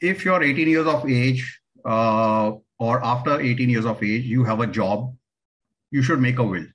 if 0.00 0.24
you're 0.24 0.42
18 0.42 0.68
years 0.68 0.86
of 0.86 1.08
age 1.08 1.60
uh, 1.84 2.52
or 2.78 3.04
after 3.04 3.40
18 3.40 3.68
years 3.68 3.84
of 3.84 4.02
age, 4.02 4.24
you 4.24 4.44
have 4.44 4.60
a 4.60 4.66
job, 4.66 5.14
you 5.90 6.02
should 6.02 6.20
make 6.20 6.38
a 6.38 6.44
will. 6.44 6.66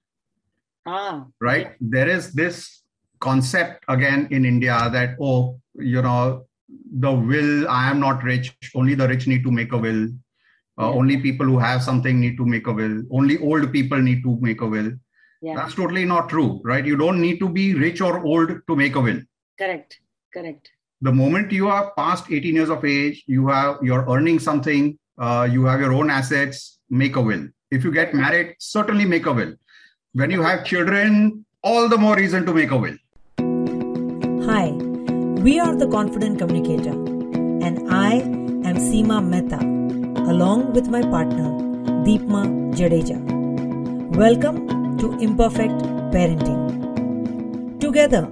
Ah, 0.85 1.25
right? 1.39 1.75
There 1.79 2.09
is 2.09 2.33
this 2.33 2.83
concept 3.19 3.85
again 3.87 4.27
in 4.31 4.45
India 4.45 4.89
that, 4.91 5.15
oh, 5.21 5.59
you 5.75 6.01
know, 6.01 6.45
the 6.99 7.11
will, 7.11 7.69
I 7.69 7.89
am 7.89 7.99
not 7.99 8.23
rich, 8.23 8.53
only 8.75 8.95
the 8.95 9.07
rich 9.07 9.27
need 9.27 9.43
to 9.43 9.51
make 9.51 9.71
a 9.71 9.77
will. 9.77 10.09
Uh, 10.81 10.89
Yeah. 10.89 10.97
Only 10.99 11.17
people 11.17 11.45
who 11.45 11.59
have 11.59 11.83
something 11.83 12.19
need 12.19 12.35
to 12.37 12.45
make 12.45 12.67
a 12.67 12.73
will. 12.73 13.03
Only 13.11 13.37
old 13.37 13.71
people 13.71 13.99
need 13.99 14.23
to 14.23 14.37
make 14.41 14.61
a 14.61 14.65
will. 14.67 14.91
Yeah, 15.41 15.55
That's 15.55 15.75
totally 15.75 16.03
not 16.03 16.29
true, 16.29 16.61
right? 16.63 16.85
You 16.85 16.97
don't 16.97 17.21
need 17.21 17.39
to 17.39 17.49
be 17.49 17.75
rich 17.75 18.01
or 18.01 18.25
old 18.25 18.49
to 18.67 18.75
make 18.75 18.95
a 18.95 19.01
will. 19.01 19.21
correct, 19.59 19.99
correct. 20.33 20.69
The 21.03 21.11
moment 21.11 21.51
you 21.51 21.67
are 21.67 21.91
past 21.97 22.31
18 22.31 22.55
years 22.55 22.69
of 22.69 22.85
age, 22.85 23.25
you 23.27 23.47
have 23.49 23.79
you're 23.81 24.05
earning 24.09 24.39
something, 24.39 24.97
uh, 25.17 25.45
you 25.51 25.65
have 25.65 25.81
your 25.81 25.91
own 25.91 26.09
assets, 26.09 26.79
make 26.89 27.17
a 27.17 27.21
will. 27.21 27.41
If 27.71 27.83
you 27.83 27.91
get 27.91 28.13
married, 28.13 28.55
certainly 28.57 29.03
make 29.03 29.25
a 29.25 29.33
will. 29.33 29.51
When 30.13 30.31
you 30.31 30.41
have 30.43 30.63
children, 30.63 31.43
all 31.61 31.89
the 31.89 31.97
more 31.97 32.15
reason 32.15 32.45
to 32.45 32.53
make 32.53 32.71
a 32.71 32.77
will. 32.77 32.95
Hi, 34.49 34.69
we 35.47 35.59
are 35.59 35.75
the 35.75 35.89
Confident 35.91 36.39
Communicator, 36.39 36.95
and 37.67 37.91
I 37.93 38.13
am 38.69 38.77
Seema 38.85 39.17
Mehta, 39.31 39.59
along 40.31 40.71
with 40.71 40.87
my 40.87 41.01
partner 41.01 41.49
Deepa 42.05 42.45
Jadeja. 42.77 43.19
Welcome 44.15 44.95
to 44.99 45.11
Imperfect 45.19 45.83
Parenting. 46.15 46.63
Together, 47.81 48.25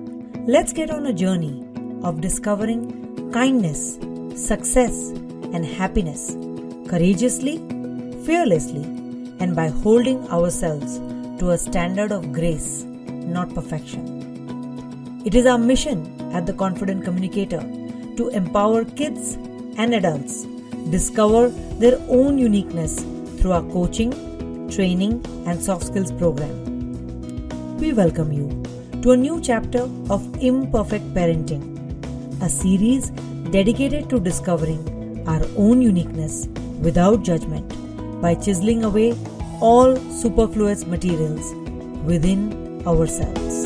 let's 0.48 0.72
get 0.72 0.90
on 0.90 1.08
a 1.08 1.14
journey 1.14 1.68
of 2.04 2.22
discovering 2.22 3.32
kindness, 3.32 3.98
success, 4.36 5.10
and 5.54 5.66
happiness 5.66 6.36
courageously, 6.90 7.58
fearlessly, 8.26 8.84
and 9.40 9.56
by 9.56 9.68
holding 9.70 10.28
ourselves 10.30 11.00
to 11.40 11.52
a 11.52 11.58
standard 11.58 12.12
of 12.12 12.32
grace, 12.34 12.84
not 13.38 13.54
perfection. 13.54 15.22
It 15.26 15.36
is 15.36 15.46
our 15.46 15.58
mission 15.58 16.06
at 16.34 16.46
the 16.46 16.54
Confident 16.54 17.04
Communicator 17.04 17.62
to 18.18 18.30
empower 18.30 18.84
kids 18.86 19.36
and 19.78 19.94
adults 19.94 20.46
discover 20.90 21.50
their 21.80 22.00
own 22.10 22.38
uniqueness 22.38 23.00
through 23.38 23.54
our 23.54 23.64
coaching, 23.72 24.12
training, 24.70 25.24
and 25.46 25.62
soft 25.62 25.86
skills 25.86 26.12
program. 26.12 27.78
We 27.78 27.94
welcome 27.94 28.32
you 28.32 28.48
to 29.02 29.12
a 29.12 29.18
new 29.18 29.42
chapter 29.42 29.84
of 30.10 30.22
Imperfect 30.42 31.14
Parenting, 31.14 31.71
a 32.42 32.50
series 32.50 33.12
dedicated 33.52 34.10
to 34.10 34.20
discovering 34.20 34.82
our 35.28 35.42
own 35.56 35.80
uniqueness 35.80 36.48
without 36.82 37.22
judgment 37.22 37.76
by 38.20 38.34
chiseling 38.34 38.84
away 38.84 39.14
all 39.60 39.96
superfluous 40.10 40.88
materials 40.88 41.54
within 42.04 42.82
ourselves. 42.88 43.60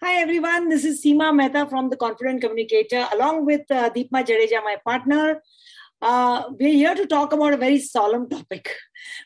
Hi 0.00 0.14
everyone, 0.20 0.68
this 0.68 0.84
is 0.84 1.00
Seema 1.00 1.32
Mehta 1.32 1.68
from 1.68 1.90
the 1.90 1.96
Confident 1.96 2.40
Communicator, 2.40 3.06
along 3.12 3.46
with 3.46 3.70
uh, 3.70 3.88
Deepa 3.90 4.26
Jadeja, 4.26 4.64
my 4.64 4.76
partner. 4.84 5.40
Uh, 6.02 6.50
we're 6.58 6.74
here 6.74 6.96
to 6.96 7.06
talk 7.06 7.32
about 7.32 7.54
a 7.54 7.56
very 7.56 7.78
solemn 7.78 8.28
topic, 8.28 8.74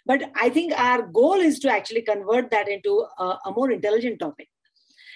but 0.04 0.30
I 0.34 0.50
think 0.50 0.74
our 0.78 1.06
goal 1.06 1.40
is 1.40 1.58
to 1.60 1.70
actually 1.70 2.02
convert 2.02 2.50
that 2.50 2.68
into 2.68 3.06
a, 3.18 3.24
a 3.46 3.52
more 3.56 3.70
intelligent 3.70 4.18
topic. 4.18 4.48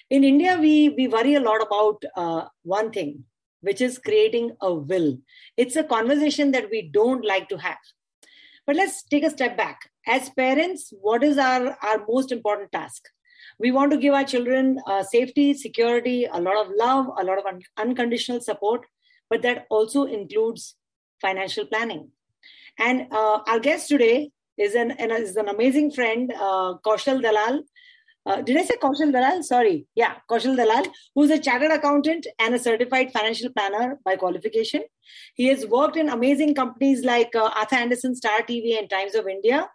In 0.09 0.25
India, 0.25 0.57
we 0.59 0.89
we 0.89 1.07
worry 1.07 1.35
a 1.35 1.41
lot 1.41 1.61
about 1.61 2.03
uh, 2.17 2.47
one 2.63 2.91
thing, 2.91 3.25
which 3.61 3.83
is 3.83 3.99
creating 3.99 4.53
a 4.63 4.73
will. 4.73 5.19
It's 5.59 5.77
a 5.77 5.85
conversation 5.85 6.53
that 6.53 6.71
we 6.71 6.81
don't 6.91 7.27
like 7.27 7.51
to 7.51 7.59
have. 7.59 7.77
But 8.67 8.77
let's 8.77 9.03
take 9.03 9.25
a 9.25 9.31
step 9.37 9.59
back. 9.59 9.81
As 10.07 10.31
parents, 10.31 10.95
what 11.03 11.23
is 11.23 11.37
our, 11.37 11.77
our 11.83 12.05
most 12.09 12.33
important 12.33 12.73
task? 12.73 13.03
we 13.59 13.71
want 13.73 13.91
to 13.91 13.97
give 13.99 14.15
our 14.15 14.25
children 14.25 14.79
uh, 14.87 15.03
safety 15.03 15.53
security 15.55 16.25
a 16.25 16.41
lot 16.41 16.57
of 16.57 16.73
love 16.77 17.07
a 17.19 17.25
lot 17.25 17.39
of 17.39 17.47
un- 17.47 17.63
unconditional 17.85 18.41
support 18.41 18.85
but 19.29 19.43
that 19.43 19.67
also 19.71 20.05
includes 20.05 20.77
financial 21.21 21.67
planning 21.67 22.09
and 22.79 23.07
uh, 23.13 23.41
our 23.47 23.61
guest 23.61 23.89
today 23.89 24.31
is 24.57 24.75
an, 24.75 24.91
is 24.93 25.37
an 25.37 25.49
amazing 25.49 25.91
friend 25.91 26.33
uh, 26.33 26.75
kaushal 26.87 27.21
dalal 27.23 27.63
uh, 28.27 28.43
did 28.43 28.57
I 28.57 28.65
say 28.65 28.77
Kaushal 28.77 29.13
Dalal? 29.13 29.43
Sorry. 29.43 29.87
Yeah, 29.95 30.17
Kaushal 30.31 30.57
Dalal, 30.57 30.85
who's 31.15 31.31
a 31.31 31.39
chartered 31.39 31.71
accountant 31.71 32.27
and 32.39 32.55
a 32.55 32.59
certified 32.59 33.13
financial 33.13 33.51
planner 33.51 33.99
by 34.05 34.17
qualification. 34.17 34.83
He 35.35 35.47
has 35.47 35.67
worked 35.67 35.97
in 35.97 36.09
amazing 36.09 36.55
companies 36.55 37.03
like 37.03 37.35
uh, 37.35 37.51
Arthur 37.57 37.77
Andersen, 37.77 38.15
Star 38.15 38.43
TV, 38.43 38.79
and 38.79 38.91
Times 38.91 39.15
of 39.15 39.27
India 39.27 39.69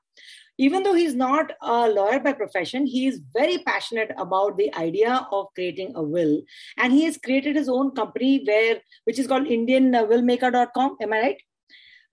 even 0.58 0.84
though 0.84 0.94
he's 0.94 1.16
not 1.16 1.52
a 1.62 1.90
lawyer 1.90 2.20
by 2.20 2.34
profession, 2.34 2.86
he 2.86 3.08
is 3.08 3.22
very 3.34 3.58
passionate 3.60 4.12
about 4.18 4.58
the 4.58 4.74
idea 4.76 5.28
of 5.32 5.48
creating 5.54 5.94
a 5.96 6.04
will. 6.04 6.42
And 6.78 6.94
he 6.94 7.04
has 7.06 7.18
created 7.18 7.56
his 7.56 7.68
own 7.68 7.92
company 7.92 8.44
where, 8.46 8.80
which 9.04 9.20
is 9.20 9.28
called 9.28 9.48
IndianWillmaker.com. 9.48 10.98
Am 11.02 11.14
I 11.14 11.20
right? 11.20 11.42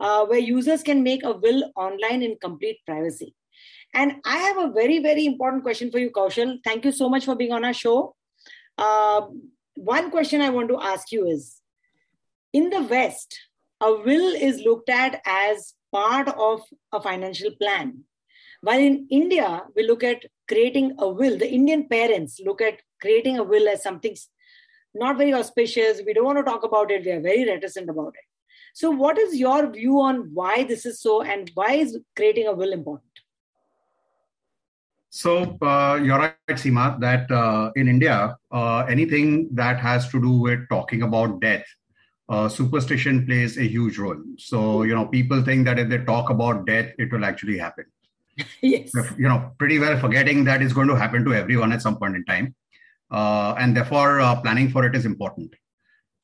Uh, 0.01 0.27
where 0.27 0.41
users 0.41 0.83
can 0.83 1.03
make 1.03 1.23
a 1.23 1.33
will 1.33 1.71
online 1.77 2.23
in 2.23 2.37
complete 2.41 2.79
privacy. 2.85 3.35
And 3.95 4.17
I 4.25 4.39
have 4.39 4.57
a 4.57 4.73
very, 4.73 4.99
very 4.99 5.27
important 5.27 5.63
question 5.63 5.91
for 5.91 5.99
you, 5.99 6.11
Kaushal. 6.11 6.59
Thank 6.65 6.85
you 6.85 6.93
so 6.93 7.09
much 7.09 7.27
for 7.27 7.37
being 7.37 7.53
on 7.53 7.65
our 7.65 7.75
show. 7.75 8.17
Uh, 8.77 9.27
one 9.75 10.11
question 10.11 10.41
I 10.41 10.51
want 10.51 10.69
to 10.71 10.81
ask 10.81 11.13
you 11.13 11.27
is 11.27 11.61
in 12.53 12.71
the 12.71 12.83
West, 12.83 13.39
a 13.81 13.93
will 13.93 14.35
is 14.35 14.63
looked 14.63 14.89
at 14.89 15.21
as 15.27 15.75
part 15.93 16.29
of 16.29 16.63
a 16.93 17.01
financial 17.01 17.51
plan 17.61 18.05
while 18.62 18.78
in 18.78 19.06
India, 19.11 19.62
we 19.77 19.87
look 19.87 20.03
at 20.03 20.25
creating 20.49 20.95
a 20.99 21.09
will, 21.09 21.37
the 21.37 21.50
Indian 21.50 21.89
parents 21.89 22.41
look 22.45 22.61
at 22.61 22.81
creating 23.00 23.39
a 23.39 23.43
will 23.43 23.69
as 23.69 23.83
something 23.83 24.17
not 24.95 25.19
very 25.19 25.34
auspicious. 25.34 26.00
We 26.06 26.12
don't 26.12 26.25
want 26.25 26.39
to 26.39 26.45
talk 26.45 26.65
about 26.65 26.91
it. 26.91 27.05
We 27.05 27.12
are 27.12 27.21
very 27.21 27.45
reticent 27.47 27.91
about 27.91 28.15
it. 28.15 28.25
So, 28.75 28.91
what 28.91 29.19
is 29.19 29.37
your 29.37 29.71
view 29.71 30.00
on 30.00 30.31
why 30.33 30.65
this 30.65 30.87
is 30.87 31.00
so 31.00 31.23
and 31.23 31.50
why 31.55 31.73
is 31.75 31.99
creating 32.17 32.47
a 32.47 32.53
will 32.53 32.73
important? 32.73 33.12
So 35.15 35.59
uh, 35.61 36.00
you're 36.03 36.19
right, 36.19 36.37
Seema, 36.49 36.99
that 37.00 37.31
uh, 37.31 37.71
in 37.77 37.87
India, 37.87 38.34
uh, 38.50 38.87
anything 38.89 39.50
that 39.53 39.79
has 39.79 40.09
to 40.09 40.19
do 40.19 40.31
with 40.31 40.67
talking 40.71 41.03
about 41.03 41.39
death, 41.43 41.67
uh, 42.31 42.49
superstition 42.49 43.27
plays 43.27 43.59
a 43.59 43.65
huge 43.65 43.99
role. 43.99 44.17
So 44.39 44.84
you 44.84 44.94
know, 44.94 45.05
people 45.05 45.43
think 45.43 45.67
that 45.67 45.79
if 45.79 45.91
they 45.91 45.99
talk 45.99 46.31
about 46.31 46.67
death, 46.67 46.93
it 46.99 47.12
will 47.12 47.27
actually 47.27 47.59
happen. 47.59 47.84
yes. 48.62 48.93
You 49.19 49.28
know, 49.28 49.53
pretty 49.59 49.78
well 49.78 49.98
forgetting 49.98 50.44
that 50.44 50.62
it's 50.62 50.72
going 50.72 50.88
to 50.88 50.97
happen 50.97 51.25
to 51.25 51.34
everyone 51.34 51.72
at 51.72 51.82
some 51.82 51.97
point 51.97 52.16
in 52.16 52.25
time, 52.25 52.54
uh, 53.10 53.54
and 53.59 53.76
therefore 53.76 54.20
uh, 54.20 54.41
planning 54.41 54.70
for 54.70 54.84
it 54.87 54.94
is 54.94 55.04
important. 55.04 55.54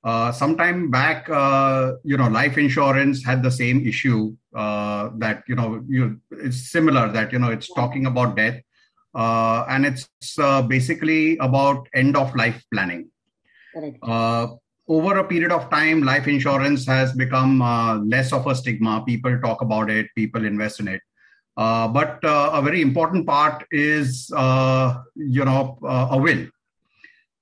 Uh, 0.05 0.31
sometime 0.31 0.91
back, 0.91 1.29
uh, 1.29 1.93
you 2.05 2.17
know, 2.17 2.29
life 2.29 2.57
insurance 2.57 3.25
had 3.25 3.43
the 3.43 3.51
same 3.51 3.87
issue 3.87 4.35
uh, 4.55 5.11
that 5.17 5.43
you 5.49 5.55
know, 5.55 5.85
you 5.89 6.21
it's 6.31 6.71
similar 6.71 7.11
that 7.11 7.33
you 7.33 7.39
know, 7.39 7.51
it's 7.51 7.73
talking 7.75 8.07
about 8.07 8.37
death, 8.37 8.61
uh, 9.15 9.65
and 9.69 9.85
it's 9.85 10.09
uh, 10.39 10.63
basically 10.63 11.37
about 11.39 11.89
end 11.95 12.17
of 12.17 12.35
life 12.37 12.65
planning. 12.73 13.11
Correct. 13.75 13.99
Uh, 14.03 14.49
over 14.89 15.19
a 15.19 15.25
period 15.25 15.53
of 15.53 15.69
time, 15.69 16.03
life 16.03 16.27
insurance 16.27 16.87
has 16.87 17.13
become 17.13 17.61
uh, 17.61 17.99
less 17.99 18.33
of 18.33 18.47
a 18.47 18.55
stigma. 18.55 19.05
People 19.07 19.39
talk 19.41 19.61
about 19.61 19.91
it, 19.91 20.07
people 20.15 20.47
invest 20.47 20.81
in 20.81 20.89
it. 20.89 21.01
Uh, 21.59 21.89
but 21.89 22.25
uh, 22.25 22.51
a 22.55 22.63
very 22.63 22.81
important 22.81 23.27
part 23.27 23.67
is, 23.73 24.33
uh, 24.37 25.03
you 25.17 25.45
know, 25.45 25.77
uh, 25.83 26.09
a 26.13 26.19
will. 26.27 26.47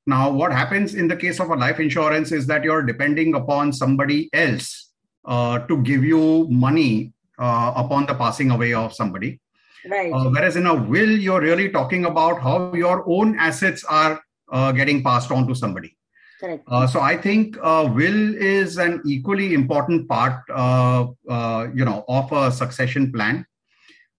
Now, 0.07 0.31
what 0.31 0.53
happens 0.53 0.95
in 0.95 1.07
the 1.07 1.17
case 1.17 1.39
of 1.39 1.51
a 1.51 1.57
life 1.57 1.81
insurance 1.81 2.33
is 2.33 2.47
that 2.47 2.65
you're 2.65 2.83
depending 2.83 3.35
upon 3.35 3.73
somebody 3.73 4.31
else 4.33 4.93
uh, 5.27 5.59
to 5.67 5.83
give 5.83 6.03
you 6.03 6.47
money 6.49 7.13
uh, 7.39 7.73
upon 7.77 8.07
the 8.07 8.15
passing 8.15 8.51
away 8.51 8.73
of 8.73 8.95
somebody. 8.95 9.41
Right. 9.87 10.13
Uh, 10.13 10.31
whereas 10.31 10.57
in 10.57 10.67
a 10.67 10.75
will, 10.75 11.11
you're 11.11 11.41
really 11.41 11.69
talking 11.69 12.07
about 12.07 12.41
how 12.41 12.73
your 12.73 13.05
own 13.07 13.39
assets 13.39 13.85
are 13.85 14.23
uh, 14.51 14.73
getting 14.73 15.03
passed 15.03 15.31
on 15.31 15.47
to 15.49 15.55
somebody. 15.55 15.97
Correct. 16.41 16.65
Uh, 16.69 16.87
so 16.87 17.01
I 17.01 17.17
think 17.17 17.57
uh, 17.63 17.91
will 17.93 18.35
is 18.37 18.79
an 18.79 19.03
equally 19.05 19.55
important 19.55 20.09
part, 20.09 20.43
uh, 20.51 21.07
uh, 21.29 21.69
you 21.75 21.85
know, 21.85 22.05
of 22.09 22.31
a 22.33 22.51
succession 22.53 23.13
plan. 23.13 23.45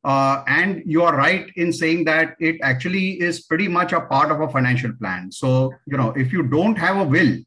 Uh, 0.03 0.43
and 0.47 0.83
you 0.85 1.03
are 1.03 1.15
right 1.15 1.47
in 1.55 1.73
saying 1.73 2.05
that 2.05 2.35
it 2.39 2.57
actually 2.61 3.19
is 3.19 3.41
pretty 3.41 3.67
much 3.67 3.91
a 3.91 4.01
part 4.01 4.31
of 4.31 4.39
a 4.41 4.47
financial 4.47 4.93
plan. 4.93 5.31
So 5.31 5.73
you 5.85 5.97
know, 5.97 6.11
if 6.11 6.31
you 6.31 6.43
don't 6.43 6.77
have 6.77 6.97
a 6.97 7.03
will, 7.03 7.37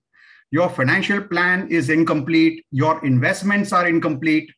your 0.50 0.68
financial 0.68 1.22
plan 1.22 1.68
is 1.68 1.90
incomplete. 1.90 2.66
Your 2.70 3.04
investments 3.04 3.72
are 3.72 3.86
incomplete. 3.86 4.50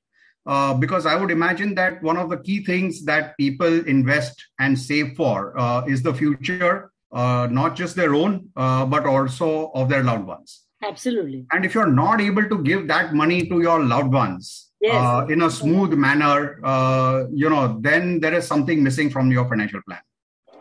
Uh, 0.45 0.75
because 0.75 1.07
I 1.07 1.15
would 1.15 1.31
imagine 1.31 1.77
that 1.77 2.03
one 2.03 2.17
of 2.17 2.29
the 2.29 2.37
key 2.37 2.65
things 2.65 3.05
that 3.05 3.37
people 3.39 3.87
invest 3.87 4.45
and 4.59 4.77
save 4.77 5.15
for 5.15 5.57
uh, 5.57 5.85
is 5.85 6.03
the 6.03 6.13
future 6.13 6.91
uh, 7.13 7.47
not 7.51 7.77
just 7.77 7.95
their 7.95 8.15
own, 8.15 8.49
uh, 8.57 8.87
but 8.87 9.07
also 9.07 9.71
of 9.75 9.89
their 9.89 10.03
loved 10.03 10.27
ones. 10.27 10.63
Absolutely. 10.83 11.47
And 11.53 11.65
if 11.65 11.75
you're 11.75 11.87
not 11.87 12.21
able 12.21 12.49
to 12.49 12.63
give 12.63 12.89
that 12.89 13.15
money 13.15 13.47
to 13.47 13.61
your 13.61 13.85
loved 13.85 14.13
ones 14.13 14.72
Yes. 14.83 14.95
uh, 14.95 15.27
in 15.29 15.43
a 15.43 15.51
smooth 15.51 15.93
manner, 15.93 16.59
uh, 16.65 17.25
you 17.33 17.49
know, 17.49 17.79
then 17.81 18.19
there 18.19 18.35
is 18.35 18.47
something 18.47 18.83
missing 18.83 19.11
from 19.11 19.31
your 19.31 19.49
financial 19.49 19.81
plan. 19.89 20.01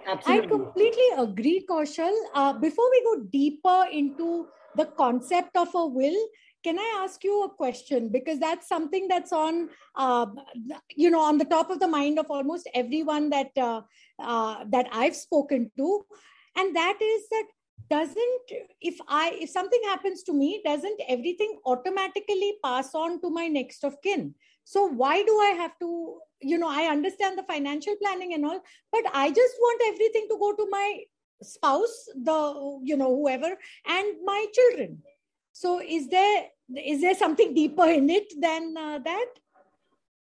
Absolutely. 0.08 0.44
I 0.44 0.48
completely 0.48 1.10
agree, 1.18 1.66
Kaushal. 1.68 2.16
Uh, 2.36 2.54
before 2.54 2.90
we 2.92 3.04
go 3.04 3.24
deeper 3.32 3.86
into 3.92 4.48
the 4.76 4.86
concept 4.86 5.58
of 5.58 5.74
a 5.74 5.86
will, 5.86 6.28
can 6.64 6.78
I 6.78 7.02
ask 7.04 7.24
you 7.24 7.44
a 7.44 7.50
question? 7.50 8.10
Because 8.10 8.38
that's 8.38 8.68
something 8.68 9.08
that's 9.08 9.34
on, 9.34 9.70
uh, 9.96 10.28
you 10.96 11.10
know, 11.10 11.22
on 11.22 11.40
the 11.40 11.46
top 11.46 11.72
of 11.72 11.80
the 11.80 11.88
mind 11.88 12.20
of 12.20 12.28
almost 12.30 12.70
everyone 12.76 13.32
that 13.32 13.50
uh, 13.58 13.82
uh, 14.20 14.66
that 14.70 14.88
I've 14.92 15.16
spoken 15.16 15.72
to, 15.78 16.06
and 16.56 16.76
that 16.76 17.02
is 17.02 17.28
that 17.30 17.46
doesn't 17.90 18.52
if 18.80 18.98
I 19.08 19.38
if 19.42 19.50
something 19.50 19.82
happens 19.86 20.24
to 20.24 20.34
me, 20.34 20.62
doesn't 20.66 21.02
everything 21.08 21.60
automatically 21.66 22.54
pass 22.64 22.96
on 22.96 23.22
to 23.22 23.30
my 23.30 23.48
next 23.48 23.84
of 23.84 24.02
kin? 24.02 24.36
So 24.64 24.86
why 24.86 25.24
do 25.24 25.40
I 25.40 25.54
have 25.58 25.78
to? 25.80 26.20
You 26.40 26.58
know, 26.58 26.70
I 26.70 26.84
understand 26.86 27.38
the 27.38 27.44
financial 27.44 27.96
planning 28.02 28.34
and 28.34 28.46
all, 28.46 28.62
but 28.92 29.04
i 29.14 29.30
just 29.30 29.56
want 29.60 29.82
everything 29.94 30.28
to 30.30 30.38
go 30.40 30.54
to 30.56 30.68
my 30.70 31.02
spouse 31.44 32.08
the 32.16 32.80
you 32.84 32.96
know 32.96 33.16
whoever 33.16 33.52
and 33.88 34.16
my 34.24 34.46
children 34.54 35.00
so 35.52 35.82
is 35.82 36.08
there 36.10 36.44
is 36.76 37.02
there 37.02 37.16
something 37.16 37.54
deeper 37.54 37.86
in 37.86 38.10
it 38.10 38.32
than 38.40 38.76
uh, 38.78 39.00
that 39.00 39.40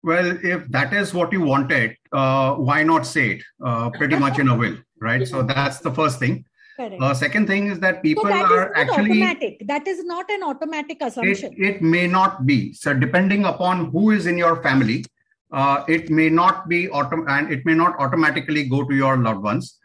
Well, 0.03 0.29
if 0.51 0.61
that 0.75 0.93
is 0.99 1.13
what 1.13 1.33
you 1.35 1.41
wanted, 1.47 1.91
uh, 2.19 2.55
why 2.67 2.77
not 2.91 3.03
say 3.09 3.25
it 3.33 3.43
uh, 3.63 3.91
pretty 3.97 4.17
much 4.23 4.39
in 4.43 4.47
a 4.53 4.55
will, 4.61 4.77
right? 5.07 5.27
So 5.31 5.43
that's 5.49 5.77
the 5.87 5.91
first 5.99 6.17
thing. 6.23 6.39
Correct. 6.81 7.01
Uh, 7.01 7.13
second 7.13 7.47
thing 7.47 7.67
is 7.67 7.79
that 7.79 7.95
so 7.95 8.01
people 8.01 8.23
that 8.33 8.45
is 8.45 8.51
are 8.51 8.75
actually 8.75 9.21
automatic. 9.21 9.63
That 9.71 9.87
is 9.87 10.03
not 10.03 10.29
an 10.37 10.43
automatic 10.43 10.97
it, 11.01 11.07
assumption. 11.07 11.55
It 11.57 11.81
may 11.81 12.07
not 12.07 12.45
be. 12.45 12.73
So 12.73 12.93
depending 12.93 13.45
upon 13.45 13.91
who 13.91 14.11
is 14.11 14.25
in 14.25 14.37
your 14.37 14.61
family 14.67 15.05
uh, 15.51 15.83
it 15.87 16.09
may 16.09 16.29
not 16.29 16.67
be 16.69 16.87
autom- 16.87 17.29
and 17.29 17.51
it 17.51 17.65
may 17.65 17.73
not 17.73 17.99
automatically 17.99 18.63
go 18.69 18.83
to 18.87 18.95
your 18.95 19.17
loved 19.17 19.43
ones. 19.43 19.77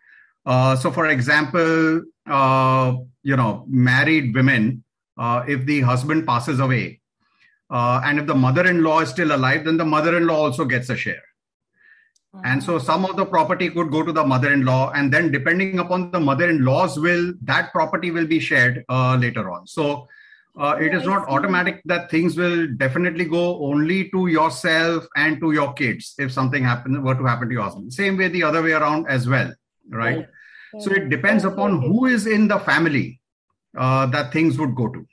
Uh, 0.44 0.76
so 0.76 0.92
for 0.92 1.06
example 1.08 2.02
uh, 2.26 2.94
you 3.22 3.36
know 3.36 3.64
married 3.68 4.34
women 4.34 4.84
uh, 5.18 5.42
if 5.48 5.66
the 5.66 5.80
husband 5.80 6.26
passes 6.26 6.60
away 6.60 7.00
uh, 7.70 8.00
and 8.04 8.20
if 8.20 8.26
the 8.26 8.34
mother-in-law 8.34 9.00
is 9.00 9.08
still 9.08 9.34
alive 9.34 9.64
then 9.64 9.76
the 9.76 9.84
mother-in-law 9.84 10.36
also 10.36 10.64
gets 10.64 10.88
a 10.88 10.96
share 10.96 11.25
and 12.44 12.62
so 12.62 12.78
some 12.78 13.04
of 13.04 13.16
the 13.16 13.24
property 13.24 13.70
could 13.70 13.90
go 13.90 14.02
to 14.02 14.12
the 14.12 14.24
mother-in-law 14.24 14.92
and 14.94 15.12
then 15.12 15.32
depending 15.32 15.78
upon 15.78 16.10
the 16.10 16.20
mother-in-law's 16.20 16.98
will 16.98 17.32
that 17.42 17.72
property 17.72 18.10
will 18.10 18.26
be 18.26 18.38
shared 18.38 18.84
uh, 18.88 19.16
later 19.20 19.50
on. 19.50 19.66
So 19.66 20.06
uh, 20.58 20.76
it 20.80 20.94
is 20.94 21.04
not 21.04 21.28
automatic 21.28 21.82
that 21.84 22.10
things 22.10 22.36
will 22.36 22.68
definitely 22.76 23.24
go 23.24 23.62
only 23.64 24.10
to 24.10 24.28
yourself 24.28 25.06
and 25.16 25.40
to 25.40 25.52
your 25.52 25.72
kids 25.74 26.14
if 26.18 26.32
something 26.32 26.62
happen 26.62 27.02
were 27.02 27.14
to 27.14 27.24
happen 27.24 27.48
to 27.48 27.54
your 27.54 27.64
husband. 27.64 27.92
Same 27.92 28.16
way 28.16 28.28
the 28.28 28.42
other 28.42 28.62
way 28.62 28.72
around 28.72 29.06
as 29.08 29.28
well 29.28 29.52
right? 29.90 30.26
So 30.78 30.90
it 30.92 31.08
depends 31.08 31.44
upon 31.44 31.80
who 31.80 32.06
is 32.06 32.26
in 32.26 32.48
the 32.48 32.58
family 32.58 33.20
uh, 33.76 34.06
that 34.06 34.32
things 34.32 34.58
would 34.58 34.74
go 34.74 34.88
to 34.88 35.06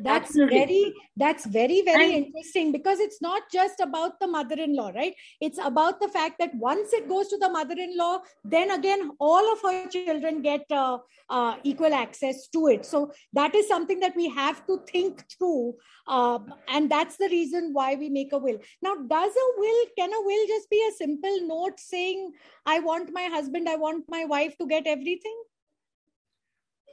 that's 0.00 0.30
Absolutely. 0.30 0.58
very 0.58 0.94
that's 1.16 1.46
very 1.46 1.82
very 1.82 2.04
And- 2.14 2.26
interesting 2.26 2.72
because 2.72 2.98
it's 3.00 3.20
not 3.22 3.42
just 3.52 3.80
about 3.80 4.18
the 4.20 4.26
mother-in-law 4.26 4.90
right? 4.94 5.14
It's 5.40 5.58
about 5.58 6.00
the 6.00 6.08
fact 6.08 6.38
that 6.38 6.54
once 6.54 6.92
it 6.92 7.08
goes 7.08 7.28
to 7.28 7.38
the 7.38 7.50
mother-in-law 7.50 8.20
then 8.44 8.70
again 8.70 9.10
all 9.20 9.52
of 9.52 9.60
her 9.62 9.88
children 9.88 10.42
get 10.42 10.64
uh, 10.70 10.98
uh, 11.30 11.56
equal 11.62 11.94
access 11.94 12.48
to 12.48 12.66
it. 12.68 12.84
So 12.84 13.12
that 13.32 13.54
is 13.54 13.68
something 13.68 14.00
that 14.00 14.16
we 14.16 14.28
have 14.30 14.66
to 14.66 14.80
think 14.90 15.24
through 15.38 15.74
uh, 16.08 16.38
and 16.68 16.90
that's 16.90 17.16
the 17.16 17.28
reason 17.28 17.70
why 17.72 17.94
we 17.94 18.08
make 18.08 18.32
a 18.32 18.38
will. 18.38 18.58
Now 18.82 18.94
does 18.96 19.32
a 19.32 19.48
will 19.60 19.86
can 19.96 20.12
a 20.12 20.20
will 20.22 20.46
just 20.48 20.68
be 20.70 20.84
a 20.88 20.92
simple 20.92 21.36
note 21.46 21.78
saying 21.78 22.32
i 22.66 22.80
want 22.80 23.10
my 23.12 23.24
husband 23.24 23.68
i 23.68 23.76
want 23.76 24.04
my 24.08 24.24
wife 24.24 24.56
to 24.58 24.66
get 24.66 24.86
everything 24.86 25.36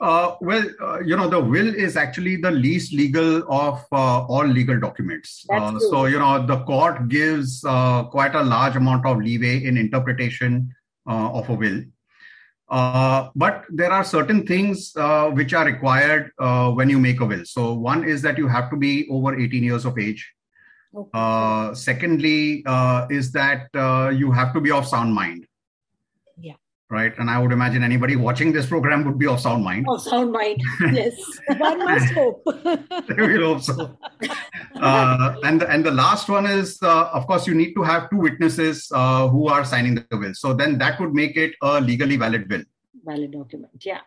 Uh, 0.01 0.35
well, 0.41 0.65
uh, 0.81 0.99
you 1.01 1.15
know, 1.15 1.29
the 1.29 1.39
will 1.39 1.75
is 1.75 1.95
actually 1.95 2.35
the 2.35 2.49
least 2.49 2.91
legal 2.91 3.43
of 3.53 3.85
uh, 3.91 4.25
all 4.25 4.45
legal 4.45 4.79
documents. 4.79 5.45
Uh, 5.47 5.77
so, 5.77 6.05
you 6.05 6.17
know, 6.17 6.43
the 6.43 6.57
court 6.63 7.07
gives 7.07 7.63
uh, 7.65 8.03
quite 8.05 8.33
a 8.33 8.41
large 8.41 8.75
amount 8.75 9.05
of 9.05 9.19
leeway 9.19 9.63
in 9.63 9.77
interpretation 9.77 10.73
uh, 11.07 11.29
of 11.31 11.47
a 11.49 11.53
will. 11.53 11.83
Uh, 12.67 13.29
but 13.35 13.65
there 13.69 13.91
are 13.91 14.03
certain 14.03 14.47
things 14.47 14.95
uh, 14.95 15.29
which 15.29 15.53
are 15.53 15.65
required 15.65 16.31
uh, 16.39 16.71
when 16.71 16.89
you 16.89 16.97
make 16.97 17.19
a 17.19 17.25
will. 17.25 17.45
So, 17.45 17.73
one 17.73 18.03
is 18.03 18.23
that 18.23 18.39
you 18.39 18.47
have 18.47 18.71
to 18.71 18.77
be 18.77 19.07
over 19.09 19.37
18 19.39 19.63
years 19.63 19.85
of 19.85 19.99
age. 19.99 20.27
okay. 20.95 21.09
Uh, 21.13 21.75
secondly, 21.75 22.63
uh, 22.65 23.05
is 23.11 23.31
that 23.33 23.67
uh, 23.75 24.09
you 24.09 24.31
have 24.31 24.51
to 24.53 24.61
be 24.61 24.71
of 24.71 24.87
sound 24.87 25.13
mind. 25.13 25.45
Right. 26.91 27.13
And 27.17 27.29
I 27.29 27.39
would 27.39 27.53
imagine 27.53 27.83
anybody 27.83 28.17
watching 28.17 28.51
this 28.51 28.65
program 28.65 29.05
would 29.05 29.17
be 29.17 29.25
of 29.25 29.39
sound 29.39 29.63
mind. 29.63 29.85
Oh, 29.87 29.97
sound 29.97 30.33
mind. 30.33 30.59
Yes. 30.91 31.15
one 31.57 31.79
must 31.79 32.13
hope 32.13 32.43
we 33.17 33.35
hope 33.41 33.61
so. 33.61 33.97
Uh, 34.75 35.35
and 35.45 35.61
the, 35.61 35.69
and 35.69 35.85
the 35.85 35.91
last 35.91 36.27
one 36.27 36.45
is, 36.45 36.77
uh, 36.83 37.09
of 37.13 37.27
course, 37.27 37.47
you 37.47 37.53
need 37.55 37.73
to 37.75 37.83
have 37.83 38.09
two 38.09 38.17
witnesses 38.17 38.91
uh, 38.93 39.29
who 39.29 39.47
are 39.47 39.63
signing 39.63 39.95
the 39.95 40.17
will. 40.17 40.33
So 40.33 40.53
then 40.53 40.77
that 40.79 40.99
would 40.99 41.13
make 41.13 41.37
it 41.37 41.53
a 41.61 41.79
legally 41.79 42.17
valid 42.17 42.49
will. 42.49 42.63
Valid 43.05 43.31
document. 43.31 43.71
Yeah. 43.85 44.01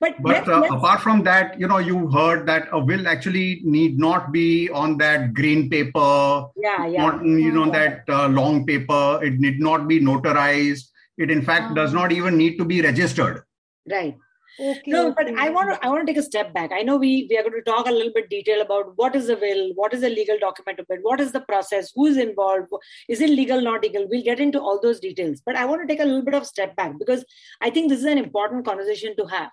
But, 0.00 0.20
But 0.20 0.32
let's- 0.32 0.48
uh, 0.48 0.60
let's- 0.62 0.74
apart 0.74 1.00
from 1.02 1.22
that, 1.24 1.60
you 1.60 1.68
know, 1.68 1.78
you 1.78 2.10
heard 2.10 2.44
that 2.48 2.66
a 2.72 2.78
will 2.80 3.06
actually 3.06 3.60
need 3.62 4.00
not 4.00 4.32
be 4.32 4.68
on 4.70 4.98
that 4.98 5.32
green 5.32 5.70
paper, 5.70 6.46
yeah, 6.56 6.86
yeah. 6.86 7.06
not 7.06 7.24
you 7.24 7.52
know 7.52 7.66
Yeah. 7.66 7.78
that 8.04 8.04
uh, 8.08 8.26
long 8.28 8.66
paper. 8.66 9.20
It 9.22 9.34
need 9.38 9.60
not 9.60 9.86
be 9.86 10.00
notarized. 10.00 10.88
It 11.18 11.30
in 11.30 11.42
fact 11.42 11.74
does 11.74 11.94
Ah. 11.94 11.98
not 12.00 12.12
even 12.12 12.36
need 12.36 12.56
to 12.58 12.64
be 12.64 12.82
registered. 12.82 13.42
Right. 13.90 14.16
okay 14.58 14.90
No, 14.92 15.00
but. 15.16 15.28
I 15.44 15.48
want 15.54 15.70
to 15.70 15.76
I 15.86 15.88
want 15.92 16.06
to 16.06 16.10
take 16.10 16.20
a 16.20 16.26
step 16.26 16.52
back. 16.56 16.70
I 16.76 16.82
know 16.88 16.96
we 17.04 17.10
we 17.30 17.36
are 17.38 17.42
going 17.46 17.56
to 17.56 17.66
talk 17.70 17.88
a 17.88 17.94
little 17.96 18.12
bit 18.18 18.28
detail 18.30 18.62
about 18.62 18.92
what 19.00 19.16
is 19.20 19.28
a 19.34 19.36
will, 19.44 19.62
what 19.80 19.96
is 19.98 20.02
a 20.08 20.12
legal 20.14 20.38
document 20.44 20.78
of 20.84 20.86
it, 20.96 21.00
what 21.08 21.20
is 21.24 21.32
the 21.36 21.42
process, 21.50 21.92
who 21.94 22.06
is 22.12 22.16
involved, 22.24 22.70
is 23.16 23.20
it 23.26 23.30
legal, 23.40 23.60
not 23.68 23.82
legal. 23.88 24.06
We'll 24.12 24.22
get 24.30 24.40
into 24.46 24.60
all 24.60 24.80
those 24.86 25.00
details. 25.00 25.42
But 25.50 25.56
I 25.56 25.66
want 25.72 25.82
to 25.82 25.88
take 25.92 26.00
a 26.04 26.08
little 26.10 26.26
bit 26.30 26.38
of 26.40 26.46
step 26.54 26.74
back 26.80 26.98
because 27.04 27.24
I 27.60 27.70
think 27.70 27.90
this 27.90 27.98
is 28.06 28.12
an 28.14 28.18
important 28.26 28.64
conversation 28.70 29.16
to 29.22 29.26
have. 29.36 29.50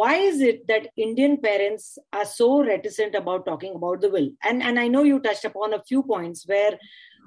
Why 0.00 0.14
is 0.24 0.40
it 0.48 0.66
that 0.68 0.88
Indian 0.96 1.36
parents 1.44 1.86
are 2.12 2.24
so 2.24 2.48
reticent 2.64 3.16
about 3.20 3.44
talking 3.46 3.74
about 3.78 4.00
the 4.00 4.10
will? 4.16 4.28
And 4.50 4.62
and 4.62 4.78
I 4.78 4.88
know 4.96 5.02
you 5.12 5.20
touched 5.20 5.44
upon 5.52 5.72
a 5.78 5.82
few 5.92 6.02
points 6.10 6.44
where 6.46 6.74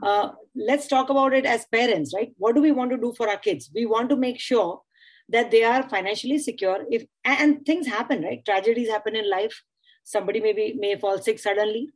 uh, 0.02 0.30
let's 0.56 0.88
talk 0.88 1.10
about 1.10 1.34
it 1.34 1.46
as 1.46 1.66
parents, 1.66 2.14
right? 2.14 2.34
What 2.38 2.56
do 2.56 2.62
we 2.62 2.72
want 2.72 2.92
to 2.92 2.98
do 2.98 3.14
for 3.16 3.30
our 3.30 3.38
kids? 3.38 3.70
We 3.74 3.86
want 3.86 4.10
to 4.10 4.16
make 4.16 4.40
sure 4.40 4.82
that 5.30 5.52
they 5.52 5.64
are 5.64 5.88
financially 5.88 6.40
secure. 6.40 6.86
If 6.90 7.06
and 7.24 7.66
things 7.66 7.88
happen 7.88 8.24
right? 8.24 8.44
Tragedies 8.44 8.90
happen 8.90 9.16
in 9.16 9.30
life. 9.30 9.64
Somebody 10.04 10.42
maybe 10.42 10.76
may 10.78 10.98
fall 10.98 11.20
sick 11.20 11.40
suddenly. 11.40 11.90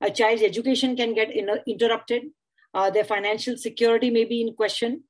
A 0.00 0.10
child's 0.10 0.42
education 0.42 0.96
can 0.96 1.14
get 1.14 1.30
in- 1.30 1.62
interrupted. 1.66 2.24
Uh, 2.74 2.90
their 2.90 3.04
financial 3.04 3.56
security 3.56 4.10
may 4.10 4.24
be 4.24 4.42
in 4.42 4.54
question. 4.54 5.04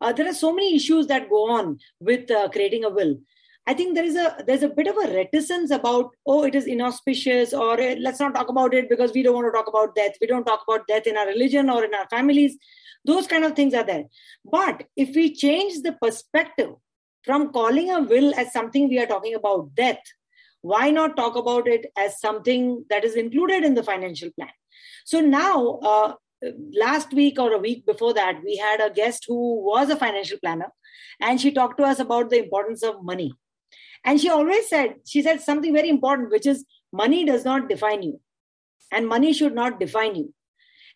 Uh, 0.00 0.12
there 0.12 0.26
are 0.26 0.34
so 0.34 0.52
many 0.52 0.74
issues 0.74 1.06
that 1.06 1.28
go 1.28 1.50
on 1.50 1.78
with 2.00 2.30
uh, 2.30 2.48
creating 2.48 2.84
a 2.84 2.90
will 2.90 3.16
i 3.66 3.74
think 3.74 3.94
there 3.94 4.04
is 4.04 4.16
a 4.16 4.44
there's 4.46 4.62
a 4.62 4.68
bit 4.68 4.88
of 4.88 4.96
a 4.96 5.14
reticence 5.14 5.70
about 5.70 6.10
oh 6.26 6.44
it 6.44 6.54
is 6.54 6.66
inauspicious 6.66 7.52
or 7.52 7.80
eh, 7.80 7.96
let's 8.00 8.20
not 8.20 8.34
talk 8.34 8.48
about 8.48 8.74
it 8.74 8.88
because 8.88 9.12
we 9.12 9.22
don't 9.22 9.34
want 9.34 9.46
to 9.46 9.56
talk 9.56 9.68
about 9.68 9.94
death 9.94 10.12
we 10.20 10.26
don't 10.26 10.44
talk 10.44 10.62
about 10.68 10.86
death 10.86 11.06
in 11.06 11.16
our 11.16 11.26
religion 11.26 11.70
or 11.70 11.84
in 11.84 11.94
our 11.94 12.08
families 12.08 12.56
those 13.04 13.26
kind 13.26 13.44
of 13.44 13.54
things 13.54 13.74
are 13.74 13.84
there 13.84 14.04
but 14.44 14.84
if 14.96 15.14
we 15.14 15.34
change 15.34 15.82
the 15.82 15.92
perspective 15.92 16.72
from 17.24 17.52
calling 17.52 17.90
a 17.90 18.00
will 18.00 18.34
as 18.34 18.52
something 18.52 18.88
we 18.88 18.98
are 18.98 19.06
talking 19.06 19.34
about 19.34 19.74
death, 19.74 20.02
why 20.60 20.90
not 20.90 21.16
talk 21.16 21.36
about 21.36 21.66
it 21.66 21.86
as 21.96 22.20
something 22.20 22.84
that 22.90 23.04
is 23.04 23.14
included 23.14 23.64
in 23.64 23.74
the 23.74 23.82
financial 23.82 24.30
plan? 24.32 24.50
So 25.04 25.20
now, 25.20 25.78
uh, 25.82 26.14
last 26.78 27.12
week 27.12 27.38
or 27.38 27.52
a 27.52 27.58
week 27.58 27.86
before 27.86 28.14
that, 28.14 28.40
we 28.44 28.56
had 28.56 28.80
a 28.80 28.90
guest 28.90 29.24
who 29.28 29.64
was 29.64 29.90
a 29.90 29.96
financial 29.96 30.38
planner 30.38 30.72
and 31.20 31.40
she 31.40 31.52
talked 31.52 31.78
to 31.78 31.84
us 31.84 31.98
about 31.98 32.30
the 32.30 32.38
importance 32.38 32.82
of 32.82 33.04
money. 33.04 33.32
And 34.04 34.20
she 34.20 34.28
always 34.28 34.68
said, 34.68 34.96
she 35.06 35.22
said 35.22 35.40
something 35.40 35.72
very 35.72 35.88
important, 35.88 36.30
which 36.30 36.46
is 36.46 36.64
money 36.92 37.24
does 37.24 37.44
not 37.44 37.68
define 37.68 38.02
you 38.02 38.20
and 38.90 39.08
money 39.08 39.32
should 39.32 39.54
not 39.54 39.80
define 39.80 40.14
you. 40.14 40.34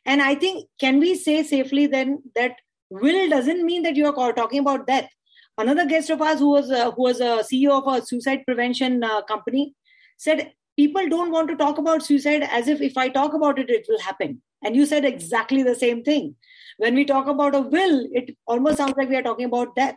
And 0.05 0.23
I 0.23 0.35
think, 0.35 0.69
can 0.81 1.01
we 1.01 1.15
say 1.15 1.43
safely 1.43 1.87
then 1.87 2.23
that 2.35 2.57
will 2.91 3.29
doesn't 3.29 3.65
mean 3.65 3.83
that 3.83 3.97
you 3.97 4.07
are 4.07 4.33
talking 4.33 4.61
about 4.61 4.87
death? 4.87 5.09
another 5.59 5.87
guest 5.87 6.11
of 6.11 6.23
ours 6.23 6.39
who 6.39 6.51
was 6.51 6.71
uh, 6.71 6.91
who 6.93 7.03
was 7.03 7.21
a 7.21 7.45
CEO 7.51 7.71
of 7.71 7.87
a 7.87 8.05
suicide 8.05 8.43
prevention 8.47 9.03
uh, 9.03 9.23
company 9.23 9.75
said 10.17 10.53
people 10.77 11.09
don't 11.09 11.31
want 11.31 11.49
to 11.49 11.57
talk 11.57 11.79
about 11.79 12.05
suicide 12.05 12.43
as 12.51 12.69
if 12.69 12.81
if 12.81 12.97
I 12.97 13.09
talk 13.09 13.35
about 13.35 13.59
it 13.59 13.71
it 13.71 13.87
will 13.89 14.01
happen 14.01 14.43
and 14.63 14.77
you 14.77 14.87
said 14.87 15.05
exactly 15.05 15.63
the 15.63 15.75
same 15.75 16.03
thing 16.03 16.35
when 16.79 16.95
we 16.95 17.05
talk 17.05 17.27
about 17.27 17.55
a 17.55 17.61
will 17.61 18.07
it 18.13 18.37
almost 18.47 18.79
sounds 18.79 18.95
like 18.97 19.09
we 19.09 19.17
are 19.17 19.29
talking 19.31 19.47
about 19.47 19.75
death 19.75 19.97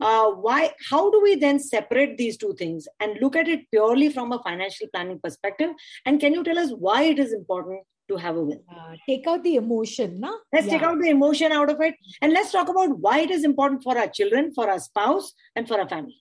uh, 0.00 0.30
why 0.30 0.72
how 0.88 1.10
do 1.10 1.20
we 1.22 1.34
then 1.34 1.58
separate 1.58 2.16
these 2.16 2.36
two 2.36 2.54
things 2.54 2.88
and 3.00 3.18
look 3.20 3.36
at 3.36 3.48
it 3.48 3.70
purely 3.70 4.08
from 4.10 4.32
a 4.32 4.42
financial 4.42 4.86
planning 4.92 5.20
perspective 5.22 5.70
and 6.06 6.20
can 6.20 6.34
you 6.34 6.44
tell 6.44 6.58
us 6.58 6.70
why 6.72 7.02
it 7.02 7.18
is 7.18 7.32
important 7.32 7.80
to 8.08 8.16
have 8.16 8.36
a 8.36 8.42
will 8.42 8.62
uh, 8.76 8.94
take 9.08 9.26
out 9.26 9.42
the 9.42 9.56
emotion 9.56 10.20
no? 10.20 10.36
let's 10.52 10.66
yeah. 10.66 10.72
take 10.72 10.82
out 10.82 11.00
the 11.00 11.08
emotion 11.08 11.52
out 11.52 11.70
of 11.70 11.80
it 11.80 11.94
and 12.22 12.32
let's 12.32 12.52
talk 12.52 12.68
about 12.68 12.98
why 12.98 13.20
it 13.20 13.30
is 13.30 13.44
important 13.44 13.82
for 13.82 13.96
our 13.96 14.08
children 14.08 14.52
for 14.52 14.68
our 14.68 14.80
spouse 14.80 15.32
and 15.56 15.68
for 15.68 15.78
our 15.78 15.88
family 15.88 16.20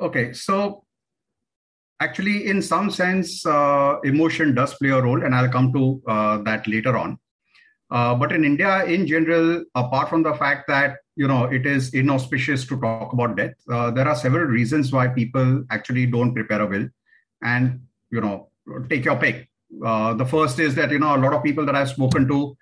okay 0.00 0.32
so 0.32 0.84
actually 2.00 2.48
in 2.48 2.60
some 2.60 2.90
sense 2.90 3.46
uh, 3.46 4.00
emotion 4.04 4.54
does 4.54 4.74
play 4.74 4.90
a 4.90 5.00
role 5.00 5.22
and 5.24 5.34
i'll 5.34 5.48
come 5.58 5.72
to 5.72 6.02
uh, 6.08 6.38
that 6.42 6.66
later 6.66 6.96
on 6.96 7.18
uh, 7.92 8.14
but 8.14 8.32
in 8.32 8.42
India, 8.42 8.84
in 8.86 9.06
general, 9.06 9.64
apart 9.74 10.08
from 10.08 10.22
the 10.22 10.32
fact 10.36 10.66
that 10.66 10.96
you 11.16 11.28
know 11.28 11.44
it 11.44 11.66
is 11.66 11.92
inauspicious 11.94 12.66
to 12.66 12.80
talk 12.80 13.12
about 13.12 13.36
death, 13.36 13.54
uh, 13.70 13.90
there 13.90 14.08
are 14.08 14.16
several 14.16 14.44
reasons 14.44 14.92
why 14.92 15.08
people 15.08 15.64
actually 15.70 16.06
don't 16.06 16.34
prepare 16.34 16.62
a 16.62 16.66
will, 16.66 16.88
and 17.42 17.80
you 18.10 18.20
know 18.20 18.48
take 18.88 19.04
your 19.04 19.16
pick. 19.16 19.48
Uh, 19.84 20.14
the 20.14 20.24
first 20.24 20.58
is 20.58 20.74
that 20.74 20.90
you 20.90 20.98
know 20.98 21.14
a 21.14 21.18
lot 21.18 21.32
of 21.32 21.42
people 21.42 21.66
that 21.66 21.74
I've 21.74 21.88
spoken 21.88 22.28
to, 22.28 22.56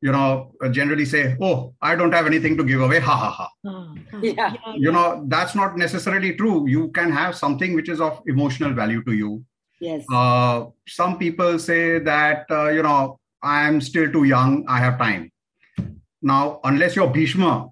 you 0.00 0.12
know, 0.12 0.52
generally 0.70 1.04
say, 1.04 1.36
"Oh, 1.40 1.74
I 1.80 1.96
don't 1.96 2.12
have 2.12 2.26
anything 2.26 2.56
to 2.56 2.64
give 2.64 2.80
away." 2.80 3.00
Ha 3.00 3.16
ha 3.16 3.30
ha. 3.30 3.48
Uh, 3.68 3.94
yeah. 4.22 4.54
You 4.76 4.92
know 4.92 5.24
that's 5.28 5.54
not 5.54 5.76
necessarily 5.76 6.34
true. 6.34 6.68
You 6.68 6.88
can 6.88 7.10
have 7.10 7.36
something 7.36 7.74
which 7.74 7.88
is 7.88 8.00
of 8.00 8.22
emotional 8.26 8.72
value 8.72 9.02
to 9.04 9.12
you. 9.12 9.44
Yes. 9.80 10.04
Uh, 10.12 10.66
some 10.88 11.18
people 11.18 11.58
say 11.58 11.98
that 11.98 12.46
uh, 12.50 12.68
you 12.68 12.82
know 12.82 13.18
I 13.42 13.66
am 13.68 13.80
still 13.80 14.10
too 14.10 14.24
young. 14.24 14.64
I 14.68 14.78
have 14.78 14.98
time. 14.98 15.30
Now, 16.22 16.60
unless 16.64 16.96
you're 16.96 17.08
Bhishma, 17.08 17.68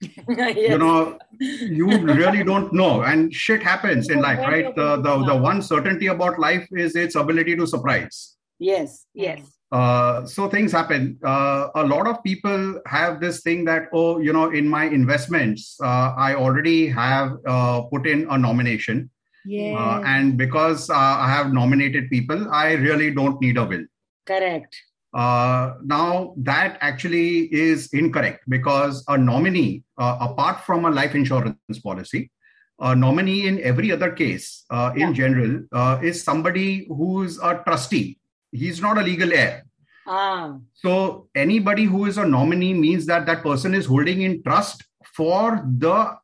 yes. 0.28 0.56
you 0.56 0.78
know, 0.78 1.18
you 1.38 1.86
really 1.98 2.42
don't 2.42 2.72
know. 2.72 3.02
And 3.02 3.32
shit 3.34 3.62
happens 3.62 4.08
in 4.08 4.20
life, 4.20 4.38
right? 4.38 4.74
The, 4.74 4.96
the, 4.96 5.24
the 5.24 5.36
one 5.36 5.60
certainty 5.62 6.06
about 6.06 6.38
life 6.38 6.66
is 6.72 6.96
its 6.96 7.14
ability 7.16 7.56
to 7.56 7.66
surprise. 7.66 8.36
Yes, 8.58 9.06
yes. 9.14 9.40
Uh, 9.72 10.26
so 10.26 10.48
things 10.48 10.72
happen. 10.72 11.18
Uh, 11.24 11.68
a 11.74 11.84
lot 11.84 12.06
of 12.06 12.22
people 12.24 12.80
have 12.86 13.20
this 13.20 13.42
thing 13.42 13.64
that, 13.66 13.88
oh, 13.92 14.18
you 14.18 14.32
know, 14.32 14.50
in 14.50 14.66
my 14.66 14.84
investments, 14.84 15.76
uh, 15.82 16.14
I 16.16 16.34
already 16.34 16.88
have 16.88 17.36
uh, 17.46 17.82
put 17.82 18.06
in 18.06 18.26
a 18.30 18.38
nomination. 18.38 19.10
Yeah. 19.44 19.76
Uh, 19.78 20.02
and 20.04 20.36
because 20.36 20.90
uh, 20.90 20.94
I 20.94 21.28
have 21.28 21.52
nominated 21.52 22.10
people, 22.10 22.50
I 22.50 22.72
really 22.72 23.12
don't 23.12 23.40
need 23.40 23.56
a 23.56 23.64
will. 23.64 23.84
Correct. 24.26 24.76
Uh, 25.12 25.74
now, 25.84 26.34
that 26.36 26.78
actually 26.80 27.52
is 27.52 27.92
incorrect 27.92 28.44
because 28.48 29.04
a 29.08 29.18
nominee, 29.18 29.82
uh, 29.98 30.18
apart 30.20 30.60
from 30.60 30.84
a 30.84 30.90
life 30.90 31.14
insurance 31.14 31.78
policy, 31.82 32.30
a 32.78 32.94
nominee 32.94 33.46
in 33.46 33.60
every 33.62 33.90
other 33.92 34.12
case, 34.12 34.64
uh, 34.70 34.92
in 34.94 35.08
yeah. 35.08 35.12
general, 35.12 35.62
uh, 35.72 35.98
is 36.02 36.22
somebody 36.22 36.86
who's 36.88 37.38
a 37.38 37.62
trustee. 37.66 38.18
He's 38.52 38.80
not 38.80 38.98
a 38.98 39.02
legal 39.02 39.32
heir. 39.32 39.64
Ah. 40.06 40.56
So, 40.74 41.28
anybody 41.34 41.84
who 41.84 42.06
is 42.06 42.18
a 42.18 42.26
nominee 42.26 42.74
means 42.74 43.06
that 43.06 43.26
that 43.26 43.42
person 43.42 43.74
is 43.74 43.86
holding 43.86 44.22
in 44.22 44.42
trust 44.42 44.84
for 45.14 45.64
the 45.78 46.16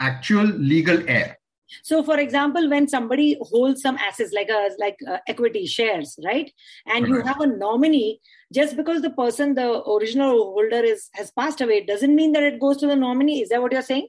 actual 0.00 0.44
legal 0.44 1.08
heir 1.08 1.36
so 1.82 2.02
for 2.02 2.18
example 2.18 2.68
when 2.68 2.88
somebody 2.88 3.36
holds 3.40 3.82
some 3.82 3.96
assets 3.96 4.32
like 4.32 4.48
a 4.48 4.70
like 4.78 4.98
uh, 5.08 5.18
equity 5.26 5.66
shares 5.66 6.18
right? 6.24 6.52
And 6.86 7.06
you 7.08 7.22
have 7.22 7.40
a 7.40 7.46
nominee 7.46 8.20
just 8.52 8.76
because 8.76 9.02
the 9.02 9.10
person 9.10 9.54
the 9.54 9.82
original 9.88 10.30
holder 10.52 10.82
is 10.82 11.08
has 11.12 11.30
passed 11.30 11.60
away 11.60 11.84
doesn't 11.84 12.14
mean 12.14 12.32
that 12.32 12.42
it 12.42 12.60
goes 12.60 12.76
to 12.78 12.86
the 12.86 12.96
nominee. 12.96 13.42
Is 13.42 13.48
that 13.50 13.62
what 13.62 13.72
you're 13.72 13.82
saying? 13.82 14.08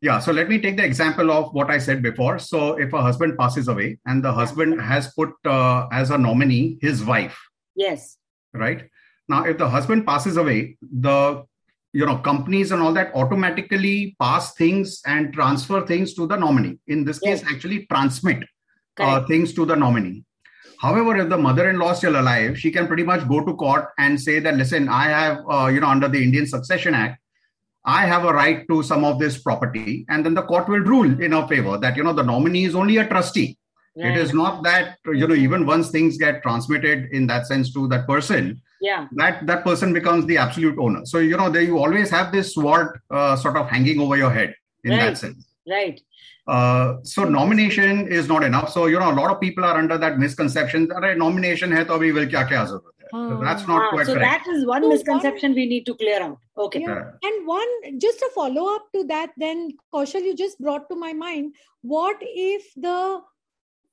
Yeah 0.00 0.18
so 0.18 0.32
let 0.32 0.48
me 0.48 0.58
take 0.60 0.76
the 0.76 0.84
example 0.84 1.30
of 1.30 1.52
what 1.52 1.70
i 1.70 1.78
said 1.78 2.02
before. 2.02 2.38
So 2.38 2.74
if 2.74 2.92
a 2.92 3.02
husband 3.02 3.38
passes 3.38 3.68
away 3.68 3.98
and 4.06 4.24
the 4.24 4.32
husband 4.32 4.80
has 4.80 5.12
put 5.12 5.30
uh, 5.44 5.86
as 5.92 6.10
a 6.10 6.18
nominee 6.18 6.78
his 6.80 7.04
wife 7.04 7.38
yes. 7.74 8.16
right? 8.52 8.88
Now 9.28 9.44
if 9.44 9.58
the 9.58 9.68
husband 9.68 10.06
passes 10.06 10.36
away 10.36 10.76
the 10.82 11.44
you 11.94 12.04
know 12.04 12.18
companies 12.18 12.72
and 12.72 12.82
all 12.82 12.92
that 12.92 13.14
automatically 13.14 14.16
pass 14.20 14.52
things 14.54 15.00
and 15.06 15.32
transfer 15.32 15.86
things 15.86 16.12
to 16.14 16.26
the 16.26 16.36
nominee. 16.36 16.78
In 16.88 17.04
this 17.04 17.20
case 17.20 17.42
actually 17.50 17.86
transmit 17.86 18.44
uh, 18.98 19.24
things 19.26 19.54
to 19.54 19.64
the 19.64 19.76
nominee. 19.76 20.24
However 20.80 21.16
if 21.16 21.28
the 21.28 21.38
mother-in-law 21.38 21.92
is 21.92 21.98
still 21.98 22.20
alive 22.20 22.58
she 22.58 22.70
can 22.70 22.88
pretty 22.88 23.04
much 23.04 23.26
go 23.28 23.44
to 23.44 23.54
court 23.54 23.90
and 23.98 24.20
say 24.20 24.38
that 24.40 24.56
listen 24.56 24.88
i 24.88 25.04
have 25.04 25.38
uh, 25.48 25.66
you 25.66 25.80
know 25.80 25.86
under 25.86 26.08
the 26.08 26.22
indian 26.22 26.46
succession 26.46 26.94
act 26.94 27.20
i 27.84 28.04
have 28.04 28.24
a 28.24 28.32
right 28.32 28.66
to 28.68 28.82
some 28.82 29.04
of 29.10 29.18
this 29.18 29.38
property 29.38 30.04
and 30.08 30.26
then 30.26 30.34
the 30.34 30.42
court 30.42 30.68
will 30.68 30.80
rule 30.80 31.22
in 31.22 31.32
her 31.32 31.46
favor 31.46 31.78
that 31.78 31.96
you 31.96 32.02
know 32.02 32.12
the 32.12 32.28
nominee 32.32 32.64
is 32.64 32.74
only 32.74 32.98
a 32.98 33.06
trustee. 33.06 33.56
It 33.96 34.16
is 34.16 34.34
not 34.34 34.64
that 34.64 34.98
you 35.06 35.28
know 35.28 35.36
even 35.36 35.66
once 35.66 35.90
things 35.90 36.18
get 36.18 36.42
transmitted 36.42 37.08
in 37.12 37.28
that 37.28 37.46
sense 37.46 37.72
to 37.74 37.86
that 37.88 38.08
person 38.08 38.60
yeah. 38.84 39.08
That 39.20 39.46
that 39.50 39.64
person 39.64 39.92
becomes 39.98 40.26
the 40.30 40.38
absolute 40.44 40.78
owner. 40.78 41.04
So 41.12 41.18
you 41.18 41.36
know 41.36 41.50
there 41.50 41.66
you 41.70 41.78
always 41.78 42.10
have 42.10 42.32
this 42.32 42.54
sword 42.54 43.00
uh, 43.10 43.36
sort 43.44 43.56
of 43.56 43.68
hanging 43.74 44.00
over 44.06 44.16
your 44.16 44.30
head 44.38 44.54
in 44.84 44.92
right. 44.92 45.00
that 45.00 45.18
sense. 45.18 45.46
Right. 45.76 46.00
Uh, 46.46 46.96
so 47.02 47.24
nomination 47.24 48.06
is 48.08 48.28
not 48.28 48.44
enough. 48.44 48.72
So 48.78 48.86
you 48.86 48.98
know 48.98 49.10
a 49.10 49.18
lot 49.20 49.30
of 49.30 49.40
people 49.40 49.64
are 49.64 49.76
under 49.84 49.98
that 50.06 50.18
misconception 50.18 50.88
that 50.88 51.04
a 51.12 51.14
nomination 51.14 51.78
hai 51.78 51.84
to 51.84 51.98
abhi 51.98 52.12
will 52.18 52.34
kya 52.34 52.48
kya 52.50 52.66
so 52.68 53.38
that's 53.40 53.66
not 53.68 53.82
ah, 53.82 53.90
quite 53.90 54.06
so 54.06 54.14
correct. 54.14 54.44
that 54.44 54.52
is 54.52 54.66
one 54.66 54.82
so 54.82 54.88
misconception 54.88 55.50
one, 55.50 55.56
we 55.56 55.66
need 55.66 55.86
to 55.86 55.94
clear 55.94 56.20
out. 56.22 56.38
Okay. 56.58 56.80
Yeah. 56.80 57.10
and 57.22 57.46
one 57.46 57.98
just 57.98 58.20
a 58.22 58.30
follow 58.34 58.74
up 58.74 58.88
to 58.94 59.04
that 59.04 59.30
then 59.36 59.70
kaushal 59.92 60.22
you 60.22 60.34
just 60.34 60.58
brought 60.58 60.88
to 60.88 60.96
my 60.96 61.12
mind 61.12 61.54
what 61.82 62.16
if 62.20 62.72
the 62.76 63.20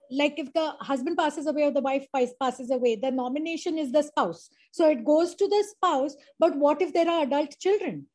like 0.10 0.40
if 0.40 0.52
the 0.54 0.66
husband 0.80 1.18
passes 1.18 1.46
away 1.48 1.64
or 1.64 1.72
the 1.72 1.82
wife 1.82 2.08
passes 2.40 2.72
away 2.72 2.96
the 2.96 3.12
nomination 3.12 3.78
is 3.78 3.92
the 3.92 4.02
spouse 4.02 4.50
so 4.72 4.90
it 4.90 5.04
goes 5.06 5.36
to 5.36 5.48
the 5.48 5.64
spouse 5.70 6.16
but 6.40 6.56
what 6.56 6.82
if 6.82 6.94
there 6.94 7.10
are 7.10 7.24
adult 7.24 7.58
children? 7.60 8.08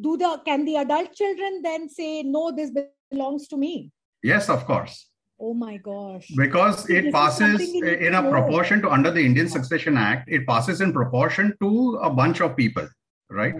Do 0.00 0.16
the 0.16 0.40
can 0.44 0.64
the 0.64 0.76
adult 0.76 1.14
children 1.14 1.60
then 1.62 1.88
say 1.88 2.22
no 2.22 2.50
this 2.50 2.70
belongs 3.10 3.48
to 3.48 3.56
me 3.56 3.90
yes 4.22 4.48
of 4.48 4.66
course. 4.66 5.08
Oh 5.44 5.54
my 5.54 5.76
gosh. 5.76 6.28
Because 6.36 6.88
it 6.88 7.02
this 7.02 7.12
passes 7.12 7.60
in 7.74 8.14
a 8.14 8.30
proportion 8.30 8.80
to 8.82 8.90
under 8.90 9.10
the 9.10 9.24
indian 9.24 9.48
succession 9.48 9.96
act 9.96 10.28
it 10.30 10.46
passes 10.46 10.80
in 10.80 10.92
proportion 10.92 11.54
to 11.60 11.98
a 12.02 12.10
bunch 12.10 12.40
of 12.40 12.56
people 12.56 12.88
right? 13.30 13.54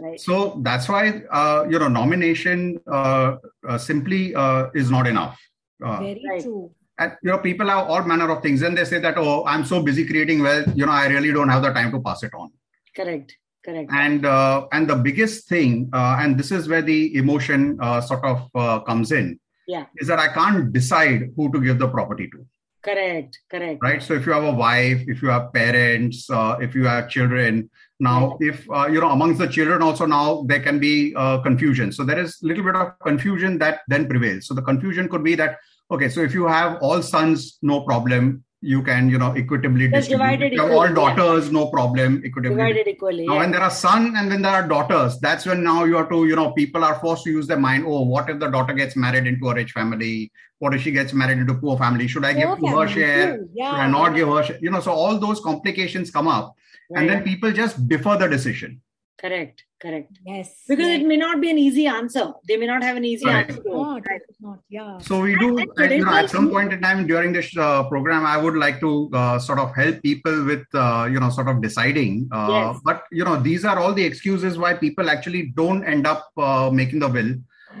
Right. 0.00 0.20
So 0.20 0.60
that's 0.62 0.88
why 0.88 1.22
uh, 1.30 1.66
you 1.68 1.78
know 1.78 1.88
nomination 1.88 2.80
uh, 2.90 3.36
uh, 3.68 3.78
simply 3.78 4.34
uh, 4.34 4.66
is 4.74 4.90
not 4.90 5.06
enough. 5.06 5.40
Uh, 5.84 5.98
Very 5.98 6.24
right. 6.28 6.42
true 6.42 6.72
and 7.02 7.12
you 7.22 7.30
know 7.30 7.38
people 7.38 7.68
have 7.68 7.88
all 7.88 8.02
manner 8.02 8.30
of 8.30 8.42
things. 8.42 8.62
And 8.62 8.76
they 8.76 8.84
say 8.84 8.98
that 8.98 9.18
oh 9.18 9.44
i'm 9.44 9.64
so 9.64 9.82
busy 9.82 10.06
creating 10.06 10.42
wealth 10.42 10.68
you 10.74 10.86
know 10.86 10.92
i 10.92 11.06
really 11.06 11.32
don't 11.32 11.48
have 11.48 11.62
the 11.62 11.72
time 11.72 11.92
to 11.92 12.00
pass 12.00 12.22
it 12.22 12.34
on. 12.34 12.50
Correct. 12.96 13.36
Correct. 13.64 13.90
And 13.92 14.26
uh, 14.26 14.66
and 14.72 14.88
the 14.88 14.96
biggest 14.96 15.48
thing 15.48 15.88
uh, 15.92 16.16
and 16.20 16.38
this 16.38 16.50
is 16.50 16.68
where 16.68 16.82
the 16.82 17.16
emotion 17.16 17.78
uh, 17.80 18.00
sort 18.00 18.24
of 18.24 18.48
uh, 18.54 18.80
comes 18.80 19.12
in 19.12 19.38
yeah. 19.68 19.84
is 19.98 20.08
that 20.08 20.18
i 20.18 20.28
can't 20.28 20.72
decide 20.72 21.30
who 21.36 21.50
to 21.52 21.60
give 21.60 21.78
the 21.78 21.88
property 21.88 22.28
to. 22.30 22.44
Correct. 22.82 23.38
Correct. 23.48 23.80
Right? 23.80 24.02
So 24.02 24.14
if 24.14 24.26
you 24.26 24.32
have 24.32 24.42
a 24.42 24.52
wife 24.52 25.02
if 25.06 25.22
you 25.22 25.28
have 25.28 25.52
parents 25.52 26.28
uh, 26.28 26.56
if 26.60 26.74
you 26.74 26.84
have 26.86 27.08
children 27.08 27.70
now 28.00 28.36
if 28.40 28.68
uh, 28.68 28.88
you 28.88 29.00
know 29.00 29.10
amongst 29.10 29.38
the 29.38 29.46
children 29.46 29.80
also 29.80 30.06
now 30.06 30.42
there 30.48 30.60
can 30.60 30.80
be 30.80 31.12
confusion. 31.44 31.92
So 31.92 32.02
there 32.02 32.18
is 32.18 32.42
a 32.42 32.46
little 32.46 32.64
bit 32.64 32.74
of 32.74 32.98
confusion 32.98 33.58
that 33.58 33.82
then 33.86 34.08
prevails. 34.08 34.48
So 34.48 34.54
the 34.54 34.62
confusion 34.62 35.08
could 35.08 35.22
be 35.22 35.36
that 35.36 35.58
okay 35.92 36.08
so 36.08 36.20
if 36.20 36.34
you 36.34 36.46
have 36.46 36.78
all 36.80 37.02
sons 37.02 37.58
no 37.62 37.82
problem 37.82 38.42
you 38.62 38.80
can 38.82 39.10
you 39.10 39.18
know 39.18 39.32
equitably 39.32 39.88
Just 39.88 40.08
distribute 40.08 40.52
equally, 40.52 40.74
all 40.74 40.88
daughters 40.94 41.46
yeah. 41.46 41.52
no 41.52 41.66
problem 41.66 42.22
equitably 42.24 42.56
divided 42.56 42.88
equally 42.88 43.26
now 43.26 43.34
yeah. 43.34 43.38
when 43.40 43.50
there 43.50 43.60
are 43.60 43.70
son 43.70 44.14
and 44.16 44.30
then 44.30 44.42
there 44.42 44.52
are 44.52 44.66
daughters 44.66 45.18
that's 45.18 45.44
when 45.44 45.64
now 45.64 45.82
you 45.84 45.96
have 45.96 46.08
to 46.10 46.24
you 46.26 46.36
know 46.36 46.52
people 46.52 46.84
are 46.84 46.94
forced 47.00 47.24
to 47.24 47.30
use 47.30 47.48
their 47.48 47.58
mind 47.58 47.84
oh 47.86 48.02
what 48.02 48.30
if 48.30 48.38
the 48.38 48.48
daughter 48.48 48.72
gets 48.72 48.94
married 48.94 49.26
into 49.26 49.50
a 49.50 49.54
rich 49.54 49.72
family 49.72 50.30
what 50.60 50.74
if 50.74 50.82
she 50.82 50.92
gets 50.92 51.12
married 51.12 51.38
into 51.38 51.52
a 51.52 51.56
poor 51.56 51.76
family 51.76 52.06
should 52.06 52.24
i 52.24 52.32
poor 52.32 52.56
give 52.56 52.78
her 52.78 52.86
share 52.86 53.36
hmm, 53.36 53.44
yeah. 53.52 53.70
should 53.70 53.80
i 53.80 53.90
not 53.90 54.14
give 54.14 54.28
her 54.28 54.42
share? 54.44 54.58
you 54.62 54.70
know 54.70 54.80
so 54.80 54.92
all 54.92 55.18
those 55.18 55.40
complications 55.40 56.10
come 56.10 56.28
up 56.28 56.54
and 56.94 57.08
then 57.08 57.22
people 57.24 57.50
just 57.50 57.88
defer 57.88 58.16
the 58.16 58.28
decision 58.28 58.80
correct 59.22 59.64
correct 59.82 60.18
yes 60.26 60.48
because 60.68 60.88
it 60.96 61.04
may 61.10 61.16
not 61.16 61.40
be 61.40 61.48
an 61.50 61.58
easy 61.58 61.86
answer 61.86 62.24
they 62.48 62.56
may 62.56 62.66
not 62.66 62.82
have 62.82 62.96
an 62.96 63.04
easy 63.04 63.26
right. 63.26 63.48
answer 63.48 63.62
not, 63.64 64.08
right. 64.08 64.20
not, 64.40 64.58
yeah 64.68 64.98
so 64.98 65.20
we 65.20 65.36
do 65.36 65.48
you 65.78 66.04
know, 66.04 66.14
at 66.14 66.30
some 66.30 66.50
point 66.50 66.72
in 66.72 66.80
time 66.80 67.06
during 67.06 67.32
this 67.32 67.56
uh, 67.56 67.82
program 67.88 68.26
i 68.26 68.36
would 68.36 68.56
like 68.64 68.80
to 68.80 69.10
uh, 69.14 69.38
sort 69.38 69.58
of 69.58 69.74
help 69.74 70.02
people 70.02 70.44
with 70.44 70.66
uh, 70.74 71.08
you 71.12 71.20
know 71.20 71.30
sort 71.30 71.48
of 71.48 71.62
deciding 71.62 72.28
uh, 72.32 72.48
yes. 72.50 72.80
but 72.84 73.04
you 73.12 73.24
know 73.24 73.36
these 73.48 73.64
are 73.64 73.78
all 73.78 73.92
the 73.92 74.04
excuses 74.04 74.58
why 74.58 74.74
people 74.74 75.08
actually 75.08 75.42
don't 75.62 75.84
end 75.84 76.06
up 76.06 76.30
uh, 76.36 76.70
making 76.72 76.98
the 76.98 77.08
will 77.08 77.32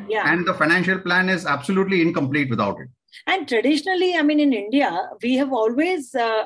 yeah 0.08 0.32
and 0.32 0.46
the 0.46 0.54
financial 0.54 0.98
plan 0.98 1.28
is 1.28 1.44
absolutely 1.44 2.00
incomplete 2.00 2.48
without 2.50 2.76
it 2.80 2.88
and 3.26 3.48
traditionally 3.48 4.14
i 4.16 4.22
mean 4.22 4.40
in 4.40 4.52
india 4.52 4.90
we 5.22 5.34
have 5.34 5.52
always 5.52 6.14
uh, 6.14 6.44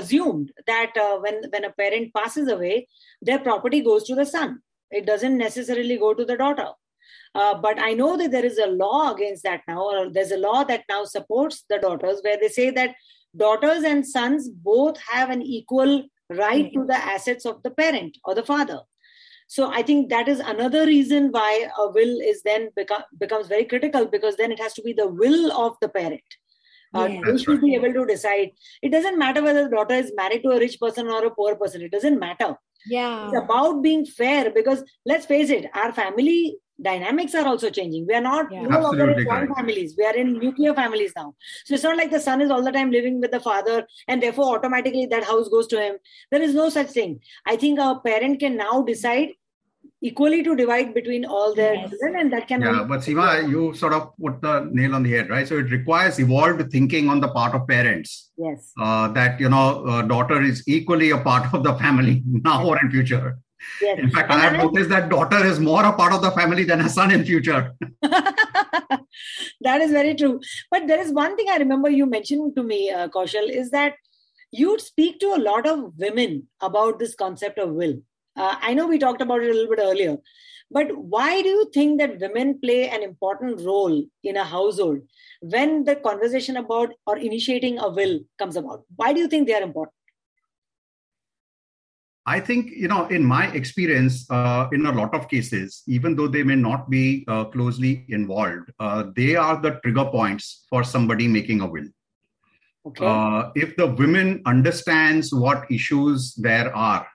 assumed 0.00 0.52
that 0.66 0.92
uh, 0.96 1.16
when 1.24 1.40
when 1.52 1.64
a 1.64 1.72
parent 1.82 2.12
passes 2.14 2.48
away 2.48 2.86
their 3.22 3.38
property 3.38 3.80
goes 3.80 4.04
to 4.04 4.14
the 4.14 4.26
son 4.26 4.58
it 4.90 5.06
doesn't 5.06 5.38
necessarily 5.38 5.96
go 5.96 6.12
to 6.14 6.24
the 6.24 6.36
daughter 6.44 6.70
Uh, 7.34 7.54
but 7.64 7.78
I 7.78 7.92
know 7.98 8.16
that 8.16 8.32
there 8.32 8.46
is 8.46 8.58
a 8.62 8.66
law 8.66 9.12
against 9.12 9.44
that 9.44 9.60
now, 9.68 9.82
or 9.82 9.98
there's 10.14 10.32
a 10.32 10.38
law 10.44 10.64
that 10.64 10.84
now 10.88 11.04
supports 11.04 11.64
the 11.72 11.78
daughters 11.78 12.22
where 12.24 12.38
they 12.40 12.48
say 12.48 12.70
that 12.70 12.94
daughters 13.36 13.84
and 13.84 14.06
sons 14.06 14.48
both 14.48 14.98
have 15.10 15.30
an 15.30 15.42
equal 15.42 15.92
right 16.30 16.66
mm-hmm. 16.66 16.80
to 16.80 16.86
the 16.86 16.96
assets 16.96 17.44
of 17.44 17.62
the 17.62 17.70
parent 17.70 18.18
or 18.24 18.34
the 18.34 18.42
father. 18.42 18.80
So 19.50 19.68
I 19.68 19.82
think 19.82 20.10
that 20.10 20.28
is 20.28 20.38
another 20.38 20.86
reason 20.86 21.32
why 21.32 21.66
a 21.76 21.88
will 21.88 22.20
is 22.20 22.40
then 22.44 22.68
become, 22.76 23.02
becomes 23.18 23.48
very 23.48 23.64
critical 23.64 24.06
because 24.06 24.36
then 24.36 24.52
it 24.52 24.60
has 24.60 24.74
to 24.74 24.82
be 24.82 24.92
the 24.92 25.08
will 25.08 25.50
of 25.50 25.76
the 25.80 25.88
parent. 25.88 26.22
Uh, 26.94 27.08
yeah, 27.10 27.20
they 27.26 27.36
should 27.36 27.54
right. 27.54 27.62
be 27.62 27.74
able 27.74 27.92
to 27.92 28.06
decide. 28.06 28.52
It 28.80 28.90
doesn't 28.90 29.18
matter 29.18 29.42
whether 29.42 29.64
the 29.64 29.74
daughter 29.74 29.94
is 29.94 30.12
married 30.14 30.44
to 30.44 30.50
a 30.50 30.60
rich 30.60 30.78
person 30.78 31.08
or 31.08 31.24
a 31.24 31.34
poor 31.34 31.56
person. 31.56 31.82
It 31.82 31.90
doesn't 31.90 32.20
matter. 32.20 32.54
Yeah. 32.86 33.26
It's 33.26 33.38
about 33.38 33.82
being 33.82 34.06
fair 34.06 34.52
because 34.52 34.84
let's 35.04 35.26
face 35.26 35.50
it, 35.50 35.66
our 35.74 35.92
family 35.92 36.56
dynamics 36.80 37.34
are 37.34 37.46
also 37.46 37.70
changing. 37.70 38.06
We 38.06 38.14
are 38.14 38.20
not 38.20 38.52
yeah. 38.52 38.62
no 38.62 38.80
longer 38.80 39.10
in 39.10 39.24
joint 39.24 39.50
families. 39.56 39.96
We 39.98 40.04
are 40.04 40.14
in 40.14 40.34
nuclear 40.34 40.74
families 40.74 41.12
now. 41.16 41.34
So 41.64 41.74
it's 41.74 41.82
not 41.82 41.96
like 41.96 42.12
the 42.12 42.20
son 42.20 42.40
is 42.40 42.52
all 42.52 42.62
the 42.62 42.70
time 42.70 42.92
living 42.92 43.20
with 43.20 43.32
the 43.32 43.40
father 43.40 43.84
and 44.06 44.22
therefore 44.22 44.56
automatically 44.56 45.06
that 45.06 45.24
house 45.24 45.48
goes 45.48 45.66
to 45.68 45.80
him. 45.80 45.96
There 46.30 46.40
is 46.40 46.54
no 46.54 46.68
such 46.68 46.90
thing. 46.90 47.20
I 47.46 47.56
think 47.56 47.80
a 47.80 47.98
parent 48.04 48.38
can 48.38 48.56
now 48.56 48.82
decide 48.82 49.30
equally 50.02 50.42
to 50.42 50.56
divide 50.56 50.94
between 50.94 51.24
all 51.24 51.54
their 51.54 51.74
yes. 51.74 51.90
children 51.90 52.20
and 52.20 52.32
that 52.32 52.48
can 52.48 52.62
yeah 52.62 52.82
but 52.82 53.00
Seema 53.00 53.48
you 53.48 53.74
sort 53.74 53.92
of 53.92 54.16
put 54.22 54.40
the 54.40 54.68
nail 54.72 54.94
on 54.94 55.02
the 55.02 55.10
head 55.10 55.28
right 55.28 55.46
so 55.46 55.58
it 55.58 55.70
requires 55.70 56.18
evolved 56.18 56.70
thinking 56.70 57.08
on 57.10 57.20
the 57.20 57.28
part 57.28 57.54
of 57.54 57.68
parents 57.68 58.30
yes 58.38 58.72
uh, 58.80 59.08
that 59.08 59.38
you 59.38 59.48
know 59.48 59.84
uh, 59.86 60.02
daughter 60.02 60.40
is 60.42 60.62
equally 60.66 61.10
a 61.10 61.18
part 61.18 61.52
of 61.52 61.62
the 61.64 61.74
family 61.74 62.22
now 62.26 62.64
or 62.64 62.78
in 62.80 62.90
future 62.90 63.38
Yes. 63.80 63.98
In 63.98 64.10
fact, 64.10 64.30
and 64.30 64.40
I 64.40 64.44
have 64.44 64.56
noticed 64.56 64.88
that 64.90 65.10
daughter 65.10 65.44
is 65.44 65.60
more 65.60 65.84
a 65.84 65.92
part 65.92 66.12
of 66.12 66.22
the 66.22 66.30
family 66.30 66.64
than 66.64 66.80
a 66.80 66.88
son 66.88 67.10
in 67.10 67.24
future. 67.24 67.74
that 69.60 69.80
is 69.80 69.90
very 69.90 70.14
true. 70.14 70.40
But 70.70 70.86
there 70.86 71.00
is 71.00 71.12
one 71.12 71.36
thing 71.36 71.46
I 71.50 71.58
remember 71.58 71.90
you 71.90 72.06
mentioned 72.06 72.56
to 72.56 72.62
me, 72.62 72.90
uh, 72.90 73.08
Kaushal, 73.08 73.48
is 73.48 73.70
that 73.70 73.94
you 74.50 74.78
speak 74.78 75.20
to 75.20 75.34
a 75.34 75.42
lot 75.42 75.66
of 75.66 75.92
women 75.98 76.48
about 76.60 76.98
this 76.98 77.14
concept 77.14 77.58
of 77.58 77.70
will. 77.70 78.00
Uh, 78.40 78.56
I 78.68 78.72
know 78.74 78.86
we 78.86 78.98
talked 78.98 79.20
about 79.20 79.42
it 79.42 79.50
a 79.50 79.54
little 79.54 79.70
bit 79.76 79.82
earlier, 79.82 80.16
but 80.70 80.96
why 80.96 81.42
do 81.42 81.48
you 81.48 81.70
think 81.74 81.98
that 82.00 82.18
women 82.20 82.58
play 82.58 82.88
an 82.88 83.02
important 83.02 83.60
role 83.60 84.02
in 84.24 84.36
a 84.38 84.44
household 84.44 85.00
when 85.40 85.84
the 85.84 85.96
conversation 85.96 86.56
about 86.56 86.94
or 87.06 87.18
initiating 87.18 87.78
a 87.78 87.90
will 87.90 88.20
comes 88.38 88.56
about? 88.56 88.84
Why 88.96 89.12
do 89.12 89.20
you 89.20 89.28
think 89.28 89.46
they 89.46 89.54
are 89.54 89.62
important? 89.62 89.94
I 92.24 92.38
think, 92.38 92.70
you 92.70 92.88
know, 92.88 93.06
in 93.08 93.24
my 93.24 93.50
experience, 93.52 94.30
uh, 94.30 94.68
in 94.72 94.86
a 94.86 94.92
lot 94.92 95.14
of 95.14 95.28
cases, 95.28 95.82
even 95.86 96.16
though 96.16 96.28
they 96.28 96.42
may 96.42 96.54
not 96.54 96.88
be 96.88 97.24
uh, 97.28 97.44
closely 97.44 98.06
involved, 98.08 98.70
uh, 98.78 99.04
they 99.16 99.36
are 99.36 99.60
the 99.60 99.72
trigger 99.82 100.04
points 100.04 100.64
for 100.70 100.84
somebody 100.84 101.28
making 101.28 101.60
a 101.60 101.66
will. 101.66 101.88
Okay. 102.86 103.04
Uh, 103.04 103.50
if 103.54 103.76
the 103.76 103.86
women 103.86 104.42
understands 104.46 105.34
what 105.34 105.70
issues 105.70 106.34
there 106.36 106.74
are, 106.74 107.06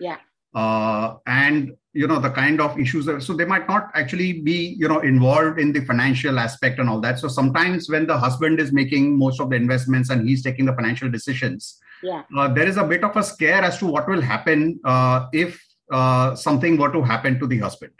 yeah, 0.00 0.16
uh, 0.54 1.16
and 1.26 1.72
you 1.94 2.06
know 2.06 2.18
the 2.18 2.30
kind 2.30 2.60
of 2.60 2.78
issues 2.78 3.04
that, 3.06 3.22
so 3.22 3.34
they 3.34 3.44
might 3.44 3.68
not 3.68 3.90
actually 3.94 4.40
be 4.40 4.76
you 4.78 4.88
know 4.88 5.00
involved 5.00 5.58
in 5.58 5.72
the 5.72 5.84
financial 5.84 6.38
aspect 6.38 6.78
and 6.78 6.88
all 6.88 7.00
that. 7.00 7.18
So 7.18 7.28
sometimes 7.28 7.88
when 7.88 8.06
the 8.06 8.16
husband 8.16 8.60
is 8.60 8.72
making 8.72 9.18
most 9.18 9.40
of 9.40 9.50
the 9.50 9.56
investments 9.56 10.10
and 10.10 10.26
he's 10.26 10.42
taking 10.42 10.64
the 10.64 10.74
financial 10.74 11.10
decisions, 11.10 11.80
yeah. 12.02 12.22
Uh, 12.36 12.48
there 12.48 12.66
is 12.66 12.76
a 12.76 12.84
bit 12.84 13.04
of 13.04 13.16
a 13.16 13.22
scare 13.22 13.62
as 13.62 13.78
to 13.78 13.86
what 13.86 14.08
will 14.08 14.20
happen 14.20 14.80
uh, 14.84 15.26
if 15.32 15.64
uh, 15.92 16.34
something 16.34 16.76
were 16.76 16.90
to 16.90 17.02
happen 17.02 17.38
to 17.38 17.46
the 17.46 17.58
husband. 17.58 17.92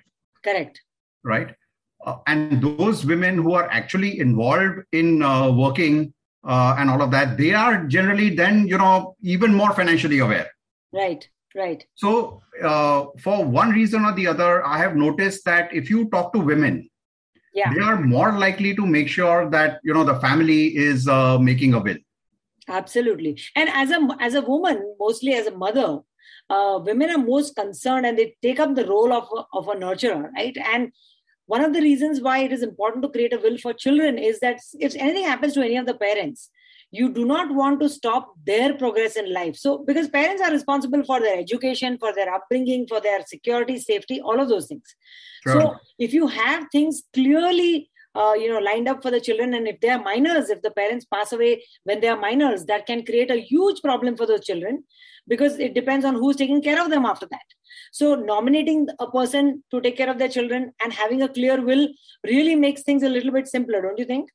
Correct. 0.43 0.81
Right. 1.23 1.55
Uh, 2.05 2.17
and 2.27 2.61
those 2.61 3.05
women 3.05 3.37
who 3.37 3.53
are 3.53 3.71
actually 3.71 4.19
involved 4.19 4.81
in 4.91 5.23
uh, 5.23 5.53
working 5.53 6.13
uh, 6.45 6.75
and 6.79 6.91
all 6.91 7.01
of 7.01 7.12
that, 7.12 7.37
they 7.37 7.55
are 7.55 7.85
generally 7.85 8.35
then, 8.35 8.67
you 8.67 8.77
know, 8.77 9.15
even 9.23 9.55
more 9.55 9.73
financially 9.73 10.19
aware. 10.19 10.51
Right. 10.93 11.29
Right. 11.55 11.85
So, 11.95 12.43
for 13.19 13.45
one 13.45 13.71
reason 13.71 14.05
or 14.05 14.15
the 14.15 14.27
other, 14.27 14.65
I 14.65 14.79
have 14.79 14.97
noticed 14.97 15.45
that 15.45 15.73
if 15.75 15.91
you 15.91 16.09
talk 16.09 16.33
to 16.33 16.38
women, 16.38 16.88
yeah. 17.53 17.73
they 17.73 17.81
are 17.81 18.01
more 18.01 18.33
likely 18.33 18.75
to 18.75 18.87
make 18.87 19.09
sure 19.09 19.49
that 19.51 19.81
you 19.83 19.93
know 19.93 20.05
the 20.05 20.19
family 20.21 20.77
is 20.77 21.07
making 21.41 21.75
a 21.75 21.81
will 21.81 21.99
absolutely 22.69 23.38
and 23.57 23.69
as 23.69 23.91
a 23.91 24.17
as 24.21 24.35
a 24.35 24.43
woman 24.43 24.95
mostly 24.99 25.35
as 25.35 25.47
a 25.47 25.57
mother 25.57 26.01
uh, 26.51 26.79
women 26.83 27.11
are 27.11 27.19
most 27.19 27.57
concerned 27.57 28.07
and 28.07 28.19
they 28.19 28.35
take 28.43 28.61
up 28.61 28.75
the 28.75 28.87
role 28.87 29.12
of 29.12 29.29
a, 29.37 29.45
of 29.53 29.69
a 29.69 29.75
nurturer 29.75 30.31
right 30.33 30.57
and 30.73 30.93
one 31.47 31.65
of 31.65 31.73
the 31.73 31.81
reasons 31.81 32.21
why 32.21 32.38
it 32.38 32.53
is 32.53 32.62
important 32.62 33.03
to 33.03 33.09
create 33.09 33.33
a 33.33 33.38
will 33.38 33.59
for 33.59 33.73
children 33.73 34.17
is 34.17 34.38
that 34.41 34.61
if 34.79 34.95
anything 34.95 35.25
happens 35.25 35.55
to 35.55 35.62
any 35.62 35.77
of 35.77 35.87
the 35.87 35.95
parents 35.95 36.51
you 36.92 37.09
do 37.09 37.24
not 37.24 37.52
want 37.52 37.81
to 37.81 37.88
stop 37.88 38.35
their 38.44 38.74
progress 38.74 39.16
in 39.16 39.33
life. 39.33 39.57
So 39.57 39.78
because 39.78 40.09
parents 40.09 40.42
are 40.42 40.50
responsible 40.50 41.02
for 41.05 41.20
their 41.20 41.38
education 41.38 41.98
for 41.98 42.14
their 42.14 42.33
upbringing 42.33 42.87
for 42.87 43.00
their 43.00 43.22
security 43.26 43.78
safety 43.78 44.20
all 44.20 44.38
of 44.38 44.48
those 44.48 44.66
things. 44.66 44.94
Sure. 45.44 45.61
so 45.61 45.74
if 45.98 46.12
you 46.12 46.28
have 46.28 46.66
things 46.70 47.02
clearly 47.12 47.90
uh, 48.14 48.35
you 48.35 48.48
know 48.48 48.61
lined 48.61 48.88
up 48.88 49.02
for 49.02 49.11
the 49.11 49.20
children 49.20 49.55
and 49.55 49.66
if 49.66 49.81
they 49.81 49.88
are 49.88 50.02
minors 50.02 50.50
if 50.50 50.62
the 50.62 50.70
parents 50.70 51.05
pass 51.05 51.33
away 51.33 51.64
when 51.83 52.00
they 52.00 52.09
are 52.09 52.20
minors 52.20 52.64
that 52.66 52.87
can 52.87 53.05
create 53.05 53.31
a 53.31 53.40
huge 53.40 53.81
problem 53.83 54.16
for 54.16 54.26
those 54.26 54.44
children 54.44 54.85
because 55.26 55.59
it 55.59 55.74
depends 55.74 56.05
on 56.05 56.14
who's 56.14 56.37
taking 56.37 56.62
care 56.62 56.83
of 56.83 56.90
them 56.90 57.05
after 57.05 57.26
that. 57.31 57.46
So 57.92 58.14
nominating 58.14 58.88
a 58.98 59.11
person 59.11 59.62
to 59.70 59.81
take 59.81 59.96
care 59.96 60.11
of 60.11 60.18
their 60.18 60.28
children 60.28 60.72
and 60.83 60.92
having 60.92 61.22
a 61.22 61.28
clear 61.28 61.61
will 61.61 61.88
really 62.24 62.55
makes 62.55 62.83
things 62.83 63.02
a 63.02 63.09
little 63.09 63.33
bit 63.33 63.48
simpler 63.48 63.83
don't 63.83 63.98
you 63.98 64.05
think 64.05 64.31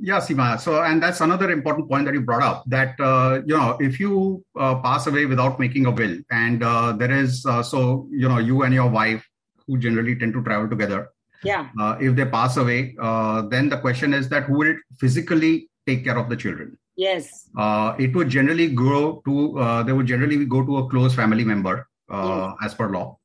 yeah, 0.00 0.18
Seema. 0.18 0.58
So, 0.60 0.82
and 0.82 1.02
that's 1.02 1.20
another 1.20 1.50
important 1.50 1.88
point 1.88 2.06
that 2.06 2.14
you 2.14 2.22
brought 2.22 2.42
up. 2.42 2.64
That 2.66 2.98
uh, 3.00 3.42
you 3.46 3.56
know, 3.56 3.76
if 3.80 4.00
you 4.00 4.44
uh, 4.58 4.76
pass 4.80 5.06
away 5.06 5.26
without 5.26 5.60
making 5.60 5.86
a 5.86 5.90
will, 5.90 6.18
and 6.30 6.62
uh, 6.62 6.92
there 6.92 7.10
is 7.12 7.44
uh, 7.46 7.62
so 7.62 8.08
you 8.10 8.28
know, 8.28 8.38
you 8.38 8.62
and 8.62 8.74
your 8.74 8.88
wife, 8.88 9.26
who 9.66 9.78
generally 9.78 10.16
tend 10.16 10.32
to 10.34 10.42
travel 10.42 10.68
together, 10.68 11.10
yeah 11.42 11.68
uh, 11.78 11.96
if 12.00 12.14
they 12.16 12.24
pass 12.24 12.56
away 12.56 12.94
uh, 13.00 13.42
then 13.42 13.68
the 13.68 13.78
question 13.78 14.14
is 14.14 14.28
that 14.28 14.44
who 14.44 14.58
will 14.58 14.74
physically 14.98 15.68
take 15.86 16.04
care 16.04 16.18
of 16.18 16.28
the 16.28 16.36
children 16.36 16.76
yes 16.96 17.48
uh, 17.56 17.94
it 17.98 18.14
would 18.14 18.28
generally 18.28 18.68
go 18.68 19.22
to 19.24 19.58
uh, 19.58 19.82
they 19.82 19.92
would 19.92 20.06
generally 20.06 20.44
go 20.44 20.64
to 20.64 20.78
a 20.78 20.88
close 20.88 21.14
family 21.14 21.44
member 21.44 21.86
uh, 22.10 22.52
yes. 22.60 22.70
as 22.70 22.74
per 22.74 22.88
law 22.90 23.16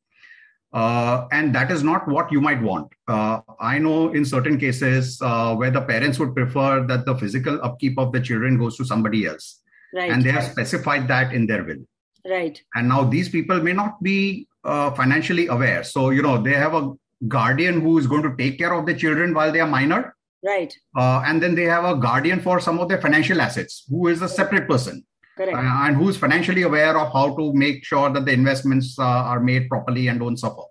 uh, 0.76 1.28
and 1.32 1.56
that 1.56 1.72
is 1.72 1.84
not 1.84 2.08
what 2.08 2.32
you 2.32 2.42
might 2.42 2.62
want. 2.62 2.92
I 3.08 3.80
know 3.80 4.14
in 4.14 4.26
certain 4.26 4.60
cases 4.60 5.20
where 5.22 5.72
the 5.72 5.82
parents 5.82 6.20
would 6.20 6.36
prefer 6.36 6.86
that 6.86 7.06
the 7.06 7.16
physical 7.16 7.60
upkeep 7.64 7.98
of 7.98 8.12
the 8.12 8.20
children 8.20 8.60
goes 8.60 8.78
to 8.78 8.86
somebody 8.86 9.26
else. 9.26 9.62
Right, 9.94 10.12
and 10.12 10.22
they 10.22 10.32
have 10.32 10.44
specified 10.44 11.08
that 11.08 11.34
in 11.34 11.48
their 11.48 11.64
will. 11.64 11.84
Right. 12.28 12.62
And 12.76 12.90
now 12.90 13.06
these 13.06 13.30
people 13.30 13.62
may 13.62 13.72
not 13.72 14.04
be 14.04 14.48
financially 14.64 15.48
aware. 15.48 15.84
So 15.84 16.10
you 16.10 16.22
know 16.22 16.42
they 16.42 16.54
have 16.54 16.74
a 16.74 16.92
guardian 17.28 17.80
who 17.80 17.98
is 17.98 18.08
going 18.08 18.24
to 18.24 18.36
take 18.36 18.58
care 18.58 18.74
of 18.74 18.86
the 18.86 18.94
children 18.94 19.34
while 19.34 19.52
they 19.52 19.62
are 19.62 19.68
minor. 19.68 20.16
Right. 20.44 20.76
Uh, 20.96 21.24
and 21.26 21.42
then 21.42 21.56
they 21.56 21.64
have 21.64 21.86
a 21.86 21.96
guardian 21.96 22.42
for 22.42 22.60
some 22.60 22.80
of 22.80 22.90
their 22.90 23.02
financial 23.02 23.42
assets 23.42 23.86
who 23.90 24.08
is 24.10 24.22
a 24.22 24.28
separate 24.28 24.68
person 24.68 25.06
Correct. 25.38 25.58
Uh, 25.58 25.62
and 25.62 25.98
who's 25.98 26.18
financially 26.18 26.62
aware 26.62 26.98
of 26.98 27.12
how 27.12 27.36
to 27.36 27.54
make 27.54 27.84
sure 27.84 28.10
that 28.10 28.26
the 28.26 28.32
investments 28.32 28.98
uh, 28.98 29.04
are 29.04 29.40
made 29.40 29.70
properly 29.70 30.08
and 30.08 30.20
don't 30.20 30.38
suffer. 30.38 30.64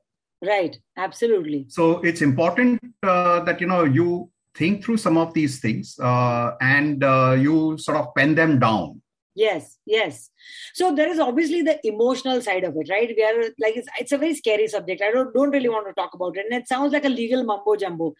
Right. 0.42 0.78
Absolutely. 0.96 1.66
So 1.68 2.00
it's 2.00 2.22
important 2.22 2.80
uh, 3.02 3.40
that 3.40 3.60
you 3.60 3.66
know 3.66 3.84
you 3.84 4.30
think 4.54 4.84
through 4.84 4.98
some 4.98 5.16
of 5.16 5.34
these 5.34 5.60
things 5.60 5.98
uh, 5.98 6.52
and 6.60 7.02
uh, 7.02 7.36
you 7.38 7.76
sort 7.78 7.98
of 7.98 8.14
pen 8.14 8.34
them 8.34 8.58
down. 8.58 9.00
Yes. 9.34 9.78
Yes. 9.84 10.30
So 10.74 10.94
there 10.94 11.08
is 11.08 11.18
obviously 11.18 11.62
the 11.62 11.84
emotional 11.86 12.40
side 12.40 12.62
of 12.64 12.76
it 12.76 12.88
right? 12.88 13.12
We 13.16 13.24
are 13.24 13.42
like 13.58 13.76
it's, 13.76 13.88
it's 13.98 14.12
a 14.12 14.18
very 14.18 14.34
scary 14.34 14.68
subject. 14.68 15.02
I 15.02 15.10
don't, 15.10 15.34
don't 15.34 15.50
really 15.50 15.68
want 15.68 15.88
to 15.88 15.94
talk 15.94 16.14
about 16.14 16.36
it. 16.36 16.46
And 16.50 16.62
it 16.62 16.68
sounds 16.68 16.92
like 16.92 17.04
a 17.04 17.08
legal 17.08 17.42
mumbo 17.42 17.76
jumbo. 17.76 18.14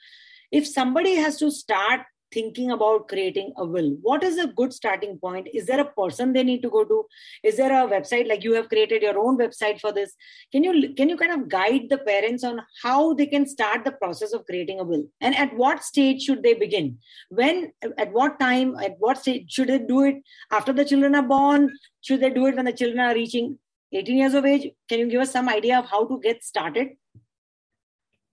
If 0.51 0.67
somebody 0.67 1.15
has 1.15 1.37
to 1.39 1.51
start 1.51 2.01
thinking 2.35 2.71
about 2.73 3.09
creating 3.09 3.53
a 3.57 3.65
will. 3.65 3.91
What 4.03 4.25
is 4.25 4.39
a 4.39 4.49
good 4.49 4.73
starting 4.73 5.19
point? 5.19 5.49
Is 5.55 5.67
there 5.67 5.81
a 5.81 5.91
person 5.99 6.33
they 6.33 6.43
need 6.43 6.63
to 6.63 6.71
go 6.71 6.85
to? 6.85 7.07
Is 7.43 7.57
there 7.57 7.73
a 7.73 7.89
website? 7.89 8.29
Like 8.29 8.45
you 8.45 8.55
have 8.55 8.69
created 8.69 9.03
your 9.03 9.19
own 9.19 9.39
website 9.39 9.81
for 9.81 9.93
this. 9.93 10.15
Can 10.53 10.65
you 10.65 10.93
can 10.95 11.09
you 11.09 11.17
kind 11.17 11.33
of 11.33 11.49
guide 11.49 11.87
the 11.89 11.99
parents 11.99 12.45
on 12.45 12.61
how 12.83 13.15
they 13.15 13.27
can 13.27 13.47
start 13.47 13.85
the 13.85 13.93
process 13.93 14.33
of 14.33 14.45
creating 14.47 14.81
a 14.81 14.85
will? 14.85 15.07
And 15.21 15.35
at 15.37 15.57
what 15.57 15.83
stage 15.85 16.23
should 16.23 16.43
they 16.43 16.55
begin? 16.55 16.99
When 17.31 17.73
at 17.99 18.13
what 18.13 18.39
time 18.41 18.77
at 18.77 18.97
what 18.99 19.19
stage 19.19 19.51
should 19.51 19.69
they 19.69 19.79
do 19.79 20.03
it 20.03 20.23
after 20.51 20.73
the 20.73 20.85
children 20.85 21.15
are 21.15 21.29
born? 21.35 21.71
Should 22.01 22.21
they 22.21 22.31
do 22.31 22.47
it 22.47 22.57
when 22.57 22.65
the 22.67 22.73
children 22.73 23.01
are 23.01 23.15
reaching 23.15 23.59
18 23.93 24.17
years 24.17 24.35
of 24.35 24.45
age? 24.45 24.71
Can 24.89 24.99
you 24.99 25.11
give 25.11 25.21
us 25.21 25.33
some 25.33 25.49
idea 25.49 25.79
of 25.79 25.87
how 25.87 26.07
to 26.07 26.21
get 26.21 26.43
started? 26.43 26.97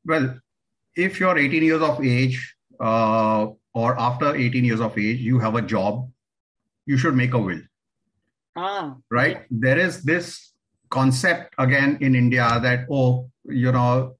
Well 0.03 0.41
if 0.95 1.19
you're 1.19 1.37
18 1.37 1.63
years 1.63 1.81
of 1.81 2.03
age 2.03 2.55
uh, 2.79 3.47
or 3.73 3.97
after 3.99 4.35
18 4.35 4.65
years 4.65 4.79
of 4.81 4.97
age 4.97 5.19
you 5.19 5.39
have 5.39 5.55
a 5.55 5.61
job 5.61 6.09
you 6.85 6.97
should 6.97 7.15
make 7.15 7.33
a 7.33 7.39
will 7.39 7.61
ah, 8.55 8.95
right 9.09 9.45
there 9.49 9.77
is 9.77 10.03
this 10.03 10.53
concept 10.89 11.53
again 11.57 11.97
in 12.01 12.15
india 12.15 12.47
that 12.65 12.85
oh 12.89 13.29
you 13.63 13.71
know 13.71 14.15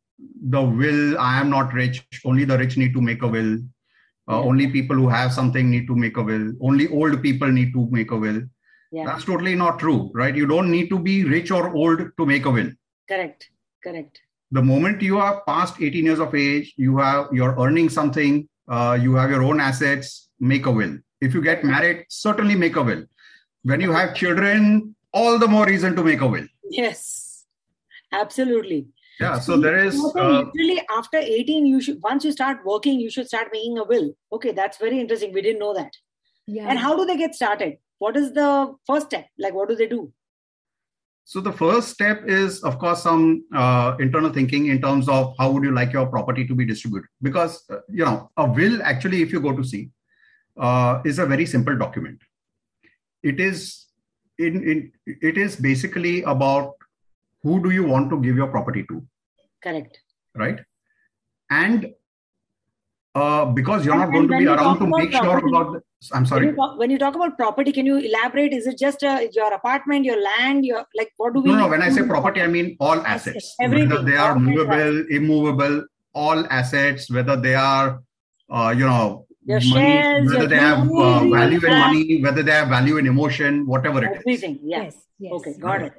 the 0.56 0.62
will 0.62 1.18
i 1.20 1.40
am 1.42 1.50
not 1.50 1.74
rich 1.74 2.02
only 2.26 2.46
the 2.46 2.58
rich 2.58 2.78
need 2.78 2.94
to 2.94 3.02
make 3.02 3.24
a 3.24 3.28
will 3.28 3.54
uh, 3.58 4.40
Yeah. 4.40 4.48
only 4.50 4.68
people 4.74 4.96
who 4.96 5.08
have 5.10 5.34
something 5.34 5.70
need 5.70 5.88
to 5.92 5.96
make 5.96 6.18
a 6.18 6.24
will 6.32 6.46
only 6.62 6.88
old 7.00 7.22
people 7.28 7.52
need 7.60 7.74
to 7.78 7.88
make 8.00 8.12
a 8.12 8.20
will 8.26 8.42
Yeah. 8.96 9.06
that's 9.08 9.26
totally 9.30 9.56
not 9.64 9.80
true 9.84 10.00
right 10.22 10.36
you 10.42 10.48
don't 10.52 10.72
need 10.76 10.90
to 10.94 11.00
be 11.08 11.16
rich 11.36 11.52
or 11.58 11.64
old 11.84 12.00
to 12.18 12.26
make 12.34 12.46
a 12.46 12.54
will 12.58 12.72
Correct. 13.12 13.50
Correct. 13.86 14.22
the 14.58 14.64
moment 14.72 15.02
you 15.10 15.18
are 15.26 15.34
past 15.50 15.82
18 15.82 16.06
years 16.10 16.20
of 16.26 16.34
age 16.46 16.74
you 16.86 16.98
have 17.04 17.28
you're 17.40 17.56
earning 17.66 17.90
something 17.98 18.40
uh, 18.76 18.94
you 19.06 19.12
have 19.20 19.30
your 19.36 19.44
own 19.50 19.60
assets 19.70 20.08
make 20.54 20.66
a 20.72 20.74
will 20.80 20.94
if 21.28 21.34
you 21.38 21.42
get 21.50 21.64
married 21.74 22.00
certainly 22.10 22.56
make 22.64 22.78
a 22.82 22.84
will 22.90 23.04
when 23.72 23.82
you 23.86 23.92
have 24.00 24.16
children 24.22 24.96
all 25.20 25.36
the 25.44 25.50
more 25.56 25.66
reason 25.74 25.96
to 26.00 26.04
make 26.12 26.22
a 26.22 26.32
will 26.36 26.48
Yes. 26.82 27.00
Absolutely. 28.20 28.80
yeah 29.20 29.38
so 29.46 29.58
there 29.64 29.78
is 29.86 29.96
So 30.02 30.10
uh, 30.20 30.38
literally 30.46 30.78
after 30.98 31.18
18, 31.18 31.66
you 31.72 31.82
should 31.82 32.00
once 32.06 32.26
you 32.28 32.32
start 32.32 32.64
working, 32.70 33.00
you 33.00 33.10
should 33.16 33.28
start 33.32 33.50
making 33.54 33.78
a 33.78 33.84
will. 33.92 34.08
Okay, 34.38 34.52
that's 34.60 34.78
very 34.86 35.00
interesting. 35.04 35.34
We 35.38 35.42
didn't 35.48 35.60
know 35.60 35.74
that. 35.74 35.94
Yeah. 36.48 36.68
And 36.70 36.80
how 36.86 36.96
do 37.00 37.06
they 37.10 37.18
get 37.18 37.36
started? 37.36 37.78
What 38.00 38.18
is 38.22 38.34
the 38.34 38.50
first 38.88 39.08
step? 39.12 39.28
Like, 39.46 39.54
what 39.54 39.70
do 39.70 39.76
they 39.82 39.88
do? 39.88 40.02
So 41.32 41.40
the 41.40 41.54
first 41.54 41.88
step 41.88 42.24
is, 42.28 42.62
of 42.62 42.78
course, 42.78 43.04
some 43.04 43.46
uh, 43.56 43.96
internal 44.02 44.32
thinking 44.34 44.66
in 44.66 44.82
terms 44.82 45.08
of 45.08 45.34
how 45.40 45.50
would 45.52 45.64
you 45.64 45.72
like 45.72 45.94
your 45.94 46.06
property 46.06 46.46
to 46.46 46.54
be 46.54 46.66
distributed. 46.66 47.08
Because 47.22 47.64
uh, 47.70 47.78
you 47.90 48.04
know, 48.04 48.30
a 48.36 48.46
will 48.46 48.84
actually, 48.84 49.22
if 49.22 49.32
you 49.32 49.40
go 49.40 49.56
to 49.56 49.64
see, 49.64 49.92
uh, 50.58 51.02
is 51.06 51.20
a 51.20 51.26
very 51.26 51.46
simple 51.46 51.78
document. 51.78 52.20
It 53.24 53.40
is 53.40 53.86
in, 54.40 54.62
in 54.72 54.92
it 55.06 55.38
is 55.38 55.56
basically 55.56 56.22
about 56.24 56.74
who 57.44 57.64
do 57.64 57.70
you 57.70 57.86
want 57.86 58.10
to 58.10 58.20
give 58.22 58.36
your 58.36 58.48
property 58.48 58.84
to, 58.90 59.02
Correct. 59.64 60.00
right? 60.36 60.60
And 61.50 61.94
uh, 63.16 63.46
because 63.46 63.86
you're 63.86 63.94
And- 63.94 64.02
not 64.02 64.12
going 64.12 64.28
to 64.28 64.38
be 64.38 64.48
around 64.48 64.80
to 64.80 64.88
make 64.98 65.14
sure 65.14 65.38
about. 65.38 65.72
The, 65.76 65.82
I'm 66.12 66.22
When 66.22 66.26
sorry. 66.26 66.48
you, 66.48 66.56
talk, 66.56 66.80
when 66.80 66.90
you 66.90 66.98
talk 66.98 67.16
about 67.16 67.38
property, 67.38 67.72
can 67.72 67.86
you 67.86 67.98
elaborate? 67.98 68.54
Is 68.54 68.66
it 68.66 68.78
just 68.80 69.04
uh, 69.04 69.20
your 69.34 69.54
apartment, 69.54 70.04
your 70.06 70.20
land, 70.22 70.66
your 70.66 70.84
like? 70.96 71.12
What 71.18 71.34
do 71.36 71.42
we? 71.42 71.52
No, 71.52 71.58
no. 71.58 71.68
When 71.68 71.82
I 71.82 71.90
say 71.90 72.02
property, 72.04 72.42
I 72.42 72.48
mean 72.48 72.76
all 72.80 73.00
assets. 73.02 73.28
Assets, 73.38 73.56
everything, 73.60 73.90
Whether 73.90 74.04
they 74.04 74.16
are 74.18 74.32
all 74.32 74.38
assets. 74.38 74.58
movable, 74.58 75.06
immovable, 75.12 75.86
all 76.14 76.46
assets. 76.50 77.12
Whether 77.12 77.36
they 77.36 77.54
are, 77.54 78.02
uh, 78.50 78.74
you 78.76 78.86
know, 78.88 79.28
Your 79.46 79.60
money, 79.60 79.70
shares, 80.02 80.26
whether 80.28 80.40
your 80.40 80.48
they 80.48 80.56
have 80.56 80.80
uh, 80.80 81.20
jewelry, 81.20 81.30
value 81.32 81.66
in 81.68 81.80
money, 81.80 82.22
whether 82.24 82.42
they 82.44 82.52
have 82.52 82.70
value 82.70 82.98
in 82.98 83.06
emotion, 83.06 83.68
whatever 83.68 84.04
it 84.04 84.12
is. 84.12 84.18
everything. 84.18 84.60
Yeah. 84.64 84.84
Yes. 84.84 84.96
Yes. 85.20 85.34
Okay, 85.34 85.54
got 85.60 85.82
it. 85.84 85.94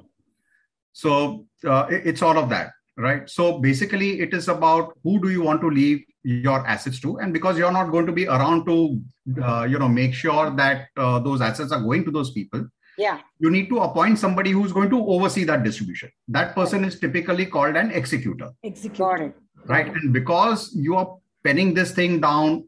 So 0.91 1.45
uh, 1.65 1.87
it- 1.89 2.05
it's 2.07 2.21
all 2.21 2.37
of 2.37 2.49
that, 2.49 2.71
right? 2.97 3.29
So 3.29 3.59
basically, 3.59 4.19
it 4.19 4.33
is 4.33 4.49
about 4.49 4.97
who 5.03 5.21
do 5.21 5.29
you 5.29 5.41
want 5.41 5.61
to 5.61 5.69
leave 5.69 6.03
your 6.23 6.65
assets 6.65 6.99
to, 7.01 7.17
and 7.17 7.33
because 7.33 7.57
you're 7.57 7.71
not 7.71 7.91
going 7.91 8.05
to 8.05 8.11
be 8.11 8.27
around 8.27 8.65
to, 8.65 9.01
uh, 9.43 9.63
you 9.63 9.77
know, 9.77 9.89
make 9.89 10.13
sure 10.13 10.49
that 10.51 10.87
uh, 10.97 11.19
those 11.19 11.41
assets 11.41 11.71
are 11.71 11.81
going 11.81 12.05
to 12.05 12.11
those 12.11 12.31
people. 12.31 12.67
Yeah. 12.95 13.21
you 13.39 13.49
need 13.49 13.69
to 13.69 13.79
appoint 13.79 14.19
somebody 14.19 14.51
who's 14.51 14.71
going 14.71 14.91
to 14.91 14.99
oversee 15.07 15.43
that 15.45 15.63
distribution. 15.63 16.11
That 16.27 16.53
person 16.53 16.83
is 16.85 16.99
typically 16.99 17.47
called 17.47 17.75
an 17.75 17.89
executor, 17.89 18.51
Execute. 18.63 18.97
Got 18.99 19.21
it. 19.21 19.35
right? 19.65 19.87
And 19.87 20.13
because 20.13 20.71
you 20.75 20.95
are 20.95 21.17
penning 21.43 21.73
this 21.73 21.91
thing 21.91 22.21
down, 22.21 22.67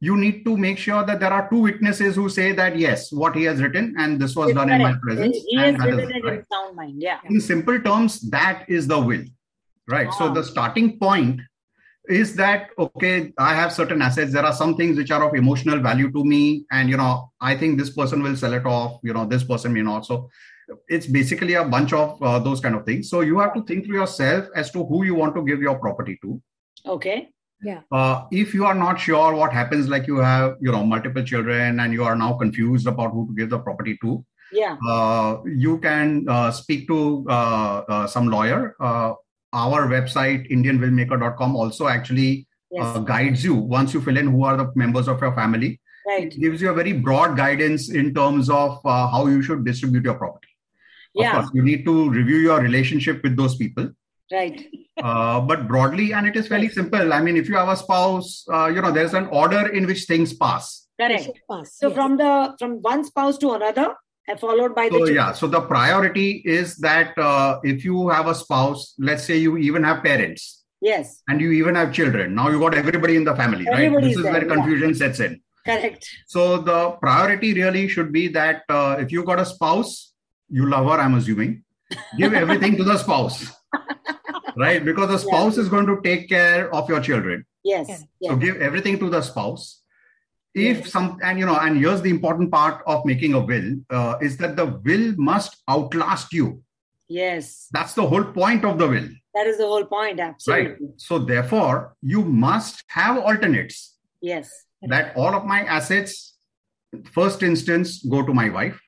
you 0.00 0.18
need 0.18 0.44
to 0.44 0.58
make 0.58 0.76
sure 0.76 1.02
that 1.06 1.18
there 1.18 1.32
are 1.32 1.48
two 1.48 1.60
witnesses 1.60 2.14
who 2.14 2.28
say 2.28 2.52
that 2.52 2.76
yes, 2.78 3.10
what 3.10 3.34
he 3.34 3.44
has 3.44 3.62
written 3.62 3.94
and 3.98 4.20
this 4.20 4.36
was 4.36 4.50
It's 4.50 4.56
done 4.58 4.68
in 4.70 4.82
my 4.82 4.96
presence. 5.00 5.38
He 5.48 5.56
has 5.56 5.68
and 5.76 5.80
that 5.80 5.88
is 5.88 5.96
written 5.96 6.10
it, 6.10 6.16
it 6.18 6.24
right? 6.28 6.38
in 6.40 6.44
sound 6.52 6.76
mind. 6.76 7.00
Yeah. 7.02 7.20
In 7.24 7.40
simple 7.40 7.80
terms, 7.80 8.20
that 8.30 8.66
is 8.68 8.86
the 8.86 9.00
will, 9.00 9.24
right? 9.88 10.12
So 10.18 10.26
Ah. 10.26 10.34
the 10.34 10.44
starting 10.44 10.98
point 10.98 11.40
is 12.08 12.36
that 12.36 12.68
okay 12.78 13.32
i 13.38 13.54
have 13.54 13.72
certain 13.72 14.02
assets 14.02 14.32
there 14.32 14.44
are 14.44 14.52
some 14.52 14.76
things 14.76 14.96
which 14.96 15.10
are 15.10 15.26
of 15.26 15.34
emotional 15.34 15.78
value 15.78 16.10
to 16.12 16.24
me 16.24 16.64
and 16.70 16.90
you 16.90 16.96
know 16.96 17.30
i 17.40 17.56
think 17.56 17.78
this 17.78 17.90
person 17.90 18.22
will 18.22 18.36
sell 18.36 18.52
it 18.52 18.66
off 18.66 19.00
you 19.02 19.12
know 19.12 19.24
this 19.24 19.42
person 19.44 19.72
may 19.72 19.80
not 19.82 20.04
so 20.04 20.28
it's 20.88 21.06
basically 21.06 21.54
a 21.54 21.64
bunch 21.64 21.92
of 21.92 22.22
uh, 22.22 22.38
those 22.38 22.60
kind 22.60 22.74
of 22.74 22.84
things 22.84 23.08
so 23.08 23.20
you 23.20 23.38
have 23.38 23.54
to 23.54 23.62
think 23.64 23.84
to 23.84 23.92
yourself 23.92 24.46
as 24.54 24.70
to 24.70 24.84
who 24.84 25.04
you 25.04 25.14
want 25.14 25.34
to 25.34 25.42
give 25.44 25.60
your 25.60 25.78
property 25.78 26.18
to 26.22 26.40
Okay. 26.86 27.30
Yeah. 27.62 27.80
Uh, 27.90 28.26
if 28.30 28.52
you 28.52 28.66
are 28.66 28.74
not 28.74 29.00
sure 29.00 29.34
what 29.34 29.52
happens 29.52 29.88
like 29.88 30.06
you 30.06 30.16
have 30.18 30.56
you 30.60 30.70
know 30.70 30.84
multiple 30.84 31.22
children 31.22 31.80
and 31.80 31.94
you 31.94 32.04
are 32.04 32.14
now 32.14 32.34
confused 32.34 32.86
about 32.86 33.12
who 33.12 33.26
to 33.28 33.34
give 33.34 33.48
the 33.48 33.58
property 33.58 33.96
to 34.02 34.22
Yeah. 34.52 34.76
uh, 34.86 35.38
you 35.46 35.78
can 35.78 36.26
uh, 36.28 36.50
speak 36.50 36.86
to 36.88 37.24
uh, 37.28 37.84
uh, 37.88 38.06
some 38.06 38.28
lawyer 38.28 38.76
uh, 38.80 39.14
our 39.62 39.86
website 39.94 40.50
indianwillmaker.com 40.50 41.56
also 41.56 41.88
actually 41.88 42.46
Yes. 42.76 42.84
uh, 42.96 42.98
guides 43.08 43.44
you 43.44 43.54
once 43.54 43.94
you 43.94 44.00
fill 44.04 44.16
in 44.20 44.26
who 44.34 44.42
are 44.44 44.56
the 44.60 44.64
members 44.74 45.06
of 45.06 45.20
your 45.24 45.32
family 45.34 45.80
right. 46.08 46.24
it 46.32 46.40
gives 46.44 46.60
you 46.62 46.70
a 46.70 46.74
very 46.78 46.92
broad 46.92 47.36
guidance 47.36 47.88
in 48.00 48.12
terms 48.12 48.50
of 48.50 48.80
uh, 48.84 49.06
how 49.12 49.26
you 49.28 49.42
should 49.42 49.64
distribute 49.64 50.04
your 50.08 50.14
property 50.22 50.48
of 51.16 51.22
Yeah. 51.22 51.34
course 51.34 51.50
you 51.58 51.62
need 51.62 51.84
to 51.90 51.94
review 52.10 52.38
your 52.46 52.60
relationship 52.60 53.22
with 53.22 53.36
those 53.36 53.54
people 53.62 53.90
Right. 54.32 54.58
uh, 55.00 55.40
but 55.52 55.68
broadly 55.68 56.12
and 56.14 56.26
it 56.26 56.34
is 56.40 56.48
fairly 56.48 56.68
simple 56.80 57.12
i 57.12 57.20
mean 57.20 57.36
if 57.36 57.48
you 57.48 57.54
have 57.62 57.68
a 57.68 57.76
spouse 57.84 58.44
uh, 58.52 58.66
you 58.74 58.82
know 58.86 58.90
there's 58.98 59.14
an 59.14 59.26
order 59.42 59.62
in 59.68 59.86
which 59.92 60.04
things 60.14 60.32
pass 60.44 60.80
Correct. 61.00 61.28
Pass. 61.50 61.70
So 61.78 61.88
yes. 61.88 61.96
from 61.96 62.16
the 62.18 62.32
from 62.58 62.72
one 62.82 63.04
spouse 63.04 63.36
to 63.38 63.48
another, 63.52 63.86
and 63.86 63.96
followed 64.40 64.74
by 64.74 64.88
the 64.88 64.92
so 64.92 64.98
children. 64.98 65.16
yeah 65.16 65.32
so 65.32 65.46
the 65.46 65.60
priority 65.60 66.42
is 66.44 66.76
that 66.76 67.16
uh, 67.18 67.60
if 67.62 67.84
you 67.84 68.08
have 68.08 68.26
a 68.26 68.34
spouse 68.34 68.94
let's 68.98 69.24
say 69.24 69.36
you 69.36 69.56
even 69.56 69.82
have 69.84 70.02
parents. 70.02 70.62
Yes, 70.80 71.22
and 71.28 71.40
you 71.40 71.50
even 71.52 71.76
have 71.76 71.94
children. 71.94 72.34
Now 72.34 72.50
you 72.50 72.60
got 72.60 72.74
everybody 72.74 73.16
in 73.16 73.24
the 73.24 73.34
family 73.34 73.64
right? 73.64 73.90
This 74.02 74.16
is 74.16 74.22
there, 74.22 74.32
where 74.32 74.46
yeah. 74.46 74.54
confusion 74.54 74.94
sets 74.94 75.20
in. 75.20 75.40
Correct. 75.64 76.06
so 76.26 76.58
the 76.58 76.90
priority 77.02 77.54
really 77.54 77.88
should 77.88 78.12
be 78.12 78.28
that 78.28 78.64
uh, 78.68 78.96
if 78.98 79.10
you 79.10 79.24
got 79.24 79.40
a 79.40 79.46
spouse 79.46 80.12
you 80.50 80.68
love 80.68 80.86
her 80.90 81.00
i'm 81.00 81.14
assuming. 81.14 81.64
Give 82.18 82.34
everything 82.42 82.76
to 82.76 82.84
the 82.84 82.98
spouse 82.98 83.50
right? 84.56 84.84
Because 84.84 85.08
the 85.08 85.18
spouse 85.18 85.58
is 85.58 85.68
going 85.68 85.86
to 85.86 86.00
take 86.02 86.28
care 86.28 86.72
of 86.74 86.88
your 86.88 87.00
children. 87.00 87.44
Yes, 87.62 87.86
yes, 87.88 88.04
so 88.22 88.36
give 88.36 88.60
everything 88.60 88.98
to 88.98 89.08
the 89.08 89.22
spouse 89.22 89.80
if 90.54 90.88
some 90.88 91.18
and 91.22 91.38
you 91.38 91.46
know 91.46 91.56
and 91.58 91.76
here's 91.78 92.00
the 92.02 92.10
important 92.10 92.50
part 92.50 92.82
of 92.86 93.04
making 93.04 93.34
a 93.34 93.40
will 93.40 93.74
uh, 93.90 94.14
is 94.22 94.36
that 94.36 94.54
the 94.56 94.66
will 94.84 95.14
must 95.16 95.56
outlast 95.68 96.32
you 96.32 96.62
yes. 97.08 97.68
that's 97.72 97.94
the 97.94 98.06
whole 98.06 98.24
point 98.24 98.64
of 98.64 98.78
the 98.78 98.86
will 98.88 99.08
That 99.34 99.46
is 99.48 99.58
the 99.58 99.66
whole 99.66 99.84
point. 99.84 100.20
Absolutely. 100.20 100.66
right 100.66 100.76
so 100.96 101.18
therefore 101.18 101.96
you 102.02 102.22
must 102.24 102.84
have 102.88 103.18
alternates 103.18 103.98
Yes. 104.20 104.50
that 104.92 105.16
all 105.16 105.34
of 105.34 105.44
my 105.44 105.60
assets 105.64 106.36
first 107.12 107.42
instance 107.42 108.02
go 108.14 108.22
to 108.24 108.32
my 108.32 108.48
wife 108.48 108.78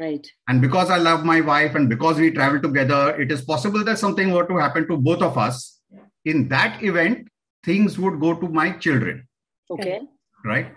Right. 0.00 0.26
and 0.48 0.60
because 0.60 0.88
i 0.90 0.96
love 0.98 1.24
my 1.24 1.40
wife 1.40 1.74
and 1.74 1.88
because 1.88 2.16
we 2.18 2.30
travel 2.30 2.60
together 2.60 3.00
it 3.24 3.30
is 3.30 3.42
possible 3.42 3.84
that 3.88 3.98
something 3.98 4.32
were 4.32 4.46
to 4.46 4.56
happen 4.56 4.86
to 4.88 4.96
both 4.96 5.22
of 5.22 5.36
us 5.46 5.80
in 6.24 6.48
that 6.54 6.82
event 6.82 7.28
things 7.64 7.98
would 7.98 8.18
go 8.20 8.34
to 8.44 8.48
my 8.60 8.70
children 8.86 9.26
Okay. 9.70 10.00
right 10.44 10.70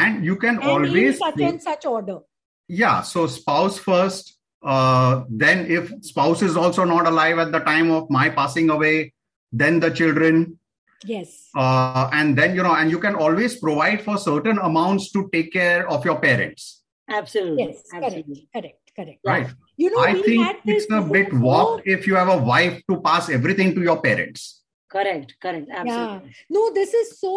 and 0.00 0.24
you 0.30 0.36
can 0.44 0.54
and 0.56 0.62
in 0.64 0.68
always 0.74 1.18
such 1.18 1.40
and 1.50 1.62
such 1.68 1.84
order. 1.94 2.18
yeah 2.82 2.98
so 3.12 3.26
spouse 3.38 3.78
first 3.90 4.34
uh, 4.72 5.12
then 5.42 5.58
if 5.78 5.90
spouse 6.12 6.42
is 6.48 6.56
also 6.62 6.84
not 6.94 7.06
alive 7.12 7.38
at 7.44 7.52
the 7.56 7.60
time 7.70 7.90
of 7.98 8.08
my 8.18 8.26
passing 8.40 8.70
away 8.78 8.96
then 9.62 9.80
the 9.84 9.90
children 10.00 10.58
Yes. 11.10 11.28
uh, 11.62 12.10
and 12.12 12.36
then 12.38 12.56
you 12.56 12.62
know 12.66 12.74
and 12.74 12.90
you 12.90 12.98
can 13.06 13.14
always 13.24 13.52
provide 13.66 14.00
for 14.06 14.16
certain 14.18 14.58
amounts 14.70 15.12
to 15.12 15.28
take 15.34 15.52
care 15.52 15.88
of 15.96 16.04
your 16.10 16.18
parents 16.26 16.74
Absolutely. 17.18 17.62
Yes. 17.64 17.76
Correct. 17.90 18.04
Absolutely. 18.06 18.48
Correct. 18.54 18.80
Correct. 18.96 19.20
Yeah. 19.24 19.32
right 19.34 19.48
You 19.82 19.90
know, 19.92 20.00
i 20.06 20.12
we 20.14 20.22
think 20.24 20.42
had 20.46 20.56
this. 20.66 20.82
it's 20.84 20.92
a 20.92 21.00
bit 21.12 21.28
is 21.28 21.32
so- 21.34 21.44
warped 21.46 21.86
if 21.94 22.06
you 22.08 22.16
have 22.20 22.28
a 22.34 22.40
wife 22.50 22.74
to 22.90 22.96
pass 23.06 23.30
everything 23.38 23.70
to 23.76 23.80
your 23.88 23.98
parents 24.08 24.42
Correct. 24.96 25.30
Correct. 25.44 25.68
Absolutely. 25.70 26.28
yeah. 26.28 26.56
No, 26.56 26.62
this 26.80 26.92
is 26.94 27.08
so. 27.22 27.32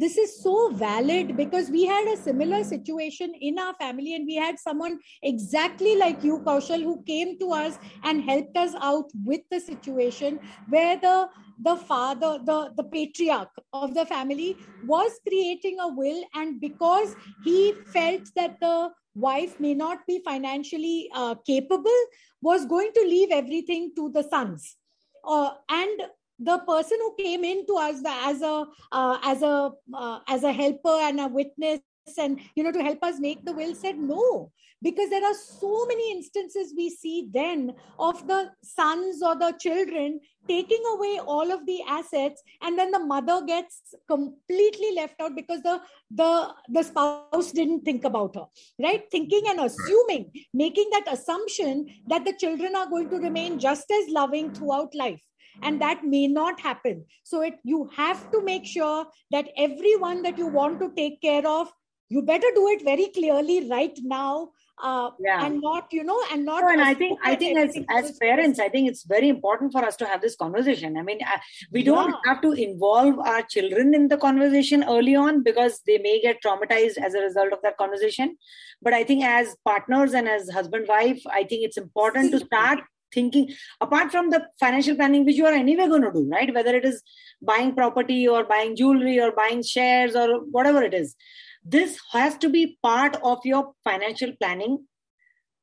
This 0.00 0.16
is 0.16 0.42
so 0.42 0.70
valid 0.80 1.36
because 1.36 1.68
we 1.70 1.84
had 1.84 2.06
a 2.08 2.16
similar 2.16 2.64
situation 2.64 3.32
in 3.48 3.58
our 3.58 3.74
family, 3.80 4.14
and 4.14 4.26
we 4.26 4.36
had 4.36 4.58
someone 4.58 4.98
exactly 5.22 5.96
like 6.02 6.24
you, 6.24 6.38
Kaushal, 6.46 6.82
who 6.82 7.02
came 7.10 7.38
to 7.40 7.50
us 7.52 7.78
and 8.02 8.22
helped 8.28 8.56
us 8.56 8.74
out 8.80 9.10
with 9.30 9.42
the 9.50 9.60
situation 9.60 10.38
where 10.68 10.96
the 11.02 11.28
the 11.68 11.76
father, 11.90 12.30
the 12.46 12.58
the 12.78 12.84
patriarch 12.94 13.60
of 13.82 13.92
the 13.98 14.06
family, 14.06 14.56
was 14.94 15.18
creating 15.28 15.78
a 15.80 15.88
will, 16.00 16.24
and 16.34 16.60
because 16.60 17.14
he 17.44 17.58
felt 17.92 18.32
that 18.36 18.58
the 18.60 18.90
wife 19.14 19.58
may 19.60 19.74
not 19.74 20.06
be 20.06 20.20
financially 20.30 21.10
uh, 21.14 21.34
capable, 21.52 22.00
was 22.40 22.64
going 22.64 22.90
to 22.94 23.04
leave 23.14 23.36
everything 23.42 23.92
to 23.96 24.08
the 24.16 24.22
sons. 24.22 24.76
Uh, 25.24 25.50
and 25.68 26.02
the 26.40 26.58
person 26.58 26.98
who 27.00 27.14
came 27.22 27.44
in 27.44 27.66
to 27.66 27.76
us 27.76 28.02
as 28.06 28.42
a 28.42 28.66
uh, 28.92 29.18
as 29.22 29.42
a 29.42 29.72
uh, 29.94 30.20
as 30.28 30.42
a 30.42 30.52
helper 30.52 30.98
and 31.08 31.20
a 31.20 31.28
witness 31.28 31.80
and 32.18 32.40
you 32.54 32.62
know 32.62 32.72
to 32.72 32.82
help 32.82 33.02
us 33.02 33.20
make 33.20 33.44
the 33.44 33.52
will 33.52 33.74
said 33.74 33.98
no. 33.98 34.50
Because 34.82 35.10
there 35.10 35.22
are 35.22 35.34
so 35.34 35.84
many 35.84 36.10
instances 36.10 36.72
we 36.74 36.88
see 36.88 37.28
then 37.30 37.74
of 37.98 38.26
the 38.26 38.50
sons 38.62 39.22
or 39.22 39.36
the 39.36 39.54
children 39.60 40.20
taking 40.48 40.82
away 40.94 41.20
all 41.22 41.52
of 41.52 41.66
the 41.66 41.82
assets 41.86 42.42
and 42.62 42.78
then 42.78 42.90
the 42.90 42.98
mother 42.98 43.42
gets 43.46 43.94
completely 44.08 44.94
left 44.94 45.20
out 45.20 45.36
because 45.36 45.60
the 45.62 45.82
the 46.10 46.48
the 46.70 46.82
spouse 46.82 47.52
didn't 47.52 47.82
think 47.82 48.04
about 48.04 48.34
her 48.34 48.46
right? 48.82 49.04
Thinking 49.10 49.42
and 49.48 49.60
assuming 49.60 50.32
making 50.54 50.88
that 50.92 51.12
assumption 51.12 51.86
that 52.08 52.24
the 52.24 52.32
children 52.32 52.74
are 52.74 52.88
going 52.88 53.10
to 53.10 53.16
remain 53.18 53.58
just 53.58 53.90
as 53.90 54.08
loving 54.08 54.50
throughout 54.54 54.94
life 54.94 55.20
and 55.62 55.80
that 55.80 56.04
may 56.04 56.26
not 56.26 56.60
happen. 56.60 57.04
So 57.24 57.42
it 57.42 57.54
you 57.64 57.90
have 57.96 58.30
to 58.32 58.42
make 58.42 58.64
sure 58.66 59.06
that 59.30 59.48
everyone 59.56 60.22
that 60.22 60.38
you 60.38 60.46
want 60.46 60.80
to 60.80 60.92
take 60.96 61.20
care 61.20 61.46
of 61.46 61.72
you 62.10 62.22
better 62.22 62.48
do 62.54 62.68
it 62.68 62.82
very 62.84 63.06
clearly 63.06 63.68
right 63.70 63.96
now 64.02 64.50
uh, 64.82 65.10
yeah. 65.20 65.44
and 65.44 65.60
not 65.60 65.86
you 65.92 66.02
know 66.02 66.18
and 66.32 66.44
not 66.44 66.64
and 66.70 66.82
i 66.82 66.92
think 66.92 67.18
i 67.22 67.34
think 67.34 67.58
as, 67.58 67.76
as 67.90 68.18
parents 68.18 68.58
i 68.58 68.68
think 68.68 68.88
it's 68.88 69.04
very 69.04 69.28
important 69.28 69.72
for 69.72 69.84
us 69.84 69.96
to 69.96 70.06
have 70.06 70.20
this 70.20 70.36
conversation. 70.36 70.96
I 70.96 71.02
mean 71.02 71.18
uh, 71.22 71.38
we 71.70 71.82
don't 71.82 72.10
yeah. 72.10 72.32
have 72.32 72.42
to 72.42 72.52
involve 72.52 73.18
our 73.18 73.42
children 73.42 73.94
in 73.94 74.08
the 74.08 74.16
conversation 74.16 74.84
early 74.84 75.14
on 75.14 75.42
because 75.42 75.80
they 75.86 75.98
may 75.98 76.20
get 76.20 76.42
traumatized 76.42 76.98
as 76.98 77.14
a 77.14 77.20
result 77.20 77.52
of 77.52 77.60
that 77.62 77.76
conversation. 77.76 78.36
But 78.82 78.94
i 78.94 79.04
think 79.04 79.24
as 79.24 79.54
partners 79.64 80.14
and 80.14 80.28
as 80.28 80.50
husband 80.50 80.86
wife 80.88 81.22
i 81.30 81.44
think 81.44 81.64
it's 81.64 81.76
important 81.76 82.32
to 82.32 82.40
start 82.40 82.80
thinking 83.12 83.52
apart 83.80 84.10
from 84.10 84.30
the 84.30 84.46
financial 84.58 84.96
planning 84.96 85.24
which 85.24 85.36
you 85.36 85.46
are 85.46 85.52
anyway 85.52 85.86
going 85.88 86.02
to 86.02 86.12
do 86.12 86.28
right? 86.30 86.54
Whether 86.54 86.74
it 86.76 86.84
is 86.84 87.02
buying 87.42 87.74
property 87.74 88.26
or 88.28 88.44
buying 88.44 88.76
jewelry 88.76 89.20
or 89.20 89.32
buying 89.32 89.62
shares 89.62 90.14
or 90.14 90.40
whatever 90.44 90.82
it 90.82 90.94
is 90.94 91.16
this 91.64 91.98
has 92.12 92.36
to 92.38 92.48
be 92.48 92.78
part 92.82 93.16
of 93.22 93.38
your 93.44 93.72
financial 93.84 94.32
planning 94.40 94.78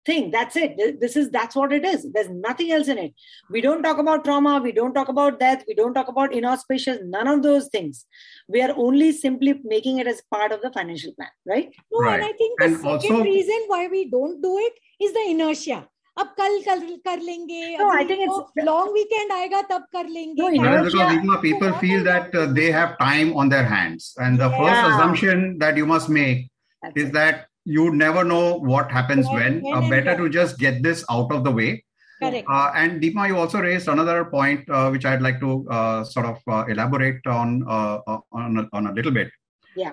thing. 0.07 0.31
That's 0.31 0.55
it. 0.55 0.99
This 1.01 1.15
is 1.15 1.29
that's 1.29 1.55
what 1.55 1.73
it 1.73 1.85
is. 1.85 2.07
There's 2.13 2.29
nothing 2.29 2.71
else 2.71 2.87
in 2.87 2.97
it. 2.97 3.13
We 3.49 3.61
don't 3.61 3.83
talk 3.83 3.99
about 3.99 4.23
trauma. 4.23 4.59
We 4.63 4.71
don't 4.71 4.93
talk 4.93 5.09
about 5.09 5.39
death. 5.39 5.63
We 5.67 5.75
don't 5.75 5.93
talk 5.93 6.07
about 6.07 6.33
inauspicious 6.33 6.99
none 7.03 7.27
of 7.27 7.43
those 7.43 7.67
things. 7.67 8.05
We 8.47 8.61
are 8.61 8.73
only 8.75 9.11
simply 9.11 9.59
making 9.63 9.99
it 9.99 10.07
as 10.07 10.21
part 10.33 10.51
of 10.51 10.61
the 10.61 10.71
financial 10.71 11.13
plan 11.13 11.29
right? 11.45 11.69
No 11.91 11.99
right. 11.99 12.15
and 12.15 12.23
i 12.23 12.31
think 12.39 12.59
the 12.59 12.65
and 12.65 12.77
second 12.77 13.17
also, 13.17 13.23
reason 13.23 13.61
why 13.67 13.87
we 13.87 14.09
don't 14.09 14.41
do 14.41 14.57
it 14.57 14.73
is 15.03 15.13
the 15.13 15.23
inertia 15.33 15.87
अब 16.18 16.34
कल 16.38 16.58
कर 16.64 16.80
कर 17.04 17.20
लेंगे 17.26 17.76
no, 17.78 17.90
I 17.90 18.04
think 18.04 18.24
it's 18.24 18.64
long 18.64 18.92
weekend 18.92 19.32
आएगा 19.32 19.60
तब 19.70 19.86
कर 19.96 20.08
लेंगे 20.08 20.50
no, 20.56 20.84
because 20.84 21.12
Igma, 21.12 21.40
people 21.40 21.72
feel 21.84 22.04
that 22.04 22.34
uh, 22.34 22.46
they 22.46 22.70
have 22.70 22.98
time 22.98 23.32
on 23.34 23.48
their 23.48 23.64
hands 23.64 24.14
and 24.18 24.38
the 24.38 24.50
yeah. 24.50 24.58
first 24.58 24.94
assumption 24.94 25.58
that 25.58 25.76
you 25.76 25.86
must 25.86 26.10
make 26.10 26.50
That's 26.82 26.96
is 26.96 27.08
it. 27.08 27.12
that 27.14 27.46
you 27.64 27.94
never 27.94 28.24
know 28.24 28.58
what 28.58 28.90
happens 28.90 29.26
when, 29.28 29.62
when 29.62 29.74
uh, 29.74 29.88
better 29.88 30.16
to 30.16 30.28
just 30.28 30.58
get 30.58 30.82
this 30.82 31.04
out 31.08 31.32
of 31.32 31.44
the 31.44 31.50
way 31.50 31.84
Correct. 32.22 32.46
Uh, 32.48 32.70
and 32.76 33.02
Deepma, 33.02 33.26
you 33.26 33.36
also 33.36 33.60
raised 33.60 33.88
another 33.88 34.24
point 34.24 34.68
uh, 34.70 34.88
which 34.90 35.04
I'd 35.04 35.22
like 35.22 35.40
to 35.40 35.66
uh, 35.68 36.04
sort 36.04 36.26
of 36.26 36.38
uh, 36.46 36.64
elaborate 36.68 37.26
on 37.26 37.64
uh, 37.68 37.98
on, 38.30 38.58
a, 38.58 38.68
on 38.72 38.86
a 38.86 38.92
little 38.92 39.10
bit. 39.10 39.30
Yeah. 39.74 39.92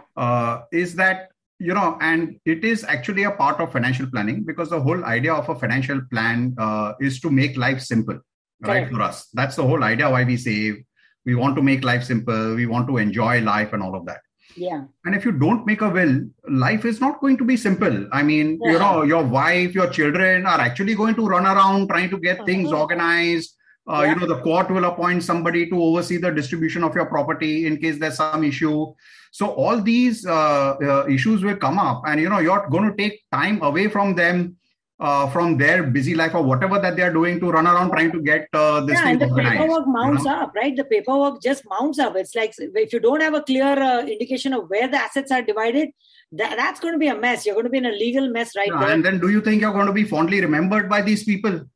is 0.71 0.95
that 0.95 1.29
you 1.58 1.74
know, 1.74 1.96
and 2.00 2.38
it 2.44 2.64
is 2.64 2.84
actually 2.84 3.24
a 3.24 3.30
part 3.30 3.60
of 3.60 3.72
financial 3.72 4.06
planning 4.06 4.42
because 4.42 4.70
the 4.70 4.80
whole 4.80 5.04
idea 5.04 5.32
of 5.32 5.48
a 5.48 5.54
financial 5.54 6.00
plan 6.10 6.54
uh, 6.58 6.92
is 7.00 7.20
to 7.20 7.30
make 7.30 7.56
life 7.56 7.80
simple, 7.80 8.18
right? 8.60 8.88
For 8.90 9.00
us, 9.00 9.28
that's 9.32 9.56
the 9.56 9.62
whole 9.62 9.84
idea 9.84 10.10
why 10.10 10.24
we 10.24 10.36
save. 10.36 10.82
We 11.24 11.34
want 11.34 11.56
to 11.56 11.62
make 11.62 11.84
life 11.84 12.04
simple. 12.04 12.54
We 12.54 12.66
want 12.66 12.88
to 12.88 12.98
enjoy 12.98 13.40
life 13.40 13.72
and 13.72 13.82
all 13.82 13.94
of 13.94 14.04
that. 14.06 14.20
Yeah. 14.56 14.84
And 15.04 15.14
if 15.14 15.24
you 15.24 15.32
don't 15.32 15.66
make 15.66 15.80
a 15.80 15.88
will, 15.88 16.28
life 16.48 16.84
is 16.84 17.00
not 17.00 17.20
going 17.20 17.36
to 17.38 17.44
be 17.44 17.56
simple. 17.56 18.08
I 18.12 18.22
mean, 18.22 18.58
yeah. 18.62 18.72
you 18.72 18.78
know, 18.78 19.02
your 19.02 19.24
wife, 19.24 19.74
your 19.74 19.88
children 19.88 20.46
are 20.46 20.60
actually 20.60 20.94
going 20.94 21.14
to 21.16 21.26
run 21.26 21.46
around 21.46 21.88
trying 21.88 22.10
to 22.10 22.18
get 22.18 22.44
things 22.46 22.70
uh-huh. 22.70 22.82
organized. 22.82 23.56
Uh, 23.86 24.02
yeah. 24.02 24.14
You 24.14 24.20
know, 24.20 24.26
the 24.26 24.40
court 24.42 24.70
will 24.70 24.84
appoint 24.84 25.22
somebody 25.22 25.68
to 25.70 25.82
oversee 25.82 26.16
the 26.16 26.30
distribution 26.30 26.84
of 26.84 26.94
your 26.94 27.06
property 27.06 27.66
in 27.66 27.78
case 27.78 27.98
there's 27.98 28.16
some 28.16 28.44
issue. 28.44 28.94
So 29.34 29.48
all 29.50 29.80
these 29.82 30.24
uh, 30.24 30.76
uh, 30.80 31.06
issues 31.08 31.42
will 31.42 31.56
come 31.56 31.76
up, 31.76 32.02
and 32.06 32.20
you 32.20 32.28
know 32.28 32.38
you're 32.38 32.68
going 32.70 32.88
to 32.88 32.96
take 32.96 33.24
time 33.32 33.62
away 33.62 33.88
from 33.88 34.14
them. 34.14 34.56
Uh, 35.00 35.28
from 35.28 35.58
their 35.58 35.82
busy 35.82 36.14
life 36.14 36.36
or 36.36 36.42
whatever 36.42 36.78
that 36.78 36.94
they 36.94 37.02
are 37.02 37.12
doing 37.12 37.40
to 37.40 37.50
run 37.50 37.66
around 37.66 37.90
trying 37.90 38.12
to 38.12 38.20
get 38.22 38.46
uh, 38.52 38.80
this 38.82 38.96
yeah, 38.96 39.08
and 39.08 39.20
the 39.20 39.26
paperwork 39.26 39.88
mounts 39.88 40.24
you 40.24 40.30
know? 40.30 40.42
up, 40.42 40.54
right? 40.54 40.76
The 40.76 40.84
paperwork 40.84 41.42
just 41.42 41.64
mounts 41.68 41.98
up. 41.98 42.14
It's 42.14 42.32
like 42.36 42.54
if 42.58 42.92
you 42.92 43.00
don't 43.00 43.20
have 43.20 43.34
a 43.34 43.42
clear 43.42 43.72
uh, 43.86 44.02
indication 44.02 44.54
of 44.54 44.70
where 44.70 44.86
the 44.86 44.96
assets 44.96 45.32
are 45.32 45.42
divided, 45.42 45.88
that, 46.30 46.56
that's 46.56 46.78
going 46.78 46.94
to 46.94 46.98
be 46.98 47.08
a 47.08 47.16
mess. 47.16 47.44
You're 47.44 47.56
going 47.56 47.64
to 47.64 47.70
be 47.70 47.78
in 47.78 47.86
a 47.86 47.90
legal 48.04 48.30
mess 48.30 48.54
right 48.56 48.68
yeah, 48.68 48.78
there. 48.78 48.90
And 48.90 49.04
then, 49.04 49.18
do 49.18 49.30
you 49.30 49.40
think 49.40 49.62
you're 49.62 49.72
going 49.72 49.88
to 49.88 49.92
be 49.92 50.04
fondly 50.04 50.40
remembered 50.40 50.88
by 50.88 51.02
these 51.02 51.24
people? 51.24 51.68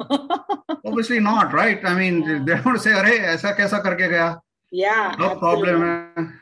Obviously 0.84 1.20
not, 1.20 1.52
right? 1.52 1.80
I 1.84 1.94
mean, 1.94 2.22
yeah. 2.22 2.42
they're 2.44 2.62
going 2.62 2.74
to 2.74 2.82
say, 2.82 2.90
"Arey, 2.90 3.20
aisa 3.20 3.56
kaisa 3.56 3.80
karke 3.80 4.10
gaya?" 4.10 4.38
Yeah, 4.72 5.14
no 5.16 5.36
problem 5.36 6.34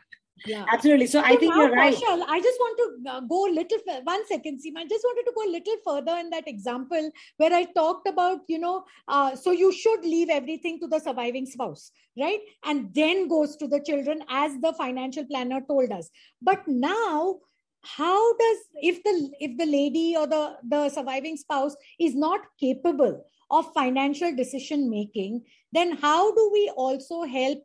yeah. 0.44 0.64
Absolutely. 0.70 1.07
So, 1.07 1.20
so 1.20 1.25
i 1.25 1.37
think 1.37 1.55
you're 1.55 1.70
right. 1.70 1.94
Kaushal, 1.94 2.25
i 2.29 2.40
just 2.40 2.59
want 2.61 2.79
to 2.81 3.11
uh, 3.11 3.20
go 3.20 3.46
a 3.46 3.53
little 3.53 3.79
one 4.05 4.27
second 4.27 4.61
Seema. 4.61 4.79
i 4.79 4.87
just 4.87 5.05
wanted 5.05 5.25
to 5.25 5.33
go 5.35 5.49
a 5.49 5.53
little 5.53 5.77
further 5.85 6.18
in 6.18 6.31
that 6.31 6.46
example 6.46 7.11
where 7.38 7.53
i 7.53 7.64
talked 7.64 8.09
about 8.09 8.40
you 8.49 8.59
know 8.59 8.85
uh, 9.09 9.35
so 9.35 9.51
you 9.51 9.72
should 9.72 10.05
leave 10.05 10.29
everything 10.29 10.79
to 10.81 10.87
the 10.88 10.99
surviving 10.99 11.46
spouse 11.46 11.90
right? 12.18 12.40
And 12.64 12.92
then 12.94 13.29
goes 13.29 13.57
to 13.57 13.68
the 13.68 13.81
children 13.81 14.22
as 14.29 14.53
the 14.61 14.72
financial 14.72 15.25
planner 15.27 15.61
told 15.61 15.92
us. 15.92 16.11
But 16.40 16.66
now 16.66 17.40
how 17.83 18.37
does 18.37 18.59
if 18.83 19.03
the 19.05 19.31
if 19.38 19.57
the 19.59 19.66
lady 19.66 20.16
or 20.16 20.27
the 20.27 20.57
the 20.68 20.88
surviving 20.88 21.37
spouse 21.37 21.77
is 22.01 22.16
not 22.16 22.40
capable 22.59 23.25
of 23.49 23.72
financial 23.75 24.35
decision 24.35 24.90
making 24.90 25.40
then 25.70 25.96
how 25.96 26.35
do 26.35 26.51
we 26.53 26.68
also 26.75 27.22
help 27.22 27.62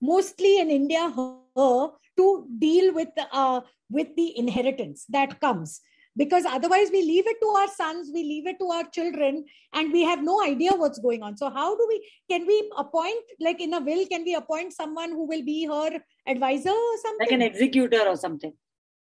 mostly 0.00 0.60
in 0.60 0.70
india 0.70 1.12
her 1.56 1.90
to 2.16 2.46
deal 2.58 2.94
with 2.94 3.08
uh, 3.32 3.60
with 3.90 4.14
the 4.16 4.38
inheritance 4.38 5.06
that 5.08 5.40
comes. 5.40 5.80
Because 6.16 6.44
otherwise 6.44 6.88
we 6.92 7.02
leave 7.02 7.26
it 7.26 7.36
to 7.40 7.48
our 7.58 7.68
sons 7.68 8.10
we 8.12 8.22
leave 8.24 8.46
it 8.46 8.58
to 8.58 8.66
our 8.66 8.84
children 8.90 9.44
and 9.72 9.92
we 9.92 10.02
have 10.02 10.22
no 10.22 10.42
idea 10.42 10.72
what's 10.72 10.98
going 10.98 11.22
on. 11.22 11.36
So 11.36 11.50
how 11.50 11.76
do 11.76 11.86
we 11.88 11.98
can 12.28 12.46
we 12.46 12.70
appoint 12.76 13.22
like 13.38 13.60
in 13.60 13.74
a 13.74 13.80
will 13.80 14.04
can 14.06 14.24
we 14.24 14.34
appoint 14.34 14.72
someone 14.72 15.10
who 15.10 15.26
will 15.26 15.44
be 15.44 15.66
her 15.66 15.90
advisor 16.26 16.70
or 16.70 16.96
something? 17.02 17.26
Like 17.26 17.32
an 17.32 17.42
executor 17.42 18.02
or 18.08 18.16
something. 18.16 18.52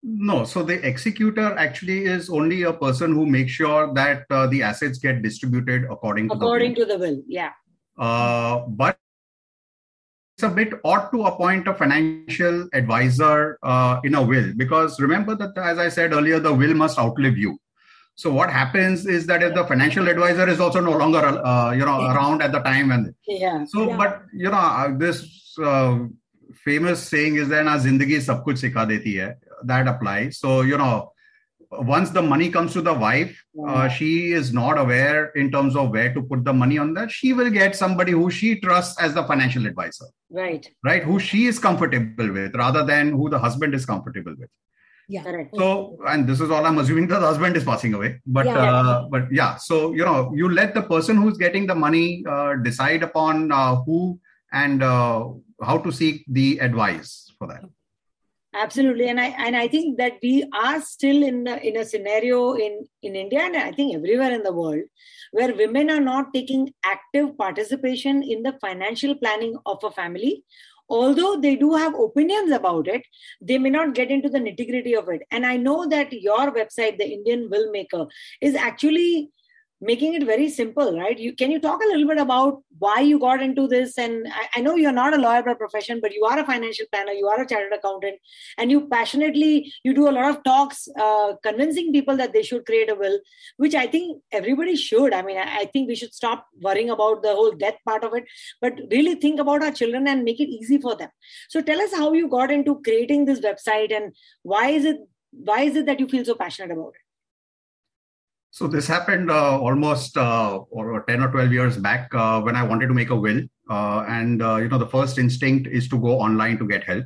No 0.03 0.45
so 0.45 0.63
the 0.63 0.79
executor 0.87 1.53
actually 1.57 2.05
is 2.05 2.29
only 2.29 2.63
a 2.63 2.73
person 2.73 3.13
who 3.13 3.25
makes 3.25 3.51
sure 3.51 3.93
that 3.93 4.23
uh, 4.29 4.47
the 4.47 4.63
assets 4.63 4.97
get 4.97 5.21
distributed 5.21 5.83
according 5.91 6.29
to 6.29 6.35
according 6.35 6.75
the 6.75 6.79
will. 6.79 6.87
to 6.87 6.93
the 6.93 6.99
will 6.99 7.21
yeah. 7.27 7.51
Uh, 7.97 8.59
but 8.67 8.97
it's 10.35 10.43
a 10.43 10.49
bit 10.49 10.73
odd 10.83 11.09
to 11.11 11.23
appoint 11.23 11.65
a 11.67 11.73
financial 11.73 12.67
advisor 12.73 13.57
uh, 13.63 14.01
in 14.03 14.15
a 14.15 14.21
will 14.21 14.53
because 14.57 14.99
remember 14.99 15.33
that 15.33 15.57
as 15.57 15.77
i 15.77 15.87
said 15.87 16.11
earlier 16.11 16.39
the 16.39 16.53
will 16.53 16.73
must 16.73 16.99
outlive 16.99 17.37
you 17.37 17.57
so 18.15 18.31
what 18.31 18.49
happens 18.49 19.05
is 19.05 19.25
that 19.27 19.41
if 19.41 19.53
the 19.53 19.65
financial 19.65 20.07
advisor 20.09 20.47
is 20.49 20.59
also 20.59 20.81
no 20.81 20.91
longer 20.91 21.19
uh, 21.19 21.71
you 21.71 21.85
know 21.85 22.01
yeah. 22.01 22.13
around 22.13 22.41
at 22.41 22.51
the 22.51 22.59
time 22.59 22.91
and 22.91 23.15
yeah 23.27 23.63
so 23.63 23.87
yeah. 23.87 23.97
but 23.97 24.23
you 24.33 24.49
know 24.49 24.65
uh, 24.81 24.97
this 24.97 25.57
uh, 25.63 25.99
famous 26.65 27.01
saying 27.01 27.35
is 27.35 27.47
that 27.47 27.63
na 27.63 27.77
zindagi 27.77 28.21
sab 28.21 28.43
kuch 28.43 28.59
sikha 28.65 28.85
deti 28.91 29.17
hai 29.23 29.33
that 29.63 29.87
applies 29.87 30.37
so 30.37 30.61
you 30.61 30.77
know 30.77 31.11
once 31.79 32.09
the 32.09 32.21
money 32.21 32.49
comes 32.49 32.73
to 32.73 32.81
the 32.81 32.93
wife, 32.93 33.43
uh, 33.67 33.87
she 33.87 34.31
is 34.31 34.53
not 34.53 34.77
aware 34.77 35.27
in 35.35 35.51
terms 35.51 35.75
of 35.75 35.91
where 35.91 36.13
to 36.13 36.21
put 36.21 36.43
the 36.43 36.53
money 36.53 36.77
on 36.77 36.93
that. 36.93 37.11
She 37.11 37.33
will 37.33 37.49
get 37.49 37.75
somebody 37.75 38.11
who 38.11 38.29
she 38.29 38.59
trusts 38.59 38.99
as 39.01 39.13
the 39.13 39.23
financial 39.23 39.65
advisor. 39.65 40.05
Right. 40.29 40.69
Right. 40.83 41.03
Who 41.03 41.19
she 41.19 41.45
is 41.45 41.59
comfortable 41.59 42.31
with 42.31 42.55
rather 42.55 42.83
than 42.83 43.11
who 43.11 43.29
the 43.29 43.39
husband 43.39 43.73
is 43.73 43.85
comfortable 43.85 44.35
with. 44.37 44.49
Yeah. 45.07 45.23
Correct. 45.23 45.55
So, 45.55 45.99
and 46.07 46.27
this 46.27 46.41
is 46.41 46.49
all 46.49 46.65
I'm 46.65 46.79
assuming 46.79 47.07
that 47.07 47.19
the 47.19 47.27
husband 47.27 47.55
is 47.55 47.63
passing 47.63 47.93
away. 47.93 48.21
But, 48.25 48.47
yeah. 48.47 48.57
Uh, 48.57 49.07
but 49.09 49.31
yeah. 49.31 49.55
So, 49.57 49.93
you 49.93 50.03
know, 50.03 50.31
you 50.33 50.49
let 50.49 50.73
the 50.73 50.81
person 50.81 51.17
who's 51.17 51.37
getting 51.37 51.67
the 51.67 51.75
money 51.75 52.23
uh, 52.27 52.55
decide 52.55 53.03
upon 53.03 53.51
uh, 53.51 53.75
who 53.83 54.19
and 54.51 54.81
uh, 54.81 55.27
how 55.61 55.77
to 55.77 55.91
seek 55.91 56.25
the 56.27 56.59
advice 56.59 57.31
for 57.37 57.47
that 57.47 57.63
absolutely. 58.55 59.09
And 59.09 59.19
i 59.19 59.27
and 59.45 59.55
i 59.55 59.67
think 59.67 59.97
that 59.97 60.13
we 60.23 60.43
are 60.53 60.81
still 60.81 61.23
in 61.23 61.47
a, 61.47 61.55
in 61.57 61.77
a 61.77 61.85
scenario 61.85 62.53
in 62.53 62.87
in 63.01 63.15
india 63.15 63.41
and 63.41 63.55
i 63.57 63.71
think 63.71 63.95
everywhere 63.95 64.31
in 64.31 64.43
the 64.43 64.53
world 64.53 64.81
where 65.31 65.53
women 65.53 65.89
are 65.89 65.99
not 65.99 66.33
taking 66.33 66.73
active 66.83 67.37
participation 67.37 68.23
in 68.23 68.43
the 68.43 68.53
financial 68.61 69.15
planning 69.15 69.57
of 69.65 69.83
a 69.83 69.91
family. 69.91 70.43
Although 70.87 71.41
they 71.41 71.55
do 71.55 71.73
have 71.73 71.95
opinions 71.99 72.51
about 72.51 72.87
it 72.87 73.01
they 73.41 73.57
may 73.57 73.71
not 73.71 73.95
get 73.95 74.11
into 74.11 74.29
the 74.29 74.37
nitty 74.37 74.69
gritty 74.69 74.95
of 74.95 75.09
it. 75.09 75.23
And 75.31 75.45
i 75.45 75.57
know 75.57 75.87
that 75.87 76.13
your 76.13 76.51
website 76.57 76.99
the 76.99 77.07
indian 77.15 77.49
will 77.49 77.71
maker 77.71 78.05
is 78.39 78.55
actually 78.55 79.31
making 79.85 80.15
it 80.15 80.25
very 80.25 80.49
simple, 80.49 80.97
right? 80.97 81.17
You 81.17 81.33
can 81.33 81.51
you 81.51 81.59
talk 81.59 81.81
a 81.83 81.87
little 81.87 82.07
bit 82.07 82.17
about 82.17 82.63
why 82.79 82.99
you 82.99 83.19
got 83.19 83.41
into 83.41 83.67
this? 83.67 83.97
And 83.97 84.27
I, 84.27 84.47
I, 84.55 84.61
know 84.61 84.75
you're 84.75 84.91
not 84.91 85.13
a 85.13 85.17
lawyer 85.17 85.43
by 85.43 85.53
profession, 85.53 85.99
but 86.01 86.13
you 86.13 86.25
are 86.25 86.39
a 86.39 86.45
financial 86.45 86.85
planner, 86.91 87.11
you 87.11 87.27
are 87.27 87.41
a 87.41 87.47
chartered 87.47 87.73
accountant, 87.73 88.19
and 88.57 88.71
you 88.71 88.87
passionately 88.87 89.71
you 89.83 89.93
do 89.93 90.09
a 90.09 90.15
lot 90.17 90.29
of 90.29 90.43
talks, 90.43 90.87
uh, 90.99 91.33
convincing 91.43 91.93
people 91.93 92.17
that 92.17 92.33
they 92.33 92.43
should 92.43 92.65
create 92.65 92.89
a 92.89 92.95
will, 92.95 93.19
which 93.57 93.75
I 93.75 93.85
think 93.87 94.21
everybody 94.31 94.75
should. 94.75 95.13
I 95.13 95.21
mean, 95.21 95.37
I, 95.37 95.59
I 95.59 95.65
think 95.65 95.87
we 95.87 95.95
should 95.95 96.13
stop 96.13 96.47
worrying 96.61 96.89
about 96.89 97.21
the 97.21 97.33
whole 97.33 97.51
death 97.51 97.77
part 97.85 98.03
of 98.03 98.13
it, 98.15 98.25
but 98.61 98.79
really 98.91 99.15
think 99.15 99.39
about 99.39 99.63
our 99.63 99.71
children 99.71 100.07
and 100.07 100.23
make 100.23 100.39
it 100.39 100.49
easy 100.49 100.79
for 100.79 100.95
them. 100.95 101.09
So 101.49 101.61
tell 101.61 101.79
us 101.81 101.93
how 101.93 102.13
you 102.13 102.27
got 102.27 102.51
into 102.51 102.81
creating 102.83 103.25
this 103.25 103.39
website 103.39 103.95
and 103.95 104.15
why 104.43 104.69
is 104.69 104.85
it 104.85 104.97
why 105.31 105.61
is 105.61 105.75
it 105.75 105.85
that 105.85 105.99
you 105.99 106.07
feel 106.07 106.23
so 106.23 106.35
passionate 106.35 106.71
about 106.71 106.93
it? 106.95 107.04
So 108.55 108.67
this 108.67 108.87
happened 108.87 109.29
uh, 109.29 109.59
almost 109.59 110.15
uh, 110.15 110.59
or 110.69 111.03
10 111.09 111.21
or 111.21 111.29
12 111.29 111.51
years 111.51 111.77
back 111.77 112.07
uh, 112.15 112.39
when 112.39 112.55
I 112.55 112.63
wanted 112.63 112.87
to 112.87 112.93
make 112.93 113.09
a 113.09 113.15
will. 113.15 113.41
Uh, 113.69 114.05
and, 114.07 114.41
uh, 114.41 114.55
you 114.55 114.69
know, 114.69 114.77
the 114.77 114.87
first 114.87 115.17
instinct 115.17 115.67
is 115.67 115.89
to 115.89 115.99
go 115.99 116.21
online 116.21 116.57
to 116.59 116.65
get 116.65 116.85
help. 116.85 117.03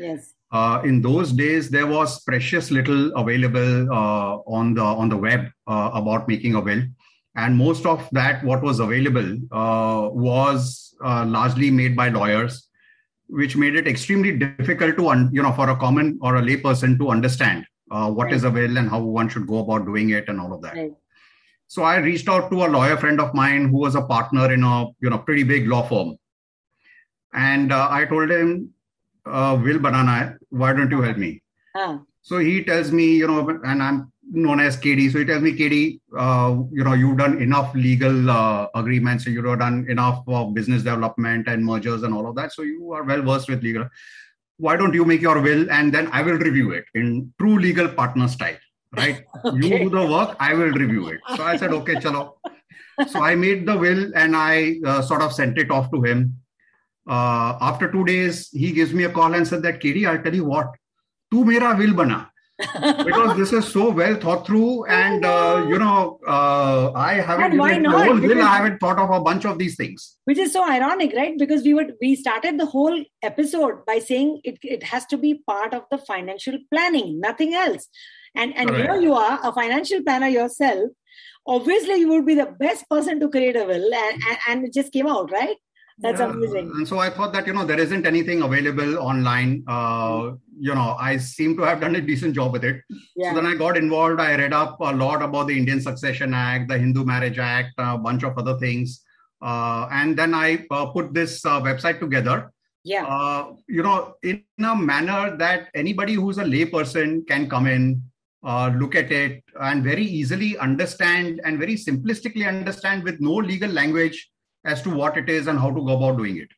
Yes. 0.00 0.34
Uh, 0.50 0.82
in 0.84 1.00
those 1.00 1.30
days, 1.30 1.70
there 1.70 1.86
was 1.86 2.20
precious 2.24 2.72
little 2.72 3.14
available 3.14 3.88
on 4.48 4.74
the 4.74 4.82
on 4.82 5.08
the 5.08 5.16
web 5.16 5.46
about 5.68 6.26
making 6.26 6.56
a 6.56 6.60
will. 6.60 6.82
And 7.36 7.56
most 7.56 7.86
of 7.86 8.08
that, 8.10 8.42
what 8.42 8.60
was 8.60 8.80
available, 8.80 9.38
was 9.52 10.92
largely 11.00 11.70
made 11.70 11.94
by 11.94 12.08
lawyers, 12.08 12.66
which 13.28 13.54
made 13.56 13.76
it 13.76 13.86
extremely 13.86 14.36
difficult 14.36 14.96
to, 14.96 15.10
un- 15.10 15.30
you 15.32 15.40
know, 15.40 15.52
for 15.52 15.70
a 15.70 15.76
common 15.76 16.18
or 16.20 16.34
a 16.34 16.42
layperson 16.42 16.98
to 16.98 17.10
understand 17.10 17.64
uh, 17.90 18.10
what 18.10 18.24
right. 18.24 18.34
is 18.34 18.44
a 18.44 18.50
will 18.50 18.76
and 18.76 18.88
how 18.88 19.00
one 19.00 19.28
should 19.28 19.46
go 19.46 19.58
about 19.58 19.86
doing 19.86 20.10
it 20.10 20.28
and 20.28 20.40
all 20.40 20.52
of 20.52 20.62
that. 20.62 20.74
Right. 20.74 20.92
So 21.68 21.82
I 21.82 21.96
reached 21.98 22.28
out 22.28 22.50
to 22.50 22.64
a 22.64 22.68
lawyer 22.68 22.96
friend 22.96 23.20
of 23.20 23.32
mine 23.34 23.68
who 23.68 23.78
was 23.78 23.94
a 23.94 24.02
partner 24.02 24.52
in 24.52 24.64
a 24.64 24.86
you 25.00 25.10
know 25.10 25.18
pretty 25.18 25.44
big 25.44 25.68
law 25.68 25.82
firm, 25.82 26.16
and 27.32 27.72
uh, 27.72 27.88
I 27.90 28.04
told 28.06 28.30
him, 28.30 28.70
uh, 29.24 29.58
"Will 29.62 29.78
banana. 29.78 30.36
Why 30.50 30.72
don't 30.72 30.90
you 30.90 31.02
help 31.02 31.16
me?" 31.16 31.42
So 32.22 32.38
he 32.38 32.64
tells 32.64 32.92
me, 32.92 33.16
you 33.16 33.26
know, 33.26 33.48
and 33.64 33.82
I'm 33.82 34.12
known 34.30 34.60
as 34.60 34.76
KD. 34.76 35.10
So 35.12 35.18
he 35.18 35.24
tells 35.24 35.42
me, 35.42 35.52
KD, 35.52 36.00
uh, 36.16 36.62
you 36.70 36.84
know, 36.84 36.92
you've 36.92 37.18
done 37.18 37.40
enough 37.40 37.74
legal 37.74 38.30
uh, 38.30 38.68
agreements, 38.74 39.26
you've 39.26 39.58
done 39.58 39.86
enough 39.88 40.22
of 40.26 40.54
business 40.54 40.82
development 40.82 41.48
and 41.48 41.64
mergers 41.64 42.02
and 42.02 42.14
all 42.14 42.28
of 42.28 42.36
that. 42.36 42.52
So 42.52 42.62
you 42.62 42.92
are 42.92 43.02
well 43.02 43.22
versed 43.22 43.48
with 43.48 43.62
legal 43.62 43.88
why 44.60 44.76
don't 44.76 44.94
you 44.94 45.04
make 45.04 45.20
your 45.20 45.40
will 45.40 45.70
and 45.70 45.92
then 45.92 46.08
I 46.12 46.22
will 46.22 46.38
review 46.38 46.72
it 46.72 46.84
in 46.94 47.32
true 47.38 47.58
legal 47.58 47.88
partner 47.88 48.28
style, 48.28 48.56
right? 48.96 49.24
okay. 49.44 49.56
You 49.56 49.78
do 49.78 49.90
the 49.90 50.06
work, 50.06 50.36
I 50.38 50.54
will 50.54 50.70
review 50.70 51.08
it. 51.08 51.20
So 51.36 51.42
I 51.42 51.56
said, 51.56 51.72
okay, 51.72 51.94
chalo. 51.94 52.34
So 53.08 53.22
I 53.22 53.34
made 53.34 53.66
the 53.66 53.76
will 53.76 54.12
and 54.14 54.36
I 54.36 54.76
uh, 54.86 55.02
sort 55.02 55.22
of 55.22 55.32
sent 55.32 55.56
it 55.58 55.70
off 55.70 55.90
to 55.92 56.02
him. 56.02 56.36
Uh, 57.08 57.56
after 57.60 57.90
two 57.90 58.04
days, 58.04 58.50
he 58.52 58.72
gives 58.72 58.92
me 58.92 59.04
a 59.04 59.10
call 59.10 59.34
and 59.34 59.46
said 59.48 59.62
that, 59.62 59.80
KD, 59.80 60.06
I'll 60.06 60.22
tell 60.22 60.34
you 60.34 60.44
what, 60.44 60.68
tu 61.32 61.44
mera 61.44 61.74
will 61.76 61.94
bana 61.94 62.29
because 62.80 63.36
this 63.36 63.52
is 63.52 63.66
so 63.72 63.90
well 63.90 64.14
thought 64.16 64.46
through 64.46 64.84
and 64.86 65.24
uh, 65.24 65.64
you 65.68 65.78
know 65.78 66.20
uh, 66.26 66.92
i 66.94 67.14
haven't 67.14 67.56
why 67.56 67.78
not? 67.78 68.20
Will, 68.20 68.42
i 68.42 68.56
haven't 68.56 68.78
thought 68.78 68.98
of 68.98 69.10
a 69.10 69.20
bunch 69.20 69.44
of 69.44 69.58
these 69.58 69.76
things. 69.76 70.16
Which 70.24 70.38
is 70.38 70.52
so 70.52 70.68
ironic 70.68 71.14
right? 71.16 71.38
Because 71.38 71.62
we 71.62 71.74
would 71.74 71.94
we 72.00 72.14
started 72.16 72.58
the 72.58 72.66
whole 72.66 73.02
episode 73.22 73.86
by 73.86 73.98
saying 73.98 74.40
it, 74.44 74.58
it 74.62 74.82
has 74.82 75.06
to 75.06 75.16
be 75.16 75.42
part 75.46 75.74
of 75.74 75.84
the 75.90 75.98
financial 75.98 76.58
planning 76.72 77.20
nothing 77.20 77.54
else. 77.54 77.88
And 78.34 78.56
and 78.56 78.68
Correct. 78.68 78.92
here 78.92 79.00
you 79.00 79.14
are 79.14 79.40
a 79.42 79.52
financial 79.52 80.02
planner 80.02 80.28
yourself. 80.28 80.90
Obviously 81.46 81.96
you 81.96 82.08
would 82.08 82.26
be 82.26 82.34
the 82.34 82.54
best 82.58 82.88
person 82.90 83.18
to 83.20 83.28
create 83.28 83.56
a 83.56 83.64
will 83.64 83.94
and, 83.94 84.22
and, 84.28 84.38
and 84.48 84.64
it 84.66 84.74
just 84.74 84.92
came 84.92 85.06
out 85.06 85.32
right 85.32 85.56
that's 86.00 86.20
yeah. 86.20 86.30
amazing. 86.30 86.70
And 86.74 86.88
so 86.88 86.98
I 86.98 87.10
thought 87.10 87.32
that, 87.34 87.46
you 87.46 87.52
know, 87.52 87.64
there 87.64 87.78
isn't 87.78 88.06
anything 88.06 88.42
available 88.42 88.98
online. 88.98 89.62
Uh, 89.66 90.32
you 90.58 90.74
know, 90.74 90.96
I 90.98 91.18
seem 91.18 91.56
to 91.58 91.62
have 91.62 91.80
done 91.80 91.94
a 91.96 92.00
decent 92.00 92.34
job 92.34 92.52
with 92.52 92.64
it. 92.64 92.82
Yeah. 93.16 93.30
So 93.30 93.36
then 93.36 93.46
I 93.46 93.54
got 93.54 93.76
involved. 93.76 94.20
I 94.20 94.34
read 94.36 94.52
up 94.52 94.80
a 94.80 94.92
lot 94.92 95.22
about 95.22 95.48
the 95.48 95.56
Indian 95.56 95.80
Succession 95.80 96.32
Act, 96.32 96.68
the 96.68 96.78
Hindu 96.78 97.04
Marriage 97.04 97.38
Act, 97.38 97.72
a 97.78 97.98
bunch 97.98 98.22
of 98.22 98.36
other 98.38 98.58
things. 98.58 99.02
Uh, 99.42 99.88
and 99.90 100.18
then 100.18 100.34
I 100.34 100.66
uh, 100.70 100.86
put 100.86 101.12
this 101.12 101.44
uh, 101.44 101.60
website 101.60 102.00
together. 102.00 102.50
Yeah. 102.82 103.04
Uh, 103.04 103.52
you 103.68 103.82
know, 103.82 104.14
in 104.22 104.42
a 104.58 104.74
manner 104.74 105.36
that 105.36 105.68
anybody 105.74 106.14
who's 106.14 106.38
a 106.38 106.44
layperson 106.44 107.26
can 107.26 107.48
come 107.48 107.66
in, 107.66 108.02
uh, 108.42 108.72
look 108.74 108.94
at 108.94 109.12
it, 109.12 109.44
and 109.60 109.84
very 109.84 110.04
easily 110.04 110.56
understand 110.56 111.42
and 111.44 111.58
very 111.58 111.74
simplistically 111.74 112.48
understand 112.48 113.04
with 113.04 113.20
no 113.20 113.34
legal 113.34 113.70
language 113.70 114.29
as 114.64 114.82
to 114.82 114.90
what 114.90 115.16
it 115.16 115.28
is 115.28 115.46
and 115.46 115.58
how 115.58 115.70
to 115.70 115.84
go 115.84 115.96
about 115.96 116.18
doing 116.18 116.36
it. 116.36 116.48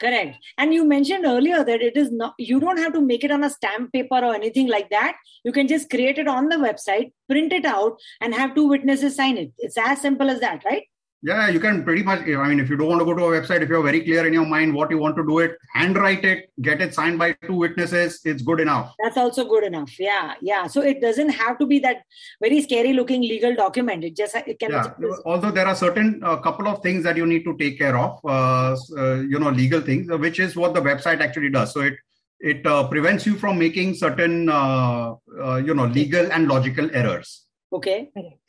Correct. 0.00 0.36
And 0.58 0.74
you 0.74 0.84
mentioned 0.84 1.24
earlier 1.24 1.62
that 1.62 1.80
it 1.80 1.96
is 1.96 2.10
not 2.10 2.34
you 2.36 2.58
don't 2.58 2.78
have 2.78 2.92
to 2.94 3.00
make 3.00 3.22
it 3.22 3.30
on 3.30 3.44
a 3.44 3.50
stamp 3.50 3.92
paper 3.92 4.16
or 4.16 4.34
anything 4.34 4.68
like 4.68 4.90
that. 4.90 5.16
You 5.44 5.52
can 5.52 5.68
just 5.68 5.90
create 5.90 6.18
it 6.18 6.26
on 6.26 6.48
the 6.48 6.56
website 6.56 7.12
print 7.28 7.52
it 7.52 7.64
out 7.64 7.98
and 8.20 8.34
have 8.34 8.54
two 8.54 8.66
witnesses 8.66 9.16
sign 9.16 9.36
it. 9.38 9.52
It's 9.58 9.78
as 9.78 10.00
simple 10.00 10.28
as 10.28 10.40
that 10.40 10.64
right 10.64 10.84
yeah 11.22 11.48
you 11.48 11.60
can 11.60 11.84
pretty 11.84 12.02
much 12.02 12.20
i 12.20 12.48
mean 12.48 12.60
if 12.60 12.68
you 12.68 12.76
don't 12.76 12.88
want 12.88 13.00
to 13.00 13.04
go 13.04 13.14
to 13.14 13.24
a 13.24 13.40
website 13.40 13.62
if 13.62 13.68
you're 13.68 13.82
very 13.82 14.02
clear 14.02 14.26
in 14.26 14.32
your 14.32 14.46
mind 14.46 14.74
what 14.74 14.90
you 14.90 14.98
want 14.98 15.16
to 15.16 15.24
do 15.24 15.38
it 15.38 15.56
handwrite 15.74 16.24
it 16.24 16.50
get 16.60 16.80
it 16.80 16.92
signed 16.94 17.18
by 17.18 17.32
two 17.46 17.54
witnesses 17.54 18.20
it's 18.24 18.42
good 18.42 18.60
enough. 18.60 18.94
That's 19.02 19.16
also 19.16 19.44
good 19.44 19.64
enough. 19.64 19.98
Yeah 19.98 20.34
yeah. 20.40 20.66
So 20.66 20.82
it 20.82 21.00
doesn't 21.00 21.30
have 21.30 21.58
to 21.58 21.66
be 21.66 21.78
that 21.80 22.02
very 22.40 22.60
scary 22.62 22.92
looking 22.92 23.22
legal 23.22 23.54
document. 23.54 24.04
It 24.04 24.16
just 24.16 24.34
it 24.34 24.58
can 24.58 24.70
yeah. 24.70 24.90
although 25.24 25.50
there 25.50 25.66
are 25.66 25.76
certain 25.76 26.20
a 26.22 26.32
uh, 26.32 26.36
couple 26.36 26.68
of 26.68 26.82
things 26.82 27.04
that 27.04 27.16
you 27.16 27.26
need 27.26 27.44
to 27.44 27.56
take 27.56 27.78
care 27.78 27.96
of 27.96 28.18
uh, 28.24 28.76
uh, 28.96 29.14
you 29.20 29.38
know 29.38 29.50
legal 29.50 29.80
things 29.80 30.10
uh, 30.10 30.18
which 30.18 30.40
is 30.40 30.56
what 30.56 30.74
the 30.74 30.80
website 30.80 31.20
actually 31.20 31.50
does. 31.50 31.72
So 31.72 31.80
it 31.80 31.94
it 32.40 32.66
uh, 32.66 32.88
prevents 32.88 33.24
you 33.24 33.36
from 33.36 33.58
making 33.58 33.94
certain 33.94 34.48
uh, 34.48 35.14
you 35.64 35.74
know 35.74 35.86
legal 35.86 36.30
and 36.32 36.48
logical 36.48 36.90
errors. 36.92 37.46
Okay. 37.72 38.10
Correct 38.14 38.41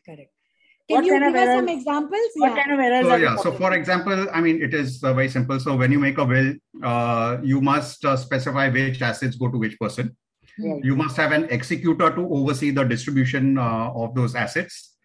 correct 0.89 1.05
can 1.05 1.05
you 1.05 1.19
give 1.19 1.35
us 1.35 1.55
some 1.55 1.69
examples? 1.69 2.29
What 2.35 2.55
yeah. 2.55 2.63
kind 2.63 2.71
of 2.73 2.79
errors? 2.79 3.05
So, 3.05 3.15
yeah. 3.15 3.35
So, 3.37 3.51
for 3.53 3.73
example, 3.73 4.27
I 4.33 4.41
mean, 4.41 4.61
it 4.61 4.73
is 4.73 5.03
uh, 5.03 5.13
very 5.13 5.29
simple. 5.29 5.59
So, 5.59 5.75
when 5.75 5.91
you 5.91 5.99
make 5.99 6.17
a 6.17 6.25
will, 6.25 6.53
uh, 6.83 7.37
you 7.43 7.61
must 7.61 8.03
uh, 8.05 8.17
specify 8.17 8.69
which 8.69 9.01
assets 9.01 9.35
go 9.35 9.49
to 9.49 9.57
which 9.57 9.79
person. 9.79 10.15
You 10.57 10.95
must 10.95 11.17
have 11.17 11.31
an 11.31 11.45
executor 11.45 12.11
to 12.11 12.29
oversee 12.29 12.69
the 12.69 12.83
distribution 12.83 13.57
uh, 13.57 13.89
of 13.95 14.13
those 14.13 14.35
assets, 14.35 14.95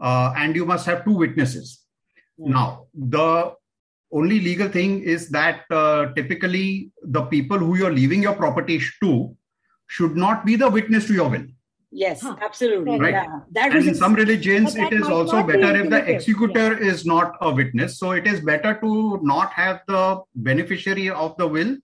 uh, 0.00 0.32
and 0.36 0.56
you 0.56 0.66
must 0.66 0.86
have 0.86 1.04
two 1.04 1.12
witnesses. 1.12 1.84
Now, 2.36 2.86
the 2.94 3.54
only 4.12 4.40
legal 4.40 4.68
thing 4.68 5.02
is 5.02 5.28
that 5.30 5.64
uh, 5.70 6.12
typically 6.14 6.90
the 7.02 7.22
people 7.22 7.58
who 7.58 7.76
you're 7.76 7.92
leaving 7.92 8.22
your 8.22 8.34
property 8.34 8.80
to 9.02 9.36
should 9.86 10.16
not 10.16 10.44
be 10.44 10.56
the 10.56 10.68
witness 10.68 11.06
to 11.06 11.14
your 11.14 11.28
will. 11.28 11.46
Yes, 11.90 12.20
huh. 12.20 12.36
absolutely. 12.42 13.00
Right. 13.00 13.14
Yeah. 13.14 13.40
That 13.52 13.74
and 13.74 13.88
in 13.88 13.94
some 13.94 14.14
religions, 14.14 14.76
it 14.76 14.92
is 14.92 15.08
also 15.08 15.42
better 15.42 15.74
if 15.74 15.88
the 15.88 16.04
executor 16.04 16.74
yeah. 16.74 16.90
is 16.90 17.06
not 17.06 17.36
a 17.40 17.50
witness. 17.50 17.98
So 17.98 18.12
it 18.12 18.26
is 18.26 18.40
better 18.40 18.78
to 18.80 19.20
not 19.22 19.52
have 19.52 19.80
the 19.88 20.20
beneficiary 20.34 21.08
of 21.08 21.36
the 21.38 21.46
will, 21.46 21.76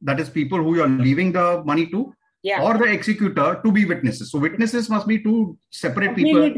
that 0.00 0.18
is, 0.18 0.30
people 0.30 0.58
who 0.58 0.76
you 0.76 0.82
are 0.82 0.88
leaving 0.88 1.32
the 1.32 1.62
money 1.64 1.86
to, 1.88 2.14
yeah. 2.42 2.62
or 2.62 2.78
the 2.78 2.84
executor 2.84 3.60
to 3.62 3.72
be 3.72 3.84
witnesses. 3.84 4.30
So 4.30 4.38
witnesses 4.38 4.88
must 4.88 5.06
be 5.06 5.22
two 5.22 5.58
separate 5.70 6.16
people. 6.16 6.54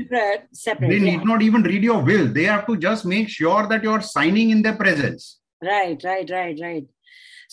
Separate, 0.53 0.89
they 0.89 1.01
need 1.01 1.25
not 1.25 1.43
even 1.43 1.63
read 1.63 1.83
your 1.83 2.01
will. 2.01 2.29
They 2.29 2.45
have 2.45 2.67
to 2.67 2.77
just 2.77 3.05
make 3.05 3.29
sure 3.29 3.67
that 3.67 3.83
you're 3.83 4.03
signing 4.03 4.51
in 4.51 4.63
their 4.63 4.77
presence. 4.77 5.41
Right, 5.61 6.01
right, 6.05 6.31
right, 6.31 6.59
right. 6.61 6.87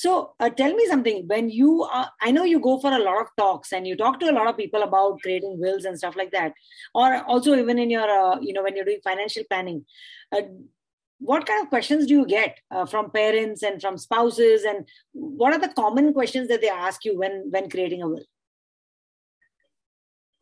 So 0.02 0.34
uh, 0.40 0.50
tell 0.50 0.74
me 0.74 0.88
something. 0.88 1.28
When 1.28 1.52
you 1.52 1.84
are, 1.84 2.10
I 2.22 2.32
know 2.32 2.44
you 2.44 2.60
go 2.60 2.80
for 2.80 2.92
a 2.92 2.98
lot 2.98 3.22
of 3.22 3.28
talks 3.38 3.72
and 3.72 3.86
you 3.86 3.96
talk 3.96 4.20
to 4.22 4.32
a 4.32 4.38
lot 4.38 4.48
of 4.48 4.58
people 4.58 4.82
about 4.82 5.22
creating 5.22 5.60
wills 5.60 5.86
and 5.86 5.96
stuff 5.96 6.16
like 6.16 6.32
that, 6.32 6.54
or 6.96 7.24
also 7.26 7.54
even 7.54 7.78
in 7.78 7.92
your, 7.92 8.10
uh, 8.10 8.40
you 8.42 8.52
know, 8.52 8.64
when 8.64 8.76
you're 8.76 8.86
doing 8.86 9.02
financial 9.04 9.44
planning. 9.48 9.86
Uh, 10.32 10.42
what 11.20 11.46
kind 11.46 11.62
of 11.62 11.70
questions 11.70 12.08
do 12.08 12.16
you 12.16 12.26
get 12.26 12.58
uh, 12.72 12.88
from 12.88 13.12
parents 13.12 13.62
and 13.62 13.80
from 13.80 13.96
spouses, 13.96 14.64
and 14.64 14.90
what 15.12 15.54
are 15.54 15.60
the 15.60 15.74
common 15.76 16.14
questions 16.14 16.48
that 16.48 16.62
they 16.62 16.70
ask 16.70 17.06
you 17.06 17.16
when 17.20 17.52
when 17.52 17.70
creating 17.70 18.02
a 18.02 18.08
will? 18.08 18.26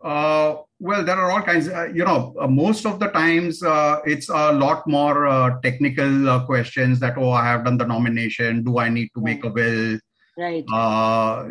Uh, 0.02 0.56
well, 0.80 1.04
there 1.04 1.18
are 1.18 1.32
all 1.32 1.42
kinds. 1.42 1.68
Uh, 1.68 1.90
you 1.94 2.06
know, 2.06 2.34
uh, 2.40 2.48
most 2.48 2.86
of 2.86 3.00
the 3.00 3.08
times 3.08 3.62
uh, 3.62 4.00
it's 4.06 4.30
a 4.30 4.54
lot 4.54 4.88
more 4.88 5.28
uh, 5.28 5.60
technical 5.62 6.30
uh, 6.30 6.46
questions. 6.46 7.00
That 7.00 7.18
oh, 7.18 7.32
I 7.32 7.46
have 7.46 7.66
done 7.66 7.78
the 7.78 7.86
nomination. 7.86 8.64
Do 8.64 8.80
I 8.80 8.90
need 8.90 9.10
to 9.16 9.22
make 9.22 9.44
a 9.44 9.50
will? 9.50 10.00
Right. 10.38 10.64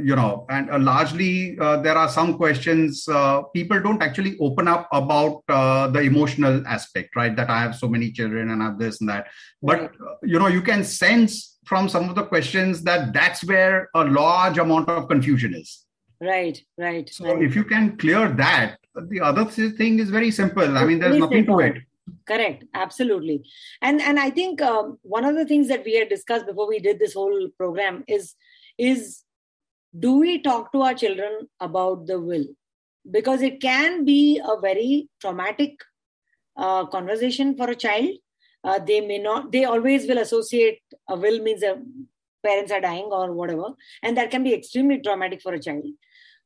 you 0.03 0.17
know, 0.17 0.47
and 0.49 0.83
largely 0.83 1.57
there 1.57 1.95
are 1.95 2.09
some 2.09 2.39
questions 2.39 3.07
people 3.53 3.83
don't 3.83 4.03
actually 4.03 4.39
open 4.41 4.67
up 4.67 4.89
about 4.93 5.43
the 5.47 6.01
emotional 6.01 6.67
aspect, 6.67 7.15
right? 7.15 7.37
That 7.37 7.51
I 7.51 7.61
have 7.61 7.77
so 7.77 7.87
many 7.87 8.11
children 8.11 8.49
and 8.49 8.63
I 8.63 8.67
have 8.67 8.79
this 8.79 9.01
and 9.01 9.11
that. 9.11 9.27
But 9.61 9.79
right. 9.79 9.91
you 10.23 10.39
know, 10.39 10.47
you 10.47 10.63
can 10.63 10.85
sense 10.85 11.59
from 11.67 11.91
some 11.91 12.09
of 12.09 12.15
the 12.15 12.25
questions 12.25 12.83
that 12.85 13.13
that's 13.13 13.45
where 13.45 13.91
a 13.95 14.05
large 14.05 14.57
amount 14.57 14.89
of 14.89 15.07
confusion 15.07 15.55
is 15.55 15.85
Right, 16.21 16.61
right. 16.77 17.09
So 17.09 17.35
right. 17.35 17.43
if 17.43 17.55
you 17.55 17.65
can 17.65 17.97
clear 17.97 18.29
that, 18.29 18.79
the 19.09 19.21
other 19.21 19.45
thing 19.45 20.01
is 20.01 20.11
very 20.11 20.31
simple. 20.33 20.77
I 20.77 20.85
mean, 20.85 20.99
there's 20.99 21.19
nothing 21.19 21.45
simple. 21.45 21.59
to 21.59 21.65
it. 21.65 21.83
correct 22.27 22.65
absolutely 22.75 23.43
and 23.83 24.01
and 24.01 24.19
i 24.19 24.31
think 24.31 24.63
um, 24.63 24.99
one 25.03 25.25
of 25.25 25.35
the 25.35 25.45
things 25.45 25.69
that 25.69 25.85
we 25.85 25.95
had 25.95 26.09
discussed 26.09 26.47
before 26.47 26.69
we 26.69 26.79
did 26.79 26.99
this 26.99 27.15
whole 27.15 27.49
program 27.57 28.05
is 28.09 28.35
is 28.79 29.25
do 29.99 30.19
we 30.19 30.41
talk 30.41 30.73
to 30.73 30.83
our 30.83 30.95
children 30.95 31.49
about 31.61 32.07
the 32.07 32.19
will 32.21 32.47
because 33.11 33.43
it 33.43 33.61
can 33.61 34.05
be 34.05 34.41
a 34.45 34.61
very 34.61 35.09
traumatic 35.21 35.81
uh, 36.57 36.85
conversation 36.87 37.57
for 37.57 37.71
a 37.71 37.77
child 37.77 38.11
uh, 38.65 38.79
they 38.79 39.01
may 39.01 39.19
not 39.19 39.51
they 39.53 39.65
always 39.65 40.07
will 40.07 40.19
associate 40.19 40.81
a 41.09 41.17
will 41.17 41.43
means 41.43 41.63
a 41.63 41.77
parents 42.45 42.73
are 42.73 42.81
dying 42.81 43.09
or 43.11 43.33
whatever 43.33 43.71
and 44.03 44.17
that 44.17 44.31
can 44.31 44.45
be 44.45 44.55
extremely 44.55 45.01
traumatic 45.01 45.41
for 45.43 45.55
a 45.55 45.61
child 45.61 45.85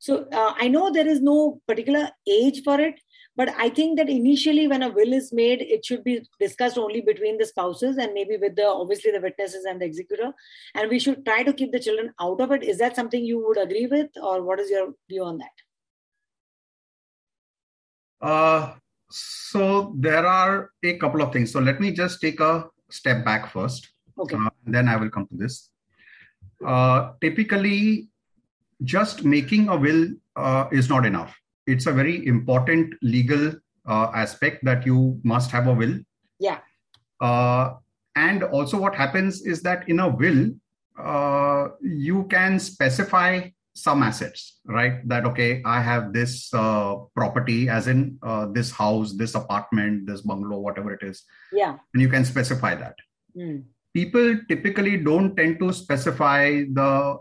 so 0.06 0.14
uh, 0.40 0.52
i 0.64 0.68
know 0.74 0.90
there 0.90 1.10
is 1.14 1.20
no 1.30 1.38
particular 1.68 2.04
age 2.36 2.62
for 2.66 2.78
it 2.80 3.00
but 3.40 3.48
i 3.64 3.68
think 3.68 3.98
that 3.98 4.08
initially 4.14 4.66
when 4.72 4.82
a 4.82 4.90
will 4.96 5.12
is 5.18 5.32
made 5.32 5.62
it 5.62 5.84
should 5.84 6.02
be 6.04 6.14
discussed 6.40 6.78
only 6.78 7.00
between 7.00 7.38
the 7.38 7.46
spouses 7.46 7.96
and 7.96 8.12
maybe 8.12 8.36
with 8.36 8.56
the 8.56 8.66
obviously 8.66 9.10
the 9.10 9.20
witnesses 9.20 9.64
and 9.64 9.80
the 9.80 9.86
executor. 9.86 10.32
And 10.74 10.90
we 10.90 10.98
should 10.98 11.24
try 11.24 11.42
to 11.42 11.52
keep 11.52 11.72
the 11.72 11.80
children 11.80 12.12
out 12.20 12.40
of 12.40 12.52
it. 12.52 12.62
Is 12.62 12.78
that 12.78 12.96
something 12.96 13.24
you 13.24 13.44
would 13.46 13.58
agree 13.58 13.86
with 13.86 14.10
or 14.22 14.42
what 14.42 14.60
is 14.60 14.70
your 14.70 14.94
view 15.08 15.24
on 15.24 15.38
that? 15.38 15.56
Uh, 18.20 18.74
so 19.10 19.94
there 19.96 20.26
are 20.26 20.70
a 20.82 20.96
couple 20.98 21.22
of 21.22 21.32
things. 21.32 21.52
So 21.52 21.60
let 21.60 21.80
me 21.80 21.92
just 21.92 22.20
take 22.20 22.40
a 22.40 22.68
step 22.90 23.24
back 23.24 23.50
first. 23.50 23.88
Okay. 24.18 24.36
Uh, 24.36 24.50
then 24.64 24.88
i 24.88 24.96
will 24.96 25.10
come 25.10 25.26
to 25.26 25.36
this. 25.36 25.70
Uh, 26.64 27.12
typically 27.20 28.08
just 28.84 29.24
making 29.24 29.68
a 29.68 29.76
will 29.76 30.08
uh, 30.36 30.66
is 30.72 30.88
not 30.88 31.04
enough 31.06 31.36
it's 31.66 31.86
a 31.86 31.92
very 31.92 32.26
important 32.26 32.94
legal 33.02 33.52
uh, 33.86 34.10
aspect 34.14 34.64
that 34.64 34.86
you 34.86 35.20
must 35.22 35.50
have 35.50 35.66
a 35.66 35.72
will. 35.72 35.98
Yeah. 36.38 36.58
Uh, 37.20 37.74
and 38.16 38.42
also, 38.42 38.78
what 38.78 38.94
happens 38.94 39.42
is 39.46 39.62
that 39.62 39.88
in 39.88 40.00
a 40.00 40.08
will, 40.08 40.50
uh, 40.98 41.68
you 41.80 42.24
can 42.24 42.58
specify 42.58 43.48
some 43.74 44.02
assets, 44.02 44.60
right? 44.66 45.06
That, 45.08 45.24
okay, 45.24 45.62
I 45.64 45.80
have 45.80 46.12
this 46.12 46.52
uh, 46.52 46.96
property, 47.14 47.68
as 47.68 47.88
in 47.88 48.18
uh, 48.22 48.46
this 48.52 48.70
house, 48.70 49.14
this 49.14 49.34
apartment, 49.34 50.06
this 50.06 50.20
bungalow, 50.20 50.58
whatever 50.58 50.92
it 50.92 51.02
is. 51.02 51.22
Yeah. 51.52 51.78
And 51.94 52.02
you 52.02 52.08
can 52.08 52.24
specify 52.24 52.74
that. 52.74 52.96
Mm. 53.36 53.64
People 53.94 54.38
typically 54.48 54.98
don't 54.98 55.34
tend 55.36 55.58
to 55.60 55.72
specify 55.72 56.64
the 56.70 57.18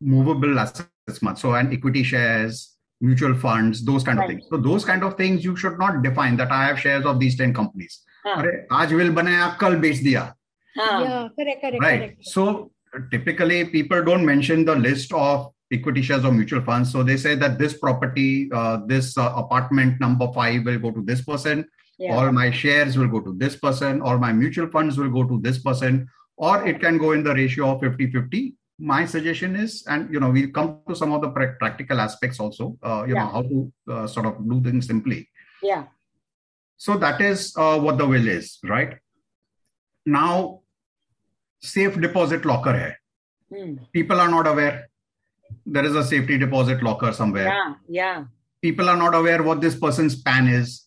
movable 0.00 0.58
assets 0.58 0.89
much. 1.21 1.39
So, 1.39 1.53
an 1.53 1.73
equity 1.73 2.03
shares, 2.03 2.75
mutual 3.01 3.35
funds, 3.35 3.83
those 3.85 4.03
kind 4.03 4.19
right. 4.19 4.29
of 4.29 4.35
things. 4.35 4.47
So 4.49 4.57
those 4.57 4.85
kind 4.85 5.03
of 5.03 5.15
things 5.15 5.43
you 5.43 5.55
should 5.55 5.77
not 5.77 6.01
define 6.01 6.37
that 6.37 6.51
I 6.51 6.65
have 6.65 6.79
shares 6.79 7.05
of 7.05 7.19
these 7.19 7.37
10 7.37 7.53
companies. 7.53 8.01
हाँ. 8.25 8.37
अरे 8.37 8.67
आज 8.71 8.93
will 8.93 9.11
बनाया 9.13 9.57
कल 9.59 9.75
बेच 9.79 9.97
दिया. 10.03 10.33
हाँ. 10.77 11.03
Yeah, 11.03 11.27
correct, 11.39 11.61
correct, 11.61 11.81
right. 11.81 11.99
correct. 11.99 12.25
So 12.25 12.71
typically 13.11 13.65
people 13.65 14.03
don't 14.03 14.25
mention 14.25 14.65
the 14.65 14.75
list 14.75 15.13
of 15.13 15.51
equity 15.71 16.01
shares 16.01 16.25
or 16.25 16.31
mutual 16.31 16.61
funds. 16.61 16.91
So 16.91 17.03
they 17.03 17.17
say 17.17 17.35
that 17.35 17.59
this 17.59 17.77
property, 17.77 18.49
uh, 18.51 18.79
this 18.85 19.17
uh, 19.17 19.33
apartment 19.35 19.99
number 19.99 20.31
five 20.33 20.65
will 20.65 20.79
go 20.79 20.91
to 20.91 21.01
this 21.01 21.21
person. 21.21 21.65
Yeah. 21.99 22.15
All 22.15 22.31
my 22.31 22.51
shares 22.51 22.97
will 22.97 23.07
go 23.07 23.21
to 23.21 23.33
this 23.33 23.55
person. 23.55 24.01
All 24.01 24.17
my 24.17 24.33
mutual 24.33 24.67
funds 24.67 24.97
will 24.97 25.09
go 25.09 25.23
to 25.23 25.39
this 25.41 25.59
person. 25.59 26.07
Or 26.37 26.67
it 26.67 26.81
can 26.81 26.97
go 26.97 27.13
in 27.13 27.23
the 27.23 27.33
ratio 27.33 27.71
of 27.71 27.79
50 27.81 28.11
50 28.11 28.53
my 28.80 29.04
suggestion 29.04 29.56
is 29.56 29.84
and 29.86 30.12
you 30.12 30.18
know 30.20 30.30
we'll 30.30 30.50
come 30.50 30.80
to 30.88 30.94
some 30.96 31.12
of 31.12 31.20
the 31.22 31.28
practical 31.30 32.00
aspects 32.00 32.40
also 32.40 32.76
uh, 32.82 33.04
you 33.06 33.14
Yeah. 33.14 33.24
know 33.24 33.30
how 33.36 33.42
to 33.42 33.72
uh, 33.94 34.06
sort 34.06 34.26
of 34.26 34.36
do 34.48 34.60
things 34.66 34.86
simply 34.86 35.28
Yeah. 35.62 35.84
so 36.76 36.96
that 37.04 37.20
is 37.20 37.54
uh, 37.56 37.78
what 37.78 37.98
the 37.98 38.06
will 38.06 38.26
is 38.28 38.58
right 38.64 38.96
now 40.06 40.60
safe 41.60 42.00
deposit 42.06 42.44
locker 42.52 42.76
hai 42.82 42.94
Mm. 43.52 43.70
people 43.96 44.20
are 44.20 44.30
not 44.30 44.46
aware 44.46 44.74
there 45.76 45.84
is 45.86 45.96
a 45.96 46.04
safety 46.10 46.38
deposit 46.38 46.82
locker 46.86 47.10
somewhere 47.12 47.46
Yeah. 47.52 47.72
Yeah. 48.00 48.18
people 48.62 48.88
are 48.92 48.96
not 48.96 49.14
aware 49.20 49.42
what 49.48 49.60
this 49.64 49.76
person's 49.84 50.14
PAN 50.26 50.46
is 50.58 50.86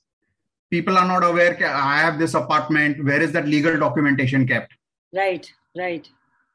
people 0.75 0.97
are 1.01 1.05
not 1.09 1.25
aware 1.29 1.51
i 1.71 1.97
have 2.03 2.17
this 2.21 2.33
apartment 2.41 3.03
where 3.09 3.21
is 3.25 3.33
that 3.33 3.49
legal 3.55 3.77
documentation 3.85 4.47
kept 4.53 4.71
Right. 5.21 5.51
Right. 5.77 6.07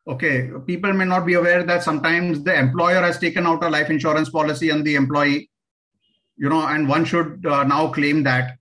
Okay 0.09 0.51
people 0.67 0.93
may 0.93 1.05
not 1.05 1.27
be 1.27 1.35
aware 1.35 1.63
that 1.63 1.83
sometimes 1.83 2.43
the 2.43 2.55
employer 2.59 3.01
has 3.03 3.19
taken 3.19 3.47
out 3.47 3.63
a 3.63 3.69
life 3.69 3.91
insurance 3.91 4.31
policy 4.31 4.71
on 4.71 4.83
the 4.83 4.95
employee 4.95 5.51
you 6.37 6.49
know 6.49 6.67
and 6.67 6.89
one 6.89 7.05
should 7.05 7.45
uh, 7.47 7.65
now 7.65 7.89
claim 7.89 8.23
that 8.23 8.57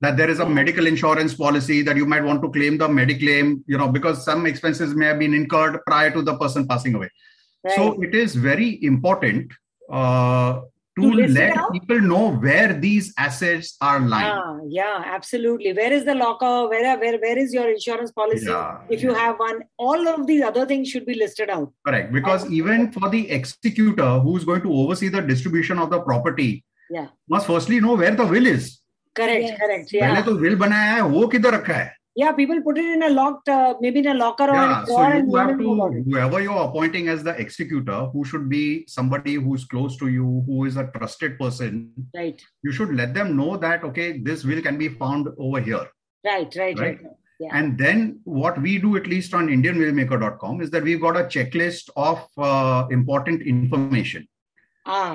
that 0.00 0.16
there 0.16 0.30
is 0.30 0.38
a 0.38 0.48
medical 0.48 0.86
insurance 0.86 1.34
policy 1.34 1.82
that 1.82 1.96
you 1.96 2.06
might 2.06 2.24
want 2.24 2.40
to 2.42 2.50
claim 2.50 2.78
the 2.78 2.88
mediclaim 2.88 3.62
you 3.66 3.76
know 3.76 3.88
because 3.88 4.24
some 4.24 4.46
expenses 4.46 4.94
may 4.94 5.06
have 5.06 5.18
been 5.18 5.34
incurred 5.34 5.78
prior 5.86 6.10
to 6.10 6.22
the 6.22 6.36
person 6.38 6.66
passing 6.66 6.94
away 6.94 7.10
Right. 7.62 7.74
so 7.76 8.00
it 8.00 8.14
is 8.14 8.34
very 8.34 8.82
important 8.82 9.52
uh, 9.92 10.62
to 10.99 11.01
To 11.01 11.07
list 11.15 11.31
it 11.31 11.39
let 11.39 11.57
out? 11.57 11.71
people 11.73 11.99
know 12.01 12.31
where 12.43 12.73
these 12.73 13.13
assets 13.17 13.75
are 13.81 13.99
lying 13.99 14.27
Ah, 14.33 14.59
yeah, 14.69 15.01
absolutely. 15.15 15.73
Where 15.73 15.91
is 15.91 16.05
the 16.05 16.15
locker? 16.15 16.69
Where, 16.69 16.97
where, 16.97 17.17
where 17.19 17.37
is 17.37 17.53
your 17.53 17.69
insurance 17.69 18.11
policy? 18.11 18.45
Yeah, 18.45 18.77
if 18.89 19.03
you 19.03 19.13
have 19.13 19.37
one, 19.37 19.59
all 19.77 20.07
of 20.07 20.25
these 20.25 20.41
other 20.41 20.65
things 20.65 20.87
should 20.89 21.05
be 21.05 21.15
listed 21.15 21.49
out. 21.49 21.73
Correct. 21.85 22.13
Because 22.13 22.49
even 22.49 22.91
for 22.93 23.09
the 23.09 23.29
executor 23.29 24.19
who's 24.19 24.45
going 24.45 24.61
to 24.61 24.71
oversee 24.73 25.09
the 25.09 25.21
distribution 25.21 25.79
of 25.79 25.89
the 25.89 25.99
property, 26.01 26.63
Yeah. 26.89 27.07
must 27.29 27.47
firstly 27.47 27.81
know 27.81 27.95
where 27.95 28.15
the 28.15 28.25
will 28.25 28.45
is. 28.55 28.79
Correct, 29.19 29.43
Yes. 29.49 29.59
correct. 29.59 29.91
पहले 29.91 30.15
Yeah. 30.15 30.25
तो 30.29 30.39
will 30.45 30.55
बनाया 30.63 30.93
है 30.95 31.01
वो 31.17 31.27
किधर 31.35 31.53
रखा 31.53 31.73
है 31.73 31.93
yeah, 32.20 32.32
people 32.38 32.58
put 32.66 32.78
it 32.82 32.86
in 32.94 33.02
a 33.08 33.10
locked, 33.18 33.48
uh, 33.56 33.74
maybe 33.84 34.00
in 34.04 34.08
a 34.12 34.14
locker 34.22 34.46
or 34.52 34.56
yeah 34.60 34.82
a 34.82 34.86
so 34.86 34.96
you 35.18 35.36
have 35.40 35.50
to 35.50 35.62
know 35.64 35.74
about 35.76 35.94
it. 35.98 36.04
whoever 36.08 36.40
you're 36.46 36.64
appointing 36.68 37.06
as 37.14 37.22
the 37.28 37.34
executor 37.44 37.98
who 38.14 38.24
should 38.30 38.48
be 38.54 38.64
somebody 38.96 39.34
who's 39.44 39.64
close 39.74 39.96
to 40.02 40.08
you 40.16 40.26
who 40.48 40.64
is 40.70 40.76
a 40.82 40.86
trusted 40.96 41.38
person 41.42 41.78
Right, 42.20 42.42
you 42.68 42.72
should 42.80 42.92
let 43.02 43.14
them 43.20 43.32
know 43.40 43.52
that 43.64 43.84
okay 43.90 44.08
this 44.28 44.44
will 44.50 44.62
can 44.68 44.78
be 44.84 44.88
found 45.04 45.28
over 45.46 45.60
here 45.70 45.86
right, 46.30 46.54
right, 46.62 46.78
right. 46.78 46.82
Right. 46.84 47.00
Yeah. 47.42 47.52
and 47.58 47.78
then 47.82 48.00
what 48.40 48.60
we 48.64 48.72
do 48.84 48.96
at 49.00 49.06
least 49.12 49.32
on 49.40 49.46
indianwillmaker.com 49.56 50.60
is 50.64 50.70
that 50.72 50.82
we've 50.88 51.00
got 51.06 51.16
a 51.16 51.24
checklist 51.34 51.88
of 52.08 52.18
uh, 52.50 52.86
important 53.00 53.40
information 53.56 54.26
Ah, 54.86 55.14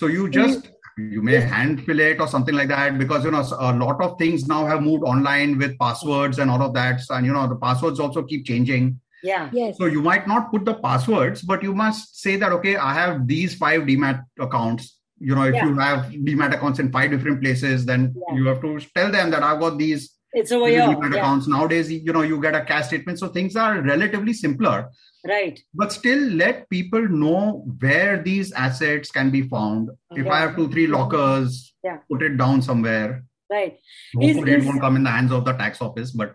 So 0.00 0.06
you 0.16 0.28
just 0.40 0.68
you 0.98 1.22
may 1.22 1.40
hand 1.40 1.84
fill 1.84 2.00
it 2.00 2.20
or 2.20 2.26
something 2.28 2.54
like 2.54 2.68
that 2.68 2.98
because 2.98 3.24
you 3.24 3.30
know 3.30 3.44
a 3.58 3.72
lot 3.72 4.00
of 4.02 4.18
things 4.18 4.46
now 4.46 4.66
have 4.66 4.82
moved 4.82 5.02
online 5.04 5.56
with 5.58 5.78
passwords 5.78 6.38
and 6.38 6.50
all 6.50 6.62
of 6.62 6.74
that 6.74 7.00
and 7.10 7.24
you 7.26 7.32
know 7.32 7.46
the 7.48 7.56
passwords 7.56 7.98
also 8.00 8.22
keep 8.22 8.44
changing 8.44 8.98
yeah, 9.24 9.48
Yes. 9.52 9.78
so 9.78 9.86
you 9.86 10.02
might 10.02 10.26
not 10.26 10.50
put 10.50 10.64
the 10.64 10.74
passwords 10.74 11.42
but 11.42 11.62
you 11.62 11.72
must 11.74 12.20
say 12.20 12.36
that 12.36 12.52
okay 12.52 12.76
i 12.76 12.92
have 12.92 13.26
these 13.26 13.54
five 13.54 13.82
demat 13.82 14.22
accounts 14.38 14.98
you 15.18 15.34
know 15.34 15.44
if 15.44 15.54
Yeah. 15.54 15.66
you 15.68 15.78
have 15.78 16.06
demat 16.10 16.54
accounts 16.54 16.78
in 16.80 16.90
five 16.92 17.10
different 17.10 17.40
places 17.40 17.86
then 17.86 18.12
Yeah. 18.16 18.34
you 18.36 18.46
have 18.46 18.60
to 18.62 18.80
tell 18.96 19.10
them 19.12 19.30
that 19.30 19.42
i've 19.42 19.60
got 19.60 19.78
these 19.78 20.10
it's 20.40 20.50
a 20.50 20.58
way 20.58 20.72
demat 20.74 21.12
Yeah, 21.12 21.18
accounts 21.20 21.46
nowadays 21.54 21.90
you 21.92 22.12
know 22.16 22.22
you 22.22 22.40
get 22.40 22.54
a 22.54 22.64
cash 22.70 22.86
statement 22.90 23.18
so 23.22 23.28
things 23.28 23.56
are 23.64 23.72
relatively 23.80 24.32
simpler 24.32 24.88
right. 25.32 25.58
but 25.74 25.92
still 25.92 26.22
let 26.44 26.68
people 26.70 27.04
know 27.08 27.64
where 27.80 28.22
these 28.22 28.52
assets 28.52 29.10
can 29.10 29.30
be 29.30 29.42
found 29.54 29.90
if 30.22 30.26
i 30.36 30.40
have 30.44 30.56
two 30.56 30.68
three 30.76 30.86
lockers 30.96 31.74
Yeah. 31.84 31.98
put 32.10 32.22
it 32.30 32.36
down 32.44 32.62
somewhere 32.70 33.24
Right. 33.50 33.74
Is- 33.74 34.36
hopefully 34.36 34.52
is- 34.52 34.62
it 34.64 34.66
won't 34.68 34.80
come 34.80 34.96
in 34.96 35.02
the 35.08 35.10
hands 35.18 35.32
of 35.38 35.44
the 35.44 35.52
tax 35.62 35.82
office 35.88 36.10
but 36.22 36.34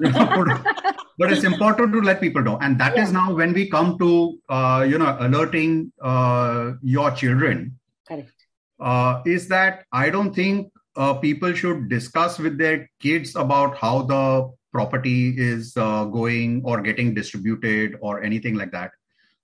but 0.00 1.32
it's 1.32 1.44
important 1.44 1.92
to 1.92 2.00
let 2.00 2.20
people 2.20 2.42
know 2.42 2.56
and 2.66 2.78
that 2.80 2.96
is 2.98 3.08
Yeah. 3.12 3.18
now 3.20 3.34
when 3.34 3.52
we 3.52 3.68
come 3.68 3.98
to 3.98 4.10
uh, 4.48 4.86
you 4.88 4.98
know 4.98 5.16
alerting 5.20 5.92
uh, 6.02 6.72
your 6.82 7.10
children 7.22 7.78
Correct. 8.08 8.32
uh, 8.80 9.22
is 9.36 9.48
that 9.48 9.84
i 9.92 10.08
don't 10.08 10.34
think 10.34 10.72
uh, 10.96 11.14
people 11.14 11.52
should 11.52 11.88
discuss 11.88 12.38
with 12.38 12.58
their 12.58 12.88
kids 13.00 13.36
about 13.36 13.76
how 13.76 14.02
the 14.02 14.50
property 14.72 15.34
is 15.36 15.76
uh, 15.76 16.04
going 16.04 16.62
or 16.64 16.80
getting 16.80 17.14
distributed 17.14 17.96
or 18.00 18.22
anything 18.22 18.54
like 18.54 18.70
that 18.72 18.90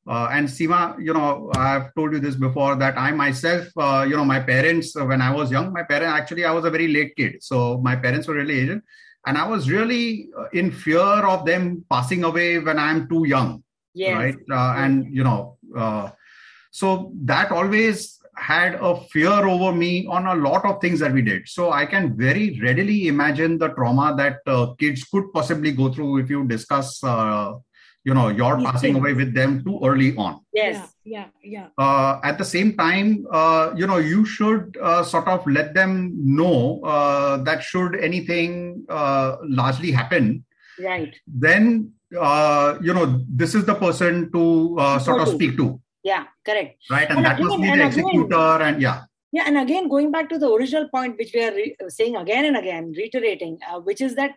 uh, 0.09 0.28
and 0.30 0.47
Seema, 0.47 0.97
you 1.05 1.12
know, 1.12 1.51
I've 1.57 1.92
told 1.94 2.12
you 2.12 2.20
this 2.20 2.36
before 2.36 2.76
that 2.76 2.97
I 2.97 3.11
myself, 3.11 3.66
uh, 3.76 4.07
you 4.09 4.16
know, 4.16 4.24
my 4.24 4.38
parents, 4.38 4.94
uh, 4.94 5.05
when 5.05 5.20
I 5.20 5.32
was 5.34 5.51
young, 5.51 5.72
my 5.72 5.82
parents 5.82 6.12
actually, 6.16 6.44
I 6.44 6.53
was 6.53 6.64
a 6.64 6.70
very 6.70 6.86
late 6.86 7.16
kid. 7.16 7.42
So 7.42 7.78
my 7.78 7.97
parents 7.97 8.28
were 8.28 8.34
really 8.34 8.61
aged. 8.61 8.82
And 9.26 9.36
I 9.36 9.49
was 9.49 9.68
really 9.68 10.28
uh, 10.38 10.44
in 10.53 10.70
fear 10.70 11.01
of 11.01 11.44
them 11.44 11.84
passing 11.90 12.22
away 12.22 12.61
when 12.61 12.78
I'm 12.78 13.09
too 13.09 13.26
young 13.26 13.64
Yes. 13.97 14.14
right 14.14 14.36
uh, 14.53 14.74
and 14.76 15.07
you 15.11 15.24
know 15.24 15.57
uh, 15.74 16.11
so 16.70 17.12
that 17.24 17.51
always 17.51 18.16
had 18.37 18.74
a 18.74 18.97
fear 19.12 19.47
over 19.47 19.72
me 19.72 20.07
on 20.07 20.26
a 20.26 20.34
lot 20.34 20.64
of 20.64 20.80
things 20.80 21.01
that 21.01 21.12
we 21.12 21.22
did. 21.22 21.49
So 21.49 21.72
i 21.72 21.87
can 21.87 22.16
very 22.16 22.59
readily 22.61 23.09
imagine 23.09 23.59
the 23.59 23.68
trauma 23.68 24.14
that 24.16 24.39
uh, 24.47 24.74
kids 24.74 25.05
could 25.05 25.32
possibly 25.32 25.72
go 25.72 25.93
through 25.93 26.18
if 26.18 26.30
you 26.30 26.47
discuss 26.47 27.03
uh, 27.03 27.55
you 28.05 28.14
know 28.14 28.28
you're 28.28 28.61
passing 28.61 28.95
away 28.95 29.14
with 29.14 29.34
them 29.34 29.64
too 29.64 29.80
early 29.82 30.16
on. 30.16 30.41
Yes. 30.53 30.76
Yeah 30.76 30.87
yeah, 31.07 31.26
yeah. 31.43 31.68
Uh, 31.78 32.20
at 32.24 32.37
the 32.37 32.45
same 32.45 32.76
time 32.76 33.26
uh, 33.30 33.72
you 33.76 33.87
know 33.87 33.99
you 33.99 34.26
should 34.26 34.76
uh, 34.82 35.03
sort 35.05 35.28
of 35.28 35.47
let 35.47 35.72
them 35.72 36.12
know 36.18 36.80
uh, 36.82 37.39
that 37.45 37.62
should 37.62 37.95
anything 37.97 38.84
uh, 38.89 39.37
largely 39.43 39.93
happen 39.93 40.45
right. 40.80 41.14
then 41.26 41.93
uh, 42.18 42.76
you 42.82 42.93
know 42.93 43.22
this 43.28 43.55
is 43.55 43.64
the 43.64 43.74
person 43.74 44.30
to 44.32 44.76
sort 45.01 45.20
of 45.20 45.28
speak 45.28 45.57
to 45.57 45.80
yeah 46.11 46.24
correct. 46.46 46.72
Right 46.90 47.09
and, 47.11 47.18
and 47.18 47.26
that 47.26 47.36
again, 47.36 47.46
must 47.46 47.62
be 47.62 47.70
the 47.76 47.86
executor 47.86 48.46
again, 48.57 48.68
and 48.68 48.82
yeah. 48.86 48.98
Yeah 49.32 49.44
and 49.48 49.59
again 49.59 49.88
going 49.94 50.11
back 50.16 50.28
to 50.32 50.38
the 50.42 50.50
original 50.57 50.88
point 50.88 51.18
which 51.18 51.32
we 51.34 51.42
are 51.46 51.54
re- 51.61 51.76
saying 51.98 52.16
again 52.16 52.44
and 52.50 52.57
again 52.62 52.92
reiterating 52.96 53.59
uh, 53.68 53.80
which 53.80 54.00
is 54.00 54.14
that 54.20 54.32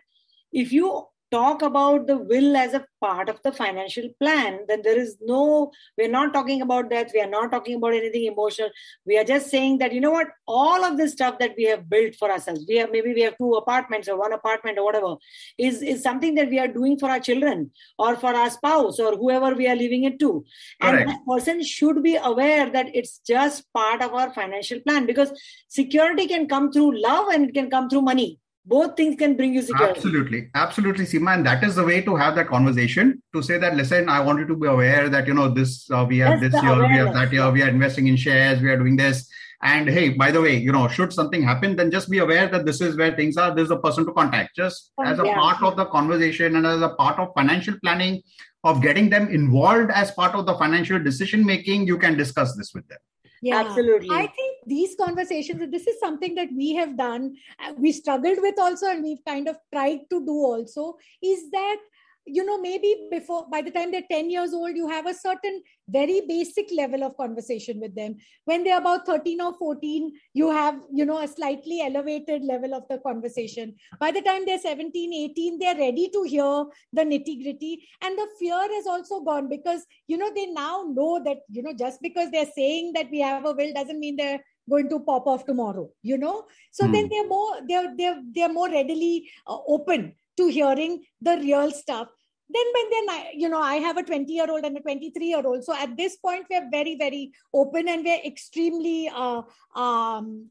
if 0.52 0.72
you 0.78 0.86
talk 1.30 1.62
about 1.62 2.06
the 2.06 2.16
will 2.16 2.56
as 2.56 2.74
a 2.74 2.84
part 3.00 3.28
of 3.28 3.40
the 3.42 3.52
financial 3.52 4.08
plan, 4.20 4.60
then 4.68 4.82
there 4.82 4.98
is 4.98 5.16
no, 5.20 5.70
we're 5.96 6.08
not 6.08 6.32
talking 6.32 6.62
about 6.62 6.90
that. 6.90 7.10
We 7.14 7.20
are 7.20 7.28
not 7.28 7.50
talking 7.50 7.76
about 7.76 7.94
anything 7.94 8.24
emotional. 8.24 8.70
We 9.06 9.18
are 9.18 9.24
just 9.24 9.48
saying 9.48 9.78
that, 9.78 9.92
you 9.92 10.00
know 10.00 10.10
what, 10.10 10.28
all 10.46 10.84
of 10.84 10.96
this 10.96 11.12
stuff 11.12 11.38
that 11.38 11.54
we 11.56 11.64
have 11.64 11.88
built 11.88 12.14
for 12.16 12.30
ourselves, 12.30 12.64
we 12.68 12.76
have 12.76 12.90
maybe 12.90 13.14
we 13.14 13.22
have 13.22 13.38
two 13.38 13.54
apartments 13.54 14.08
or 14.08 14.18
one 14.18 14.32
apartment 14.32 14.78
or 14.78 14.84
whatever, 14.84 15.16
is, 15.56 15.82
is 15.82 16.02
something 16.02 16.34
that 16.34 16.50
we 16.50 16.58
are 16.58 16.68
doing 16.68 16.98
for 16.98 17.08
our 17.08 17.20
children 17.20 17.70
or 17.98 18.16
for 18.16 18.34
our 18.34 18.50
spouse 18.50 18.98
or 18.98 19.16
whoever 19.16 19.54
we 19.54 19.68
are 19.68 19.76
leaving 19.76 20.04
it 20.04 20.18
to. 20.18 20.44
And 20.80 21.08
that 21.08 21.20
person 21.28 21.62
should 21.62 22.02
be 22.02 22.16
aware 22.16 22.70
that 22.70 22.94
it's 22.94 23.20
just 23.26 23.64
part 23.72 24.02
of 24.02 24.12
our 24.12 24.32
financial 24.32 24.80
plan 24.80 25.06
because 25.06 25.32
security 25.68 26.26
can 26.26 26.48
come 26.48 26.72
through 26.72 27.00
love 27.00 27.28
and 27.28 27.48
it 27.48 27.54
can 27.54 27.70
come 27.70 27.88
through 27.88 28.02
money 28.02 28.38
both 28.70 28.96
things 28.96 29.16
can 29.18 29.36
bring 29.36 29.52
you 29.52 29.62
security. 29.62 29.96
Absolutely. 29.96 30.50
Absolutely 30.54 31.04
Seema. 31.04 31.34
And 31.34 31.44
that 31.44 31.64
is 31.64 31.74
the 31.74 31.84
way 31.84 32.00
to 32.02 32.14
have 32.14 32.36
that 32.36 32.46
conversation 32.46 33.20
to 33.34 33.42
say 33.42 33.58
that 33.58 33.76
listen 33.76 34.08
i 34.08 34.20
want 34.20 34.38
you 34.38 34.46
to 34.46 34.56
be 34.56 34.68
aware 34.68 35.08
that 35.08 35.26
you 35.26 35.34
know 35.34 35.48
this 35.48 35.90
uh, 35.90 36.06
we 36.08 36.18
have 36.18 36.40
That's 36.40 36.54
this 36.54 36.62
year 36.62 36.72
awareness. 36.72 36.90
we 36.90 37.04
have 37.04 37.14
that 37.14 37.32
year 37.32 37.50
we 37.50 37.62
are 37.62 37.68
investing 37.68 38.06
in 38.06 38.16
shares 38.16 38.62
we 38.62 38.70
are 38.70 38.78
doing 38.78 38.96
this. 38.96 39.28
And 39.62 39.90
hey 39.96 40.06
by 40.20 40.30
the 40.30 40.40
way 40.40 40.54
you 40.56 40.72
know 40.76 40.86
should 40.88 41.12
something 41.12 41.42
happen 41.42 41.76
then 41.76 41.90
just 41.96 42.10
be 42.14 42.18
aware 42.26 42.46
that 42.54 42.64
this 42.64 42.80
is 42.80 42.96
where 42.96 43.14
things 43.14 43.36
are. 43.36 43.54
This 43.54 43.64
is 43.64 43.70
a 43.78 43.82
person 43.88 44.06
to 44.06 44.12
contact. 44.12 44.56
Just 44.56 44.92
as 45.04 45.18
a 45.18 45.26
yeah. 45.26 45.34
part 45.34 45.62
of 45.62 45.76
the 45.76 45.86
conversation 45.96 46.56
and 46.56 46.66
as 46.66 46.80
a 46.80 46.94
part 47.00 47.18
of 47.18 47.34
financial 47.40 47.76
planning 47.84 48.22
of 48.64 48.82
getting 48.82 49.10
them 49.10 49.28
involved 49.28 49.90
as 49.90 50.10
part 50.12 50.34
of 50.34 50.46
the 50.46 50.56
financial 50.62 50.98
decision 51.10 51.44
making 51.44 51.86
you 51.86 51.98
can 51.98 52.16
discuss 52.16 52.56
this 52.56 52.74
with 52.74 52.86
them 52.88 52.98
yeah. 53.40 53.60
Absolutely. 53.60 54.08
I 54.10 54.26
think 54.26 54.58
these 54.66 54.94
conversations 54.96 55.70
this 55.70 55.86
is 55.86 55.98
something 55.98 56.34
that 56.34 56.48
we 56.54 56.74
have 56.74 56.96
done 56.96 57.36
uh, 57.58 57.72
we 57.76 57.92
struggled 57.92 58.38
with 58.40 58.58
also 58.58 58.86
and 58.86 59.02
we've 59.02 59.24
kind 59.26 59.48
of 59.48 59.56
tried 59.72 60.00
to 60.10 60.24
do 60.24 60.32
also 60.32 60.96
is 61.22 61.50
that 61.50 61.76
you 62.32 62.44
know 62.44 62.60
maybe 62.60 63.08
before 63.10 63.46
by 63.50 63.60
the 63.62 63.70
time 63.70 63.90
they're 63.90 64.10
10 64.10 64.30
years 64.30 64.52
old 64.52 64.76
you 64.76 64.88
have 64.88 65.06
a 65.06 65.14
certain 65.14 65.62
very 65.88 66.20
basic 66.28 66.68
level 66.72 67.02
of 67.02 67.16
conversation 67.16 67.80
with 67.80 67.94
them. 67.94 68.16
When 68.44 68.62
they're 68.64 68.78
about 68.78 69.06
13 69.06 69.40
or 69.40 69.54
14 69.54 70.12
you 70.34 70.50
have 70.50 70.80
you 70.92 71.04
know 71.04 71.20
a 71.22 71.28
slightly 71.28 71.80
elevated 71.82 72.44
level 72.44 72.74
of 72.74 72.84
the 72.88 72.98
conversation. 72.98 73.74
By 73.98 74.10
the 74.12 74.22
time 74.22 74.46
they're 74.46 74.58
17 74.58 75.12
18 75.12 75.58
they're 75.58 75.76
ready 75.76 76.08
to 76.12 76.22
hear 76.22 76.64
the 76.92 77.02
nitty 77.02 77.42
gritty 77.42 77.88
and 78.02 78.16
the 78.18 78.28
fear 78.38 78.60
is 78.72 78.86
also 78.86 79.20
gone 79.20 79.48
because 79.48 79.84
you 80.06 80.16
know 80.16 80.30
they 80.34 80.46
now 80.46 80.84
know 80.88 81.22
that 81.24 81.38
you 81.48 81.62
know 81.62 81.72
just 81.72 82.00
because 82.02 82.30
they're 82.30 82.54
saying 82.54 82.92
that 82.94 83.10
we 83.10 83.20
have 83.20 83.44
a 83.44 83.52
will 83.52 83.74
doesn't 83.74 84.00
mean 84.00 84.16
they're 84.16 84.40
going 84.68 84.88
to 84.88 85.00
pop 85.00 85.26
off 85.26 85.44
tomorrow 85.46 85.88
you 86.02 86.16
know? 86.16 86.44
So 86.70 86.86
then 86.86 87.04
hmm. 87.04 87.10
they're 87.10 87.28
more 87.28 87.54
they're 87.68 87.94
they're 87.96 88.22
they're 88.34 88.52
more 88.52 88.70
readily 88.70 89.28
uh, 89.46 89.58
open 89.66 90.14
to 90.36 90.48
hearing 90.48 91.04
the 91.20 91.36
real 91.36 91.70
stuff 91.70 92.08
then 92.52 92.66
when 92.74 92.90
then 92.90 93.10
I, 93.10 93.30
you 93.34 93.48
know 93.48 93.60
i 93.60 93.76
have 93.76 93.96
a 93.96 94.02
20 94.02 94.32
year 94.32 94.50
old 94.50 94.64
and 94.64 94.76
a 94.76 94.80
23 94.80 95.26
year 95.26 95.42
old 95.44 95.64
so 95.64 95.74
at 95.74 95.96
this 95.96 96.16
point 96.16 96.46
we're 96.50 96.68
very 96.70 96.96
very 96.96 97.32
open 97.54 97.88
and 97.88 98.04
we're 98.04 98.24
extremely 98.24 99.10
uh, 99.14 99.42
um, 99.74 100.50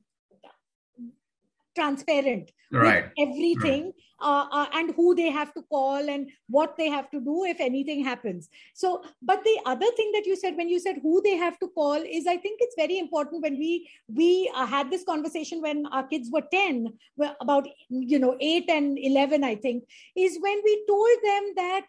transparent 1.79 2.51
right. 2.71 3.09
everything 3.17 3.83
right. 3.83 3.93
Uh, 4.21 4.45
uh, 4.51 4.65
and 4.73 4.93
who 4.95 5.15
they 5.15 5.29
have 5.29 5.53
to 5.53 5.61
call 5.73 6.09
and 6.13 6.29
what 6.49 6.75
they 6.77 6.87
have 6.89 7.09
to 7.11 7.21
do 7.21 7.45
if 7.45 7.61
anything 7.61 8.03
happens. 8.03 8.49
So 8.73 9.03
but 9.21 9.43
the 9.45 9.57
other 9.65 9.89
thing 9.99 10.11
that 10.13 10.25
you 10.25 10.35
said 10.35 10.57
when 10.57 10.67
you 10.67 10.79
said 10.79 10.97
who 11.01 11.21
they 11.27 11.37
have 11.37 11.57
to 11.59 11.69
call 11.69 12.07
is 12.17 12.27
i 12.27 12.35
think 12.45 12.59
it's 12.65 12.75
very 12.79 12.97
important 12.99 13.41
when 13.41 13.57
we 13.57 13.89
we 14.21 14.51
uh, 14.55 14.65
had 14.65 14.91
this 14.91 15.05
conversation 15.11 15.61
when 15.61 15.85
our 15.99 16.03
kids 16.07 16.29
were 16.33 16.43
10 16.51 16.91
about 17.39 17.69
you 17.89 18.19
know 18.19 18.35
8 18.41 18.69
and 18.69 18.99
11 19.11 19.45
i 19.51 19.55
think 19.55 19.85
is 20.25 20.37
when 20.47 20.61
we 20.65 20.75
told 20.91 21.25
them 21.29 21.49
that 21.61 21.85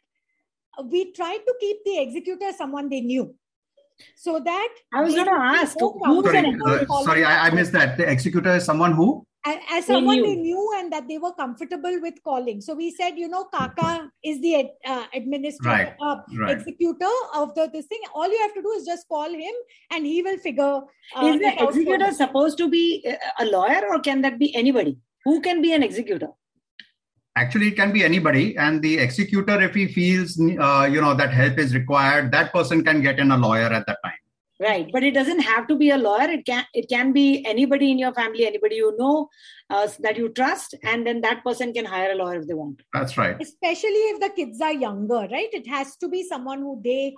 we 0.84 1.12
tried 1.12 1.38
to 1.38 1.54
keep 1.60 1.84
the 1.84 1.98
executor 1.98 2.52
someone 2.56 2.88
they 2.88 3.00
knew. 3.00 3.34
So 4.16 4.40
that 4.40 4.74
i 4.94 5.02
was 5.02 5.14
going 5.14 5.26
to 5.26 5.32
ask 5.32 5.76
who's 5.78 6.24
sorry, 6.24 6.86
uh, 6.88 7.02
sorry 7.02 7.24
I, 7.24 7.48
I 7.48 7.50
missed 7.50 7.72
that. 7.72 7.98
The 7.98 8.10
executor 8.10 8.54
is 8.56 8.64
someone 8.64 8.94
who 8.94 9.26
as 9.46 9.86
someone 9.86 10.16
knew. 10.16 10.26
they 10.26 10.36
knew 10.36 10.72
and 10.76 10.92
that 10.92 11.08
they 11.08 11.18
were 11.18 11.32
comfortable 11.32 11.98
with 12.02 12.22
calling 12.22 12.60
so 12.60 12.74
we 12.74 12.90
said 12.90 13.16
you 13.16 13.28
know 13.28 13.44
kaka 13.44 14.10
is 14.22 14.40
the 14.42 14.68
uh, 14.86 15.04
administrator 15.14 15.68
right. 15.68 15.94
Uh, 16.00 16.16
right. 16.38 16.58
executor 16.58 17.10
of 17.34 17.54
the 17.54 17.68
this 17.72 17.86
thing 17.86 18.00
all 18.14 18.30
you 18.30 18.40
have 18.40 18.54
to 18.54 18.62
do 18.62 18.70
is 18.72 18.84
just 18.84 19.08
call 19.08 19.30
him 19.30 19.54
and 19.90 20.04
he 20.04 20.22
will 20.22 20.38
figure 20.38 20.80
uh, 21.16 21.26
is 21.26 21.40
the 21.40 21.52
executor 21.62 22.12
supposed 22.12 22.58
to 22.58 22.68
be 22.68 23.06
a 23.38 23.44
lawyer 23.46 23.82
or 23.88 23.98
can 24.00 24.20
that 24.20 24.38
be 24.38 24.54
anybody 24.54 24.98
who 25.24 25.40
can 25.40 25.62
be 25.62 25.72
an 25.72 25.82
executor 25.82 26.28
actually 27.36 27.68
it 27.68 27.76
can 27.76 27.92
be 27.92 28.04
anybody 28.04 28.56
and 28.58 28.82
the 28.82 28.98
executor 28.98 29.60
if 29.62 29.74
he 29.74 29.86
feels 29.86 30.38
uh, 30.60 30.88
you 30.90 31.00
know 31.00 31.14
that 31.14 31.32
help 31.32 31.58
is 31.58 31.74
required 31.74 32.30
that 32.30 32.52
person 32.52 32.84
can 32.84 33.00
get 33.00 33.18
in 33.18 33.30
a 33.30 33.36
lawyer 33.36 33.72
at 33.78 33.86
that 33.86 33.98
time 34.04 34.19
right. 34.60 34.88
But 34.92 35.02
it 35.02 35.12
doesn't 35.12 35.40
have 35.40 35.66
to 35.68 35.76
be 35.76 35.90
a 35.90 35.98
lawyer. 35.98 36.30
It 36.30 36.44
can 36.46 36.64
it 36.74 36.88
can 36.88 37.12
be 37.12 37.44
anybody 37.46 37.90
in 37.90 37.98
your 37.98 38.12
family 38.14 38.46
anybody 38.46 38.76
you 38.76 38.96
know 38.96 39.28
uh, 39.70 39.88
that 40.00 40.16
you 40.16 40.28
trust 40.30 40.74
and 40.82 41.06
then 41.06 41.20
that 41.22 41.44
person 41.44 41.72
can 41.72 41.84
hire 41.84 42.12
a 42.12 42.14
lawyer 42.14 42.40
if 42.40 42.46
they 42.46 42.54
want. 42.54 42.82
That's 42.92 43.16
right. 43.16 43.36
Especially 43.40 44.04
if 44.12 44.20
the 44.20 44.30
kids 44.30 44.60
are 44.60 44.72
younger 44.72 45.26
right? 45.30 45.48
It 45.52 45.66
has 45.68 45.96
to 45.96 46.08
be 46.08 46.22
someone 46.24 46.60
who 46.60 46.80
they 46.84 47.14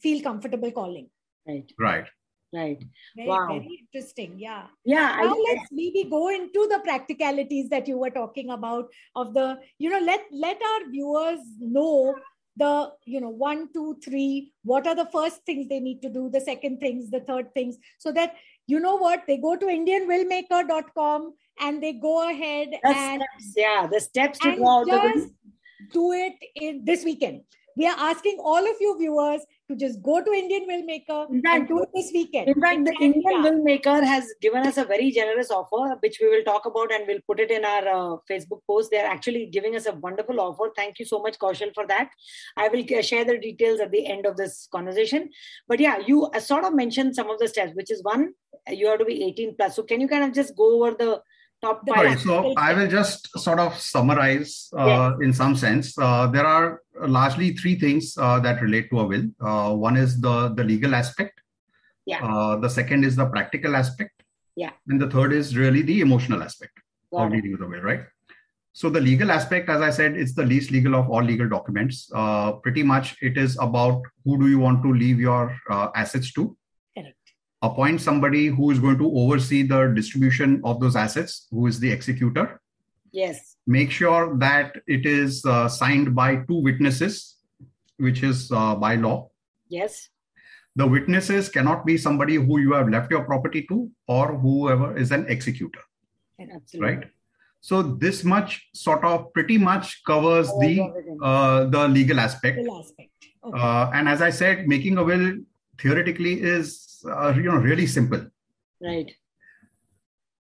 feel 0.00 0.22
comfortable 0.22 0.70
calling. 0.70 1.08
Right. 1.46 1.70
Right. 1.78 2.06
Right. 2.54 2.82
Very, 3.16 3.28
wow. 3.28 3.48
very 3.48 3.86
interesting. 3.92 4.36
Yeah. 4.38 4.66
Yeah 4.84 5.16
now 5.16 5.34
I, 5.34 5.44
let's 5.48 5.68
maybe 5.72 6.04
go 6.08 6.28
into 6.28 6.68
the 6.70 6.80
practicalities 6.84 7.68
that 7.70 7.88
you 7.88 7.98
were 7.98 8.10
talking 8.10 8.50
about 8.50 8.88
of 9.14 9.34
the 9.34 9.58
you 9.78 9.90
know 9.90 9.98
let 9.98 10.22
let 10.32 10.56
our 10.62 10.90
viewers 10.90 11.40
know 11.58 12.14
the 12.56 12.90
you 13.04 13.20
know 13.20 13.28
one 13.28 13.68
two 13.72 13.96
three 14.04 14.52
what 14.64 14.86
are 14.86 14.94
the 14.94 15.08
first 15.12 15.44
things 15.44 15.68
they 15.68 15.80
need 15.80 16.00
to 16.00 16.08
do 16.08 16.30
the 16.30 16.40
second 16.40 16.78
things 16.80 17.10
the 17.10 17.20
third 17.20 17.52
things 17.52 17.76
so 17.98 18.10
that 18.12 18.34
you 18.66 18.80
know 18.80 18.96
what 18.96 19.22
they 19.26 19.36
go 19.36 19.54
to 19.56 19.66
indianwillmaker.com 19.66 21.34
and 21.60 21.82
they 21.82 21.92
go 21.92 22.30
ahead 22.30 22.68
the 22.82 22.88
and 22.88 23.22
steps, 23.22 23.52
yeah 23.56 23.86
the 23.86 24.00
steps 24.00 24.38
to 24.38 24.56
go 24.56 24.84
just 24.86 25.28
do 25.92 26.12
it 26.12 26.34
in 26.54 26.84
this 26.84 27.04
weekend. 27.04 27.42
We 27.76 27.86
are 27.86 27.96
asking 27.98 28.38
all 28.42 28.58
of 28.58 28.76
you 28.80 28.96
viewers 28.98 29.42
to 29.68 29.76
just 29.76 30.02
go 30.02 30.22
to 30.22 30.32
Indian 30.32 30.64
Will 30.66 30.84
Maker 30.84 31.26
fact, 31.42 31.46
and 31.46 31.68
do 31.68 31.82
it 31.82 31.88
this 31.94 32.10
weekend. 32.12 32.48
In 32.48 32.60
fact, 32.60 32.84
the 32.84 32.94
Indian 33.00 33.22
yeah. 33.24 33.42
Will 33.42 33.62
Maker 33.62 34.04
has 34.04 34.32
given 34.40 34.66
us 34.66 34.76
a 34.76 34.84
very 34.84 35.10
generous 35.10 35.50
offer, 35.50 35.96
which 36.00 36.18
we 36.20 36.28
will 36.28 36.44
talk 36.44 36.66
about 36.66 36.92
and 36.92 37.04
we'll 37.06 37.20
put 37.26 37.40
it 37.40 37.50
in 37.50 37.64
our 37.64 37.88
uh, 37.88 38.16
Facebook 38.30 38.60
post. 38.66 38.90
They're 38.90 39.06
actually 39.06 39.46
giving 39.46 39.76
us 39.76 39.86
a 39.86 39.92
wonderful 39.92 40.40
offer. 40.40 40.70
Thank 40.76 40.98
you 40.98 41.04
so 41.04 41.20
much, 41.20 41.38
Kaushal, 41.38 41.74
for 41.74 41.86
that. 41.86 42.10
I 42.56 42.68
will 42.68 42.84
share 43.02 43.24
the 43.24 43.38
details 43.38 43.80
at 43.80 43.90
the 43.90 44.06
end 44.06 44.26
of 44.26 44.36
this 44.36 44.68
conversation. 44.70 45.30
But 45.68 45.80
yeah, 45.80 45.98
you 45.98 46.26
uh, 46.26 46.40
sort 46.40 46.64
of 46.64 46.74
mentioned 46.74 47.14
some 47.14 47.30
of 47.30 47.38
the 47.38 47.48
steps, 47.48 47.72
which 47.74 47.90
is 47.90 48.02
one, 48.02 48.34
you 48.68 48.88
have 48.88 48.98
to 48.98 49.04
be 49.04 49.24
18 49.24 49.56
plus. 49.56 49.76
So 49.76 49.82
can 49.82 50.00
you 50.00 50.08
kind 50.08 50.24
of 50.24 50.32
just 50.32 50.56
go 50.56 50.82
over 50.82 50.96
the 50.96 51.20
top 51.62 51.82
Sorry, 51.88 52.16
so 52.16 52.52
I 52.56 52.72
will 52.74 52.88
just 52.88 53.28
sort 53.38 53.58
of 53.58 53.78
summarize 53.78 54.68
uh, 54.76 55.12
in 55.20 55.32
some 55.32 55.56
sense. 55.56 55.96
Uh, 55.98 56.26
there 56.26 56.46
are 56.46 56.82
largely 57.06 57.54
three 57.54 57.78
things 57.78 58.16
uh, 58.18 58.38
that 58.40 58.60
relate 58.62 58.90
to 58.90 59.00
a 59.00 59.06
will. 59.06 59.26
Uh, 59.40 59.74
one 59.74 59.96
is 59.96 60.20
the 60.20 60.48
the 60.54 60.64
legal 60.64 60.94
aspect. 60.94 61.40
Yeah. 62.04 62.24
Uh, 62.24 62.56
the 62.56 62.68
second 62.68 63.04
is 63.04 63.16
the 63.16 63.26
practical 63.26 63.74
aspect. 63.74 64.22
Yeah. 64.54 64.70
And 64.88 65.00
the 65.00 65.10
third 65.10 65.32
is 65.32 65.56
really 65.56 65.82
the 65.82 66.00
emotional 66.00 66.42
aspect 66.42 66.72
Got 67.12 67.26
of 67.26 67.32
dealing 67.32 67.52
with 67.52 67.62
a 67.62 67.66
will, 67.66 67.80
right? 67.80 68.04
So 68.72 68.90
the 68.90 69.00
legal 69.00 69.30
aspect, 69.30 69.70
as 69.70 69.80
I 69.80 69.90
said, 69.90 70.16
it's 70.16 70.34
the 70.34 70.44
least 70.44 70.70
legal 70.70 70.94
of 70.94 71.08
all 71.08 71.22
legal 71.22 71.48
documents. 71.48 72.10
Uh, 72.14 72.52
pretty 72.52 72.82
much, 72.82 73.16
it 73.22 73.38
is 73.38 73.56
about 73.58 74.02
who 74.24 74.38
do 74.38 74.48
you 74.48 74.58
want 74.58 74.82
to 74.82 74.92
leave 74.92 75.18
your 75.18 75.58
assets 75.94 76.32
to 76.34 76.56
appoint 77.66 78.00
somebody 78.00 78.46
who 78.46 78.70
is 78.70 78.78
going 78.78 78.98
to 78.98 79.08
oversee 79.22 79.62
the 79.62 79.80
distribution 79.94 80.60
of 80.64 80.80
those 80.80 80.96
assets, 80.96 81.46
who 81.50 81.66
is 81.66 81.80
the 81.80 81.90
executor. 81.90 82.60
Yes. 83.12 83.56
Make 83.66 83.90
sure 83.90 84.36
that 84.38 84.76
it 84.86 85.06
is 85.06 85.44
uh, 85.44 85.68
signed 85.68 86.14
by 86.14 86.36
two 86.36 86.60
witnesses, 86.68 87.36
which 87.96 88.22
is 88.22 88.52
uh, 88.52 88.74
by 88.76 88.94
law. 88.96 89.30
Yes. 89.68 90.08
The 90.76 90.86
witnesses 90.86 91.48
cannot 91.48 91.86
be 91.86 91.96
somebody 91.96 92.34
who 92.34 92.58
you 92.60 92.72
have 92.74 92.88
left 92.88 93.10
your 93.10 93.24
property 93.24 93.62
to 93.68 93.90
or 94.06 94.36
whoever 94.36 94.96
is 94.96 95.10
an 95.10 95.26
executor. 95.28 95.80
Absolutely. 96.38 96.80
Right. 96.80 97.04
So 97.62 97.82
this 97.82 98.22
much 98.22 98.68
sort 98.74 99.02
of 99.02 99.32
pretty 99.32 99.58
much 99.58 100.04
covers 100.04 100.48
oh, 100.52 100.60
the 100.60 100.72
uh, 101.22 101.64
the 101.64 101.88
legal 101.88 102.20
aspect. 102.20 102.58
Legal 102.58 102.78
aspect. 102.80 103.10
Okay. 103.42 103.60
Uh, 103.60 103.90
and 103.94 104.08
as 104.08 104.20
I 104.20 104.30
said, 104.30 104.68
making 104.68 104.98
a 104.98 105.04
will 105.04 105.38
theoretically 105.80 106.34
is 106.42 106.85
uh, 107.06 107.34
you 107.36 107.44
know 107.44 107.56
really 107.56 107.86
simple. 107.86 108.24
Right. 108.80 109.10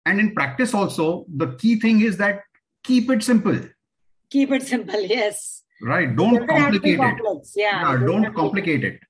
And 0.05 0.21
in 0.21 0.35
practice 0.35 0.73
also, 0.73 1.27
the 1.35 1.49
key 1.57 1.81
thing 1.81 2.01
is 2.01 2.17
that 2.19 2.43
keep 2.85 3.11
it 3.11 3.23
simple. 3.23 3.59
Keep 4.31 4.53
it 4.53 4.63
simple. 4.63 5.01
Yes. 5.17 5.65
Right. 5.83 6.17
Don't 6.17 6.47
complicate 6.49 7.01
it. 7.01 7.49
Yeah. 7.55 7.93
yeah 7.93 8.07
don't 8.07 8.33
complicate 8.35 8.85
it. 8.85 9.01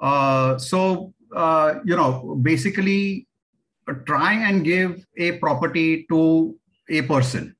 Uh, 0.00 0.56
so 0.58 1.14
uh, 1.34 1.74
you 1.84 1.96
know, 1.96 2.38
basically, 2.42 3.26
try 4.06 4.32
and 4.34 4.64
give 4.64 5.04
a 5.16 5.32
property 5.38 6.06
to 6.10 6.56
a 6.88 7.02
person. 7.02 7.56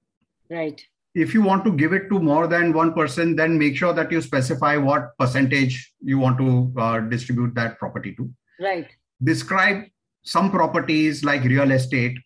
Right. 0.51 0.81
If 1.15 1.33
you 1.33 1.43
want 1.43 1.65
to 1.65 1.73
give 1.73 1.93
it 1.93 2.09
to 2.11 2.21
more 2.21 2.47
than 2.47 2.73
one 2.73 2.93
person, 2.93 3.37
then 3.37 3.59
make 3.59 3.77
sure 3.77 3.93
that 3.95 4.13
you 4.13 4.21
specify 4.21 4.77
what 4.77 5.17
percentage 5.19 5.93
you 6.03 6.19
want 6.19 6.39
to 6.39 6.73
uh, 6.79 7.01
distribute 7.01 7.55
that 7.55 7.79
property 7.79 8.15
to. 8.17 8.31
Right. 8.61 8.89
Describe 9.23 9.85
some 10.23 10.51
properties 10.51 11.25
like 11.25 11.43
real 11.45 11.71
estate. 11.71 12.19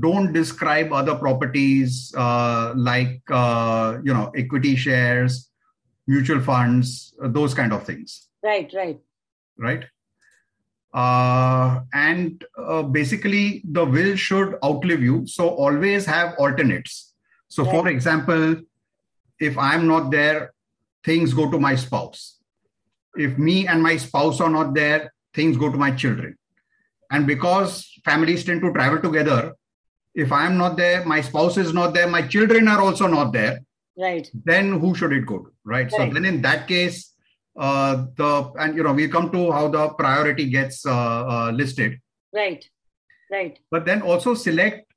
Don't 0.00 0.32
describe 0.32 0.92
other 0.92 1.14
properties 1.14 2.12
uh, 2.16 2.72
like 2.76 3.20
uh, 3.30 3.98
you 4.02 4.12
know 4.12 4.32
equity 4.36 4.74
shares, 4.76 5.50
mutual 6.06 6.40
funds, 6.40 7.14
those 7.20 7.54
kind 7.54 7.72
of 7.72 7.84
things. 7.84 8.28
Right. 8.42 8.72
Right. 8.74 8.98
Right. 9.56 9.84
Uh, 10.92 11.82
and 11.92 12.42
uh, 12.56 12.82
basically 12.82 13.62
the 13.70 13.84
will 13.84 14.16
should 14.16 14.56
outlive 14.64 15.02
you 15.02 15.26
so 15.26 15.50
always 15.50 16.06
have 16.06 16.34
alternates 16.38 17.12
so 17.48 17.64
right. 17.64 17.70
for 17.70 17.88
example 17.88 18.56
if 19.38 19.58
i'm 19.58 19.86
not 19.86 20.10
there 20.10 20.54
things 21.04 21.34
go 21.34 21.50
to 21.50 21.60
my 21.60 21.74
spouse 21.74 22.38
if 23.14 23.36
me 23.36 23.66
and 23.66 23.82
my 23.82 23.98
spouse 23.98 24.40
are 24.40 24.48
not 24.48 24.72
there 24.72 25.12
things 25.36 25.56
go 25.56 25.70
to 25.70 25.78
my 25.78 25.90
children. 25.90 26.36
And 27.10 27.26
because 27.26 27.86
families 28.04 28.44
tend 28.44 28.62
to 28.62 28.72
travel 28.72 29.00
together 29.00 29.54
if 30.16 30.32
i 30.32 30.44
am 30.46 30.56
not 30.56 30.76
there 30.76 31.04
my 31.04 31.20
spouse 31.20 31.56
is 31.62 31.72
not 31.78 31.92
there 31.94 32.08
my 32.08 32.22
children 32.34 32.68
are 32.74 32.80
also 32.80 33.06
not 33.06 33.32
there 33.32 33.58
right. 33.98 34.30
then 34.44 34.72
who 34.80 34.94
should 34.94 35.12
it 35.12 35.26
go 35.26 35.38
to 35.38 35.52
right, 35.64 35.92
right. 35.92 36.08
so 36.08 36.14
then 36.14 36.24
in 36.24 36.40
that 36.42 36.66
case 36.66 37.12
uh, 37.56 38.06
the 38.16 38.52
and 38.58 38.76
you 38.76 38.82
know 38.82 38.92
we 38.92 39.08
come 39.08 39.30
to 39.32 39.50
how 39.50 39.66
the 39.68 39.88
priority 39.90 40.48
gets 40.50 40.84
uh, 40.84 40.92
uh, 40.92 41.50
listed. 41.50 41.98
Right. 42.34 42.68
Right. 43.30 43.58
But 43.70 43.86
then 43.86 44.02
also 44.02 44.34
select 44.34 44.92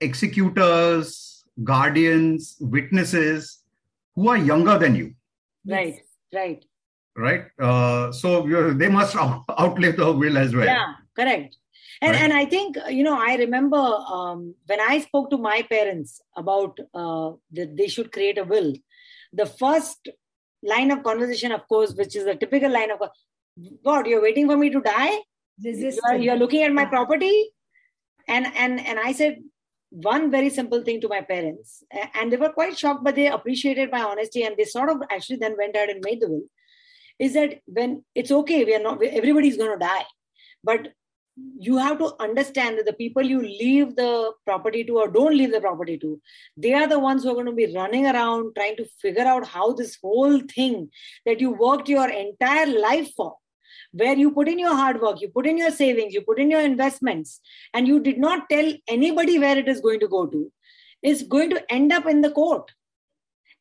executors 0.00 1.44
guardians 1.62 2.56
witnesses 2.58 3.58
who 4.14 4.28
are 4.28 4.38
younger 4.38 4.78
than 4.78 4.94
you. 4.94 5.14
Right. 5.66 6.00
Right 6.34 6.64
right 7.16 7.44
uh, 7.60 8.10
so 8.12 8.42
they 8.72 8.88
must 8.88 9.16
outlive 9.60 9.96
the 9.96 10.12
will 10.12 10.36
as 10.36 10.54
well 10.54 10.66
yeah 10.66 10.94
correct 11.16 11.56
and, 12.00 12.12
right. 12.12 12.22
and 12.22 12.32
I 12.32 12.44
think, 12.44 12.76
you 12.90 13.02
know, 13.02 13.18
I 13.18 13.36
remember 13.36 13.76
um, 13.76 14.54
when 14.66 14.80
I 14.80 15.00
spoke 15.00 15.30
to 15.30 15.38
my 15.38 15.62
parents 15.62 16.20
about 16.36 16.78
uh, 16.92 17.32
that 17.52 17.76
they 17.76 17.88
should 17.88 18.12
create 18.12 18.36
a 18.36 18.44
will, 18.44 18.74
the 19.32 19.46
first 19.46 20.08
line 20.62 20.90
of 20.90 21.02
conversation, 21.02 21.52
of 21.52 21.66
course, 21.68 21.94
which 21.94 22.16
is 22.16 22.26
a 22.26 22.34
typical 22.34 22.70
line 22.70 22.90
of 22.90 23.00
God, 23.84 24.06
you're 24.06 24.22
waiting 24.22 24.48
for 24.48 24.56
me 24.56 24.70
to 24.70 24.80
die? 24.80 25.18
You're, 25.58 26.16
you're 26.16 26.36
looking 26.36 26.62
at 26.62 26.72
my 26.72 26.84
property? 26.84 27.50
And 28.26 28.46
and 28.56 28.80
and 28.80 28.98
I 28.98 29.12
said 29.12 29.38
one 29.90 30.30
very 30.30 30.50
simple 30.50 30.82
thing 30.82 31.00
to 31.02 31.08
my 31.08 31.20
parents, 31.20 31.84
and 32.14 32.32
they 32.32 32.36
were 32.36 32.48
quite 32.52 32.76
shocked, 32.76 33.04
but 33.04 33.14
they 33.14 33.28
appreciated 33.28 33.90
my 33.92 34.02
honesty, 34.02 34.42
and 34.42 34.56
they 34.56 34.64
sort 34.64 34.88
of 34.88 35.02
actually 35.10 35.36
then 35.36 35.56
went 35.56 35.76
ahead 35.76 35.90
and 35.90 36.02
made 36.04 36.20
the 36.20 36.28
will. 36.28 36.42
Is 37.18 37.34
that 37.34 37.60
when 37.66 38.04
it's 38.14 38.30
okay, 38.30 38.64
we 38.64 38.74
are 38.74 38.82
not 38.82 39.02
everybody's 39.02 39.56
going 39.56 39.78
to 39.78 39.84
die, 39.84 40.04
but 40.62 40.92
you 41.58 41.78
have 41.78 41.98
to 41.98 42.12
understand 42.20 42.78
that 42.78 42.86
the 42.86 42.92
people 42.92 43.22
you 43.22 43.42
leave 43.42 43.96
the 43.96 44.32
property 44.44 44.84
to 44.84 44.98
or 44.98 45.08
don't 45.08 45.36
leave 45.36 45.50
the 45.50 45.60
property 45.60 45.98
to 45.98 46.20
they 46.56 46.72
are 46.72 46.86
the 46.86 46.98
ones 46.98 47.24
who 47.24 47.30
are 47.30 47.34
going 47.34 47.46
to 47.46 47.52
be 47.52 47.74
running 47.74 48.06
around 48.06 48.52
trying 48.54 48.76
to 48.76 48.84
figure 49.02 49.24
out 49.24 49.44
how 49.44 49.72
this 49.72 49.98
whole 50.00 50.38
thing 50.54 50.88
that 51.26 51.40
you 51.40 51.50
worked 51.50 51.88
your 51.88 52.08
entire 52.08 52.66
life 52.66 53.10
for 53.16 53.34
where 53.90 54.16
you 54.16 54.30
put 54.30 54.46
in 54.46 54.60
your 54.60 54.76
hard 54.76 55.00
work 55.00 55.20
you 55.20 55.28
put 55.28 55.44
in 55.44 55.58
your 55.58 55.72
savings 55.72 56.14
you 56.14 56.20
put 56.20 56.38
in 56.38 56.52
your 56.52 56.60
investments 56.60 57.40
and 57.72 57.88
you 57.88 57.98
did 57.98 58.16
not 58.16 58.48
tell 58.48 58.72
anybody 58.86 59.36
where 59.36 59.58
it 59.58 59.66
is 59.66 59.80
going 59.80 59.98
to 59.98 60.06
go 60.06 60.26
to 60.26 60.52
is 61.04 61.22
going 61.22 61.50
to 61.50 61.72
end 61.72 61.92
up 61.92 62.06
in 62.06 62.22
the 62.22 62.30
court. 62.30 62.72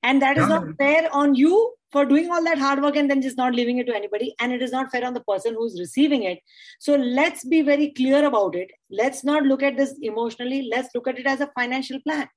And 0.01 0.22
that 0.22 0.38
is 0.38 0.47
not 0.47 0.76
fair 0.78 1.14
on 1.14 1.36
you 1.36 1.76
for 1.94 2.04
doing 2.06 2.30
all 2.32 2.44
that 2.44 2.58
hard 2.58 2.82
work 2.82 2.96
and 2.98 3.10
then 3.10 3.22
just 3.22 3.38
not 3.38 3.54
leaving 3.54 3.78
it 3.78 3.88
to 3.88 3.96
anybody 3.96 4.36
and 4.39 4.52
it 4.52 4.62
is 4.62 4.72
not 4.72 4.91
fair 4.91 5.06
on 5.06 5.14
the 5.14 5.22
person 5.22 5.54
who's 5.54 5.80
receiving 5.80 6.24
it. 6.24 6.39
So 6.80 6.96
let's 6.96 7.46
be 7.46 7.62
very 7.62 7.91
clear 7.91 8.26
about 8.26 8.56
it. 8.56 8.72
Let's 8.89 9.24
not 9.24 9.44
look 9.44 9.64
at 9.64 9.78
this 9.78 9.96
emotionally. 10.02 10.68
Let's 10.70 10.89
look 10.96 11.08
at 11.08 11.20
it 11.20 11.28
as 11.28 11.39
a 11.39 11.52
financial 11.58 12.00
plan. 12.02 12.28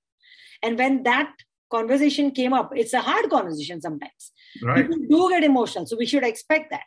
And 0.62 0.78
when 0.78 1.02
that 1.04 1.32
conversation 1.70 2.30
came 2.30 2.52
up 2.52 2.70
it's 2.76 2.92
a 2.92 3.00
hard 3.00 3.28
conversation 3.30 3.80
sometimes. 3.80 4.32
Right. 4.62 4.88
people 4.88 5.04
do 5.10 5.30
get 5.30 5.42
emotional 5.42 5.86
so 5.86 5.96
we 5.96 6.06
should 6.06 6.24
expect 6.24 6.70
that. 6.70 6.84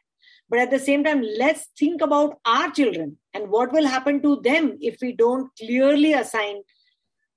But 0.47 0.59
at 0.59 0.71
the 0.71 0.79
same 0.79 1.03
time 1.03 1.23
let's 1.37 1.67
think 1.77 2.01
about 2.01 2.37
our 2.45 2.71
children 2.71 3.17
and 3.33 3.49
what 3.49 3.73
will 3.73 3.87
happen 3.87 4.21
to 4.21 4.39
them 4.41 4.77
if 4.79 4.99
we 5.01 5.11
don't 5.11 5.49
clearly 5.57 6.13
assign 6.13 6.61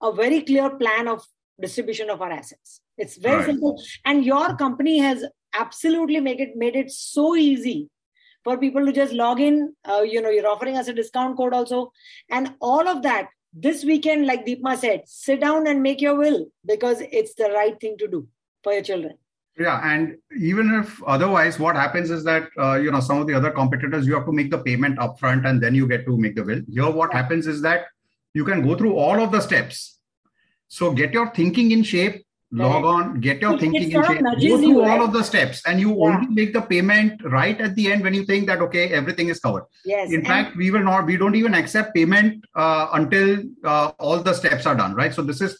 a 0.02 0.12
very 0.12 0.42
clear 0.42 0.70
plan 0.70 1.08
of 1.08 1.24
distribution 1.60 2.10
of 2.10 2.22
our 2.22 2.30
assets 2.30 2.81
it's 2.98 3.16
very 3.16 3.36
right. 3.36 3.46
simple. 3.46 3.82
And 4.04 4.24
your 4.24 4.56
company 4.56 4.98
has 4.98 5.24
absolutely 5.54 6.20
made 6.20 6.40
it 6.40 6.56
made 6.56 6.76
it 6.76 6.90
so 6.90 7.36
easy 7.36 7.88
for 8.44 8.58
people 8.58 8.84
to 8.84 8.92
just 8.92 9.12
log 9.12 9.40
in. 9.40 9.74
Uh, 9.88 10.02
you 10.02 10.20
know, 10.20 10.30
you're 10.30 10.48
offering 10.48 10.76
us 10.76 10.88
a 10.88 10.92
discount 10.92 11.36
code 11.36 11.54
also, 11.54 11.92
and 12.30 12.54
all 12.60 12.88
of 12.88 13.02
that. 13.02 13.28
This 13.54 13.84
weekend, 13.84 14.26
like 14.26 14.46
Deepa 14.46 14.78
said, 14.78 15.02
sit 15.04 15.40
down 15.42 15.66
and 15.66 15.82
make 15.82 16.00
your 16.00 16.16
will 16.16 16.46
because 16.66 17.02
it's 17.12 17.34
the 17.34 17.50
right 17.50 17.78
thing 17.78 17.98
to 17.98 18.08
do 18.08 18.26
for 18.64 18.72
your 18.72 18.80
children. 18.80 19.12
Yeah, 19.58 19.78
and 19.84 20.16
even 20.40 20.72
if 20.72 21.02
otherwise, 21.02 21.58
what 21.58 21.76
happens 21.76 22.10
is 22.10 22.24
that 22.24 22.48
uh, 22.58 22.76
you 22.76 22.90
know 22.90 23.00
some 23.00 23.20
of 23.20 23.26
the 23.26 23.34
other 23.34 23.50
competitors, 23.50 24.06
you 24.06 24.14
have 24.14 24.24
to 24.24 24.32
make 24.32 24.50
the 24.50 24.58
payment 24.58 24.98
upfront 24.98 25.46
and 25.46 25.62
then 25.62 25.74
you 25.74 25.86
get 25.86 26.06
to 26.06 26.16
make 26.16 26.34
the 26.34 26.44
will. 26.44 26.62
Here, 26.66 26.90
what 26.90 27.12
happens 27.12 27.46
is 27.46 27.60
that 27.60 27.84
you 28.32 28.44
can 28.46 28.66
go 28.66 28.74
through 28.74 28.96
all 28.96 29.20
of 29.20 29.30
the 29.32 29.40
steps. 29.40 29.98
So 30.68 30.90
get 30.90 31.12
your 31.12 31.30
thinking 31.34 31.72
in 31.72 31.82
shape 31.82 32.24
log 32.52 32.84
on, 32.84 33.20
get 33.20 33.40
your 33.40 33.58
thinking 33.58 33.90
in 33.90 33.90
shape, 33.90 34.20
go 34.22 34.58
through 34.58 34.80
all 34.80 34.86
right? 34.86 35.00
of 35.00 35.12
the 35.12 35.22
steps, 35.22 35.62
and 35.66 35.80
you 35.80 35.90
yeah. 35.90 36.04
only 36.04 36.26
make 36.28 36.52
the 36.52 36.60
payment 36.60 37.22
right 37.24 37.60
at 37.60 37.74
the 37.74 37.90
end 37.90 38.02
when 38.02 38.14
you 38.14 38.24
think 38.24 38.46
that 38.46 38.60
okay, 38.60 38.88
everything 38.88 39.28
is 39.28 39.40
covered. 39.40 39.64
Yes. 39.84 40.08
In 40.10 40.16
and 40.16 40.26
fact, 40.26 40.56
we 40.56 40.70
will 40.70 40.84
not, 40.84 41.06
we 41.06 41.16
don't 41.16 41.34
even 41.34 41.54
accept 41.54 41.94
payment 41.94 42.44
uh, 42.54 42.88
until 42.92 43.42
uh, 43.64 43.92
all 43.98 44.18
the 44.18 44.34
steps 44.34 44.66
are 44.66 44.74
done, 44.74 44.94
right? 44.94 45.14
So 45.14 45.22
this 45.22 45.40
is 45.40 45.58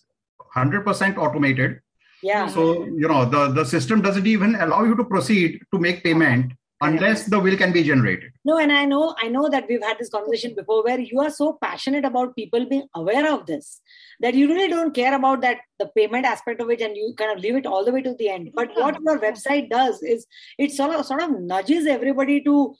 100% 0.55 1.17
automated. 1.17 1.81
Yeah. 2.23 2.47
So 2.47 2.85
you 2.85 3.09
know 3.09 3.25
the 3.25 3.49
the 3.49 3.65
system 3.65 4.01
doesn't 4.01 4.27
even 4.29 4.55
allow 4.55 4.85
you 4.85 4.95
to 4.97 5.05
proceed 5.05 5.61
to 5.73 5.79
make 5.81 6.05
payment 6.05 6.53
unless 6.83 7.25
the 7.27 7.39
will 7.39 7.57
can 7.57 7.73
be 7.73 7.83
generated. 7.83 8.33
No 8.45 8.59
and 8.59 8.73
i 8.73 8.85
know 8.85 9.15
i 9.23 9.29
know 9.29 9.49
that 9.49 9.67
we've 9.69 9.83
had 9.83 9.99
this 9.99 10.11
conversation 10.11 10.55
before 10.55 10.83
where 10.85 11.01
you 11.01 11.21
are 11.21 11.31
so 11.31 11.59
passionate 11.63 12.05
about 12.05 12.35
people 12.37 12.69
being 12.69 12.87
aware 12.95 13.33
of 13.33 13.47
this 13.47 13.81
that 14.21 14.35
you 14.35 14.49
really 14.49 14.69
don't 14.69 14.95
care 14.95 15.15
about 15.15 15.41
that 15.43 15.59
the 15.79 15.89
payment 15.97 16.25
aspect 16.25 16.61
of 16.61 16.71
it 16.71 16.81
and 16.81 16.97
you 16.97 17.15
kind 17.19 17.37
of 17.37 17.43
leave 17.43 17.57
it 17.57 17.67
all 17.67 17.85
the 17.85 17.93
way 17.93 18.03
to 18.03 18.15
the 18.15 18.29
end. 18.29 18.51
But 18.55 18.71
what 18.77 18.99
your 19.05 19.19
website 19.19 19.69
does 19.71 20.03
is 20.03 20.27
it 20.59 20.73
sort 20.73 20.95
of 20.95 21.05
sort 21.07 21.23
of 21.23 21.41
nudges 21.41 21.87
everybody 21.87 22.41
to 22.43 22.75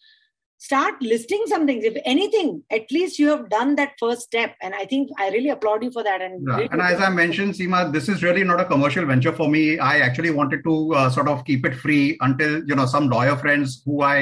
start 0.63 0.95
listing 1.03 1.43
some 1.47 1.67
things 1.67 1.85
if 1.85 1.97
anything 2.05 2.63
at 2.71 2.91
least 2.93 3.19
you 3.19 3.29
have 3.29 3.49
done 3.49 3.75
that 3.75 3.95
first 3.99 4.23
step 4.23 4.55
and 4.63 4.77
i 4.81 4.85
think 4.85 5.09
i 5.19 5.29
really 5.31 5.49
applaud 5.49 5.83
you 5.83 5.91
for 5.91 6.05
that 6.05 6.23
and 6.27 6.47
yeah. 6.49 6.69
and 6.71 6.81
as 6.81 7.01
i 7.01 7.09
mentioned 7.09 7.53
seema 7.53 7.81
this 7.93 8.09
is 8.09 8.23
really 8.23 8.45
not 8.45 8.61
a 8.61 8.65
commercial 8.65 9.05
venture 9.05 9.33
for 9.33 9.49
me 9.49 9.77
i 9.81 9.99
actually 9.99 10.31
wanted 10.31 10.63
to 10.63 10.95
uh, 10.95 11.11
sort 11.11 11.27
of 11.27 11.45
keep 11.45 11.67
it 11.67 11.75
free 11.75 12.17
until 12.21 12.63
you 12.69 12.77
know 12.77 12.87
some 12.87 13.09
lawyer 13.09 13.37
friends 13.37 13.83
who 13.85 14.03
i 14.03 14.17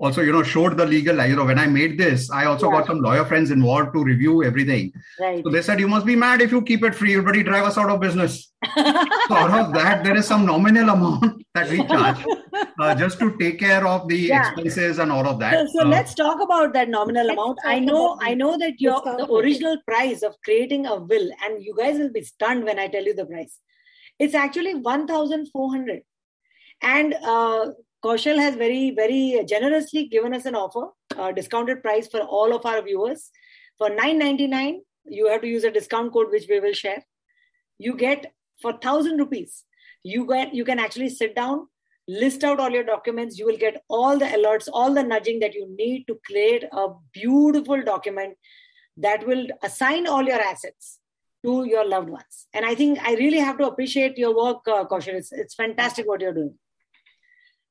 also 0.00 0.22
you 0.22 0.32
know 0.32 0.42
showed 0.42 0.76
the 0.76 0.84
legal 0.84 1.24
you 1.30 1.36
know 1.36 1.44
when 1.44 1.58
i 1.58 1.66
made 1.66 1.96
this 1.98 2.30
i 2.30 2.44
also 2.46 2.66
yeah. 2.66 2.78
got 2.78 2.86
some 2.86 3.00
lawyer 3.06 3.24
friends 3.24 3.50
involved 3.50 3.92
to 3.92 4.02
review 4.02 4.42
everything. 4.42 4.92
Right. 5.18 5.44
so 5.44 5.50
they 5.50 5.62
said 5.62 5.78
you 5.78 5.88
must 5.88 6.06
be 6.06 6.16
mad 6.16 6.40
if 6.40 6.50
you 6.50 6.62
keep 6.62 6.84
it 6.84 6.94
free. 6.94 7.12
Everybody 7.12 7.42
drive 7.42 7.64
us 7.64 7.76
out 7.76 7.90
of 7.90 8.00
business. 8.00 8.52
So 8.76 9.34
out 9.34 9.50
of 9.58 9.74
that 9.74 10.02
there 10.04 10.16
is 10.16 10.26
some 10.26 10.46
nominal 10.46 10.88
amount 10.88 11.44
that 11.54 11.70
we 11.70 11.86
charge 11.86 12.24
uh, 12.78 12.94
just 12.94 13.18
to 13.20 13.36
take 13.38 13.58
care 13.58 13.86
of 13.86 14.08
the 14.08 14.16
yeah. 14.16 14.50
expenses 14.50 14.98
and 14.98 15.12
all 15.12 15.26
of 15.26 15.38
that. 15.40 15.52
So, 15.52 15.66
so 15.74 15.86
uh, 15.86 15.88
let's 15.88 16.14
talk 16.14 16.40
about 16.42 16.72
that 16.72 16.88
nominal 16.88 17.28
amount. 17.30 17.58
i 17.64 17.78
know 17.78 18.18
i 18.22 18.34
know 18.34 18.56
that 18.58 18.80
your 18.80 19.00
the 19.02 19.26
original 19.40 19.76
price 19.86 20.22
of 20.22 20.36
creating 20.44 20.86
a 20.86 20.96
will 20.96 21.30
and 21.44 21.62
you 21.62 21.74
guys 21.76 21.98
will 21.98 22.12
be 22.12 22.22
stunned 22.22 22.64
when 22.64 22.78
i 22.78 22.88
tell 22.88 23.04
you 23.04 23.14
the 23.14 23.26
price. 23.26 23.58
It's 24.18 24.34
actually 24.34 24.74
1400 24.74 26.02
and 26.82 27.14
uh, 27.14 27.66
Kaushal 28.04 28.38
has 28.38 28.54
very, 28.54 28.90
very 28.90 29.44
generously 29.46 30.06
given 30.06 30.34
us 30.34 30.46
an 30.46 30.54
offer, 30.54 30.88
a 31.18 31.32
discounted 31.32 31.82
price 31.82 32.08
for 32.08 32.20
all 32.20 32.54
of 32.54 32.64
our 32.64 32.82
viewers. 32.82 33.30
For 33.78 33.90
9.99, 33.90 34.78
you 35.04 35.28
have 35.28 35.42
to 35.42 35.48
use 35.48 35.64
a 35.64 35.70
discount 35.70 36.12
code 36.12 36.30
which 36.30 36.46
we 36.48 36.60
will 36.60 36.72
share. 36.72 37.02
you 37.80 37.96
get 37.96 38.32
for 38.62 38.72
1000 38.72 39.18
rupees 39.18 39.64
you 40.12 40.26
get 40.30 40.54
you 40.54 40.64
can 40.70 40.78
actually 40.78 41.08
sit 41.08 41.34
down 41.34 41.66
list 42.22 42.44
out 42.44 42.60
all 42.60 42.70
your 42.78 42.84
documents 42.84 43.38
you 43.38 43.46
will 43.46 43.60
get 43.64 43.82
all 43.88 44.18
the 44.22 44.30
alerts 44.38 44.68
all 44.80 44.96
the 44.98 45.02
nudging 45.02 45.40
that 45.44 45.54
you 45.54 45.66
need 45.82 46.06
to 46.06 46.16
create 46.26 46.64
a 46.84 46.86
beautiful 47.18 47.82
document 47.82 48.34
that 48.96 49.26
will 49.26 49.46
assign 49.62 50.06
all 50.06 50.30
your 50.32 50.40
assets 50.52 50.98
to 51.44 51.64
your 51.72 51.86
loved 51.88 52.10
ones 52.16 52.40
and 52.52 52.66
i 52.66 52.74
think 52.74 52.98
i 53.10 53.14
really 53.22 53.44
have 53.48 53.60
to 53.62 53.66
appreciate 53.66 54.18
your 54.24 54.34
work 54.36 54.68
uh, 54.68 54.84
kaushal 54.92 55.20
it's, 55.22 55.32
it's 55.32 55.54
fantastic 55.54 56.06
what 56.12 56.20
you're 56.20 56.38
doing 56.40 56.54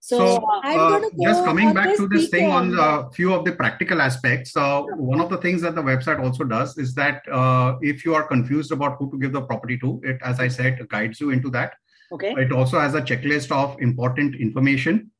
so, 0.02 0.18
so 0.18 0.46
uh, 0.64 1.02
just 1.22 1.44
coming 1.44 1.74
back 1.74 1.96
to 1.98 2.08
this 2.08 2.30
thing 2.30 2.50
on 2.50 2.74
a 2.80 3.10
few 3.12 3.34
of 3.34 3.44
the 3.44 3.52
practical 3.52 4.02
aspects 4.02 4.56
uh, 4.56 4.82
one 4.96 5.20
of 5.20 5.30
the 5.30 5.38
things 5.38 5.62
that 5.62 5.76
the 5.76 5.82
website 5.82 6.20
also 6.20 6.44
does 6.44 6.78
is 6.78 6.96
that 6.96 7.22
uh, 7.32 7.76
if 7.82 8.06
you 8.06 8.16
are 8.16 8.24
confused 8.24 8.72
about 8.72 8.98
who 8.98 9.12
to 9.12 9.20
give 9.20 9.34
the 9.34 9.42
property 9.42 9.78
to 9.78 10.00
it 10.04 10.18
as 10.24 10.40
i 10.40 10.48
said 10.48 10.88
guides 10.90 11.20
you 11.20 11.32
into 11.32 11.50
that 11.50 11.74
Okay. 12.12 12.34
It 12.38 12.52
also 12.52 12.80
has 12.80 12.96
a 12.96 13.02
checklist 13.02 13.52
of 13.52 13.80
important 13.82 14.36
information. 14.36 15.12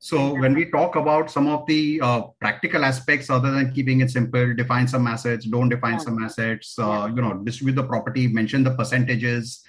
So 0.00 0.34
when 0.34 0.54
we 0.54 0.70
talk 0.70 0.96
about 0.96 1.30
some 1.30 1.48
of 1.48 1.64
the 1.66 2.00
uh, 2.02 2.22
practical 2.40 2.84
aspects, 2.84 3.30
other 3.30 3.50
than 3.52 3.72
keeping 3.72 4.00
it 4.00 4.10
simple, 4.10 4.54
define 4.54 4.86
some 4.86 5.06
assets, 5.06 5.46
don't 5.46 5.68
define 5.68 5.94
yeah. 5.94 5.98
some 5.98 6.22
assets, 6.22 6.78
uh, 6.78 7.08
you 7.14 7.22
know, 7.22 7.34
distribute 7.34 7.76
the 7.76 7.84
property, 7.84 8.26
mention 8.28 8.62
the 8.62 8.72
percentages, 8.72 9.64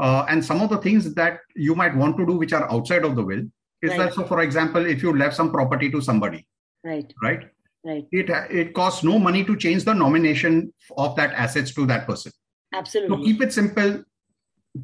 uh, 0.00 0.24
and 0.28 0.42
some 0.42 0.62
of 0.62 0.70
the 0.70 0.78
things 0.78 1.12
that 1.14 1.40
you 1.54 1.74
might 1.74 1.94
want 1.94 2.16
to 2.16 2.24
do 2.24 2.32
which 2.32 2.52
are 2.52 2.70
outside 2.72 3.04
of 3.04 3.14
the 3.14 3.22
will 3.22 3.42
is 3.84 3.90
right. 3.90 3.98
that 3.98 4.14
so. 4.14 4.24
For 4.24 4.40
example, 4.40 4.86
if 4.86 5.02
you 5.02 5.16
left 5.16 5.36
some 5.36 5.50
property 5.50 5.90
to 5.90 6.00
somebody, 6.00 6.46
right, 6.82 7.12
right, 7.22 7.50
right, 7.84 8.06
it 8.12 8.30
it 8.50 8.74
costs 8.74 9.04
no 9.04 9.18
money 9.18 9.44
to 9.44 9.56
change 9.56 9.84
the 9.84 9.94
nomination 9.94 10.72
of 10.96 11.14
that 11.16 11.32
assets 11.34 11.74
to 11.74 11.86
that 11.86 12.06
person. 12.06 12.32
Absolutely. 12.72 13.16
So 13.16 13.22
keep 13.22 13.42
it 13.42 13.52
simple 13.52 14.02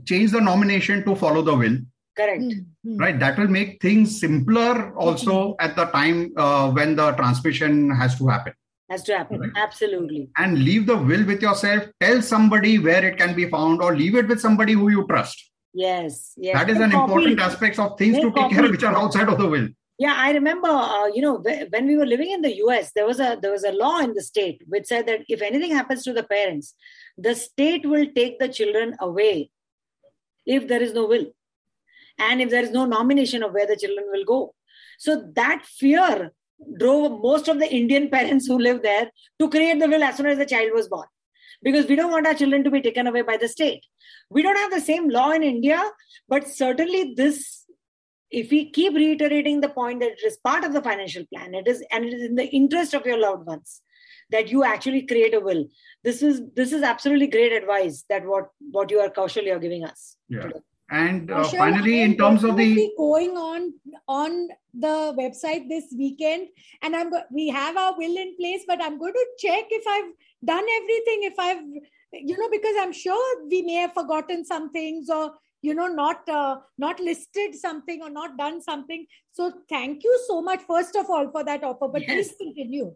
change 0.04 0.30
the 0.32 0.40
nomination 0.40 1.04
to 1.04 1.14
follow 1.14 1.42
the 1.42 1.54
will 1.54 1.78
correct 2.16 2.42
mm-hmm. 2.42 2.96
right 2.96 3.18
that 3.18 3.38
will 3.38 3.48
make 3.48 3.80
things 3.82 4.20
simpler 4.20 4.94
also 4.96 5.32
mm-hmm. 5.32 5.64
at 5.66 5.76
the 5.76 5.84
time 5.86 6.32
uh, 6.36 6.70
when 6.70 6.96
the 6.96 7.12
transmission 7.12 7.90
has 7.90 8.16
to 8.16 8.26
happen 8.28 8.52
has 8.88 9.02
to 9.02 9.16
happen 9.16 9.40
right? 9.40 9.50
absolutely 9.56 10.28
and 10.38 10.58
leave 10.58 10.86
the 10.86 10.96
will 10.96 11.24
with 11.24 11.42
yourself 11.42 11.84
tell 12.00 12.20
somebody 12.22 12.78
where 12.78 13.04
it 13.04 13.16
can 13.16 13.34
be 13.34 13.48
found 13.48 13.82
or 13.82 13.94
leave 13.96 14.14
it 14.14 14.26
with 14.28 14.40
somebody 14.40 14.72
who 14.72 14.90
you 14.90 15.06
trust 15.08 15.49
yes 15.72 16.34
yes 16.36 16.54
that 16.56 16.70
is 16.70 16.78
an 16.78 16.90
copy. 16.90 17.12
important 17.12 17.40
aspect 17.40 17.78
of 17.78 17.96
things 17.98 18.18
to 18.18 18.32
take 18.32 18.50
care 18.50 18.64
of 18.64 18.70
which 18.70 18.82
are 18.82 18.96
outside 18.96 19.28
of 19.28 19.38
the 19.38 19.46
will 19.46 19.68
yeah 19.98 20.14
i 20.16 20.32
remember 20.32 20.68
uh, 20.68 21.06
you 21.06 21.22
know 21.22 21.36
when 21.70 21.86
we 21.86 21.96
were 21.96 22.06
living 22.06 22.30
in 22.30 22.42
the 22.42 22.50
us 22.50 22.90
there 22.94 23.06
was 23.06 23.20
a 23.20 23.38
there 23.40 23.52
was 23.52 23.64
a 23.64 23.72
law 23.72 23.98
in 23.98 24.12
the 24.14 24.22
state 24.22 24.62
which 24.66 24.86
said 24.86 25.06
that 25.06 25.20
if 25.28 25.42
anything 25.42 25.70
happens 25.70 26.02
to 26.02 26.12
the 26.12 26.24
parents 26.24 26.74
the 27.16 27.34
state 27.34 27.86
will 27.86 28.06
take 28.16 28.38
the 28.38 28.48
children 28.48 28.96
away 29.00 29.50
if 30.46 30.66
there 30.66 30.82
is 30.82 30.92
no 30.92 31.06
will 31.06 31.26
and 32.18 32.40
if 32.40 32.50
there 32.50 32.62
is 32.62 32.70
no 32.70 32.84
nomination 32.84 33.42
of 33.42 33.52
where 33.52 33.66
the 33.66 33.76
children 33.76 34.06
will 34.10 34.24
go. 34.24 34.54
So 34.98 35.30
that 35.34 35.64
fear 35.64 36.32
drove 36.78 37.22
most 37.22 37.48
of 37.48 37.58
the 37.58 37.72
Indian 37.72 38.10
parents 38.16 38.46
who 38.46 38.58
live 38.58 38.82
there 38.82 39.10
to 39.40 39.48
create 39.48 39.80
the 39.80 39.88
will 39.88 40.02
as 40.02 40.16
soon 40.16 40.26
as 40.26 40.38
the 40.38 40.46
child 40.46 40.72
was 40.74 40.88
born. 40.88 41.06
Because 41.62 41.86
we 41.86 41.96
don't 41.96 42.10
want 42.10 42.26
our 42.26 42.34
children 42.34 42.64
to 42.64 42.70
be 42.70 42.80
taken 42.80 43.06
away 43.06 43.22
by 43.22 43.36
the 43.36 43.48
state. 43.48 43.84
We 44.30 44.42
don't 44.42 44.56
have 44.56 44.70
the 44.70 44.80
same 44.80 45.08
law 45.08 45.30
in 45.30 45.42
India, 45.42 45.82
but 46.28 46.48
certainly 46.48 47.14
this, 47.14 47.66
if 48.30 48.50
we 48.50 48.70
keep 48.70 48.94
reiterating 48.94 49.60
the 49.60 49.68
point 49.68 50.00
that 50.00 50.12
it 50.12 50.24
is 50.24 50.38
part 50.38 50.64
of 50.64 50.72
the 50.72 50.80
financial 50.80 51.24
plan, 51.32 51.54
it 51.54 51.68
is 51.68 51.84
and 51.90 52.04
it 52.04 52.14
is 52.14 52.22
in 52.22 52.36
the 52.36 52.46
interest 52.46 52.94
of 52.94 53.04
your 53.04 53.18
loved 53.18 53.46
ones 53.46 53.82
that 54.30 54.50
you 54.50 54.64
actually 54.64 55.02
create 55.02 55.34
a 55.34 55.40
will 55.40 55.66
this 56.04 56.22
is 56.22 56.42
this 56.54 56.72
is 56.72 56.82
absolutely 56.82 57.26
great 57.26 57.52
advice 57.52 58.04
that 58.08 58.26
what 58.26 58.50
what 58.70 58.90
you 58.90 59.00
are 59.00 59.10
Kaushal 59.10 59.44
you're 59.44 59.58
giving 59.58 59.84
us 59.84 60.16
yeah 60.28 60.42
today. 60.42 60.60
and 60.90 61.30
uh, 61.30 61.44
finally 61.44 62.00
in 62.02 62.16
terms 62.16 62.44
of 62.44 62.56
the 62.56 62.90
going 62.96 63.36
on 63.36 63.72
on 64.08 64.48
the 64.72 64.96
website 65.18 65.68
this 65.68 65.84
weekend 65.96 66.48
and 66.82 66.96
i'm 66.96 67.10
go- 67.10 67.28
we 67.30 67.48
have 67.48 67.76
our 67.76 67.96
will 67.98 68.16
in 68.16 68.34
place 68.36 68.64
but 68.66 68.82
i'm 68.82 68.98
going 68.98 69.12
to 69.12 69.26
check 69.38 69.64
if 69.70 69.86
i've 69.86 70.12
done 70.44 70.64
everything 70.80 71.22
if 71.30 71.38
i've 71.38 71.62
you 72.12 72.36
know 72.38 72.48
because 72.50 72.74
i'm 72.80 72.92
sure 72.92 73.46
we 73.48 73.62
may 73.62 73.74
have 73.74 73.92
forgotten 73.92 74.44
some 74.44 74.70
things 74.70 75.08
or 75.08 75.32
you 75.62 75.74
know 75.74 75.86
not 75.86 76.26
uh, 76.28 76.56
not 76.78 76.98
listed 77.00 77.54
something 77.54 78.02
or 78.02 78.10
not 78.10 78.36
done 78.38 78.62
something 78.62 79.06
so 79.32 79.52
thank 79.68 80.02
you 80.02 80.20
so 80.26 80.40
much 80.40 80.60
first 80.66 80.96
of 80.96 81.10
all 81.10 81.30
for 81.30 81.44
that 81.44 81.62
offer 81.62 81.88
but 81.88 82.02
yes. 82.02 82.10
please 82.10 82.34
continue 82.38 82.94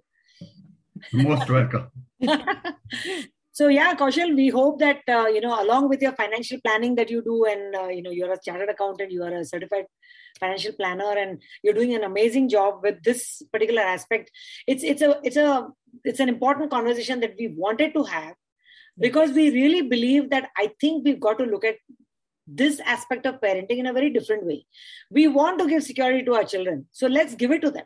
most 1.12 1.50
welcome. 1.50 1.90
so 3.54 3.68
yeah, 3.68 3.94
Kaushal, 3.94 4.34
we 4.34 4.48
hope 4.48 4.80
that 4.80 5.02
uh, 5.08 5.26
you 5.26 5.40
know, 5.40 5.62
along 5.62 5.88
with 5.88 6.02
your 6.02 6.10
financial 6.10 6.58
planning 6.60 6.96
that 6.96 7.08
you 7.08 7.22
do, 7.22 7.44
and 7.44 7.76
uh, 7.76 7.86
you 7.86 8.02
know, 8.02 8.10
you're 8.10 8.32
a 8.32 8.38
chartered 8.44 8.68
accountant, 8.68 9.12
you 9.12 9.22
are 9.22 9.32
a 9.32 9.44
certified 9.44 9.84
financial 10.40 10.72
planner, 10.72 11.16
and 11.16 11.40
you're 11.62 11.72
doing 11.72 11.94
an 11.94 12.02
amazing 12.02 12.48
job 12.48 12.80
with 12.82 13.00
this 13.04 13.42
particular 13.52 13.82
aspect. 13.82 14.32
It's 14.66 14.82
it's 14.82 15.02
a 15.02 15.20
it's 15.22 15.36
a 15.36 15.68
it's 16.02 16.18
an 16.18 16.28
important 16.28 16.72
conversation 16.72 17.20
that 17.20 17.36
we 17.38 17.46
wanted 17.56 17.94
to 17.94 18.02
have 18.02 18.34
because 18.98 19.30
we 19.30 19.50
really 19.50 19.82
believe 19.82 20.30
that 20.30 20.50
I 20.58 20.72
think 20.80 21.04
we've 21.04 21.20
got 21.20 21.38
to 21.38 21.44
look 21.44 21.64
at 21.64 21.76
this 22.48 22.80
aspect 22.80 23.24
of 23.24 23.40
parenting 23.40 23.78
in 23.78 23.86
a 23.86 23.92
very 23.92 24.10
different 24.10 24.46
way. 24.46 24.66
We 25.12 25.28
want 25.28 25.60
to 25.60 25.68
give 25.68 25.84
security 25.84 26.24
to 26.24 26.34
our 26.34 26.44
children, 26.44 26.86
so 26.90 27.06
let's 27.06 27.36
give 27.36 27.52
it 27.52 27.62
to 27.62 27.70
them 27.70 27.84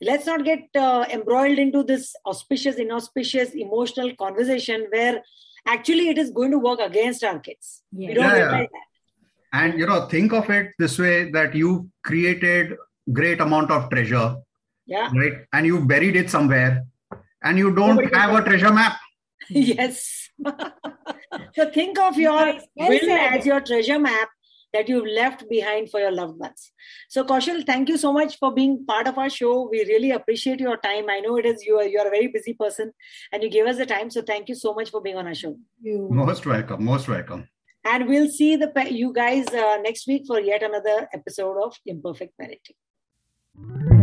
let's 0.00 0.26
not 0.26 0.44
get 0.44 0.64
uh, 0.76 1.04
embroiled 1.10 1.58
into 1.58 1.82
this 1.82 2.14
auspicious 2.26 2.76
inauspicious 2.76 3.50
emotional 3.54 4.14
conversation 4.16 4.86
where 4.90 5.22
actually 5.66 6.08
it 6.08 6.18
is 6.18 6.30
going 6.30 6.50
to 6.50 6.58
work 6.58 6.80
against 6.80 7.24
our 7.24 7.38
kids. 7.38 7.82
Yeah. 7.92 8.08
we 8.08 8.14
don't 8.14 8.24
yeah, 8.24 8.36
yeah. 8.36 8.50
that 8.50 8.68
and 9.52 9.78
you 9.78 9.86
know 9.86 10.06
think 10.06 10.32
of 10.32 10.50
it 10.50 10.72
this 10.78 10.98
way 10.98 11.30
that 11.30 11.54
you 11.54 11.90
created 12.02 12.74
great 13.12 13.40
amount 13.40 13.70
of 13.70 13.88
treasure 13.88 14.36
yeah. 14.86 15.10
right? 15.14 15.44
And 15.52 15.66
you 15.66 15.84
buried 15.84 16.16
it 16.16 16.30
somewhere 16.30 16.86
and 17.42 17.58
you 17.58 17.74
don't 17.74 17.96
Nobody 17.96 18.16
have 18.16 18.34
a 18.34 18.42
treasure 18.42 18.72
map. 18.72 18.96
Yes. 19.48 20.30
So 21.54 21.70
think 21.70 21.98
of 21.98 22.18
your 22.18 22.54
will 22.76 23.10
as 23.10 23.46
your 23.46 23.60
treasure 23.60 23.98
map 23.98 24.28
that 24.76 24.88
you've 24.92 25.10
left 25.18 25.48
behind 25.48 25.90
for 25.90 26.00
your 26.00 26.12
loved 26.12 26.38
ones. 26.38 26.70
So, 27.08 27.24
Kaushal, 27.24 27.64
thank 27.66 27.88
you 27.88 27.98
so 28.04 28.12
much 28.12 28.38
for 28.38 28.52
being 28.60 28.84
part 28.92 29.08
of 29.08 29.18
our 29.24 29.30
show. 29.30 29.68
We 29.70 29.84
really 29.92 30.12
appreciate 30.18 30.60
your 30.60 30.76
time. 30.76 31.10
I 31.16 31.20
know 31.26 31.36
it 31.42 31.50
is 31.52 31.64
you 31.64 31.78
are 31.78 31.88
you 31.94 31.98
are 32.04 32.08
a 32.12 32.14
very 32.18 32.28
busy 32.38 32.54
person, 32.54 32.92
and 33.32 33.42
you 33.42 33.50
gave 33.56 33.66
us 33.74 33.82
the 33.82 33.90
time. 33.96 34.10
So, 34.10 34.22
thank 34.32 34.48
you 34.54 34.54
so 34.54 34.74
much 34.80 34.90
for 34.96 35.00
being 35.08 35.20
on 35.24 35.26
our 35.26 35.38
show. 35.42 35.56
You. 35.90 36.08
Most 36.22 36.46
welcome. 36.54 36.84
Most 36.92 37.08
welcome. 37.08 37.48
And 37.84 38.08
we'll 38.08 38.28
see 38.28 38.56
the 38.56 38.70
you 38.90 39.12
guys 39.12 39.46
uh, 39.64 39.76
next 39.82 40.08
week 40.08 40.24
for 40.26 40.40
yet 40.40 40.62
another 40.62 41.08
episode 41.20 41.62
of 41.66 41.78
Imperfect 41.86 42.34
Parenting. 42.40 43.95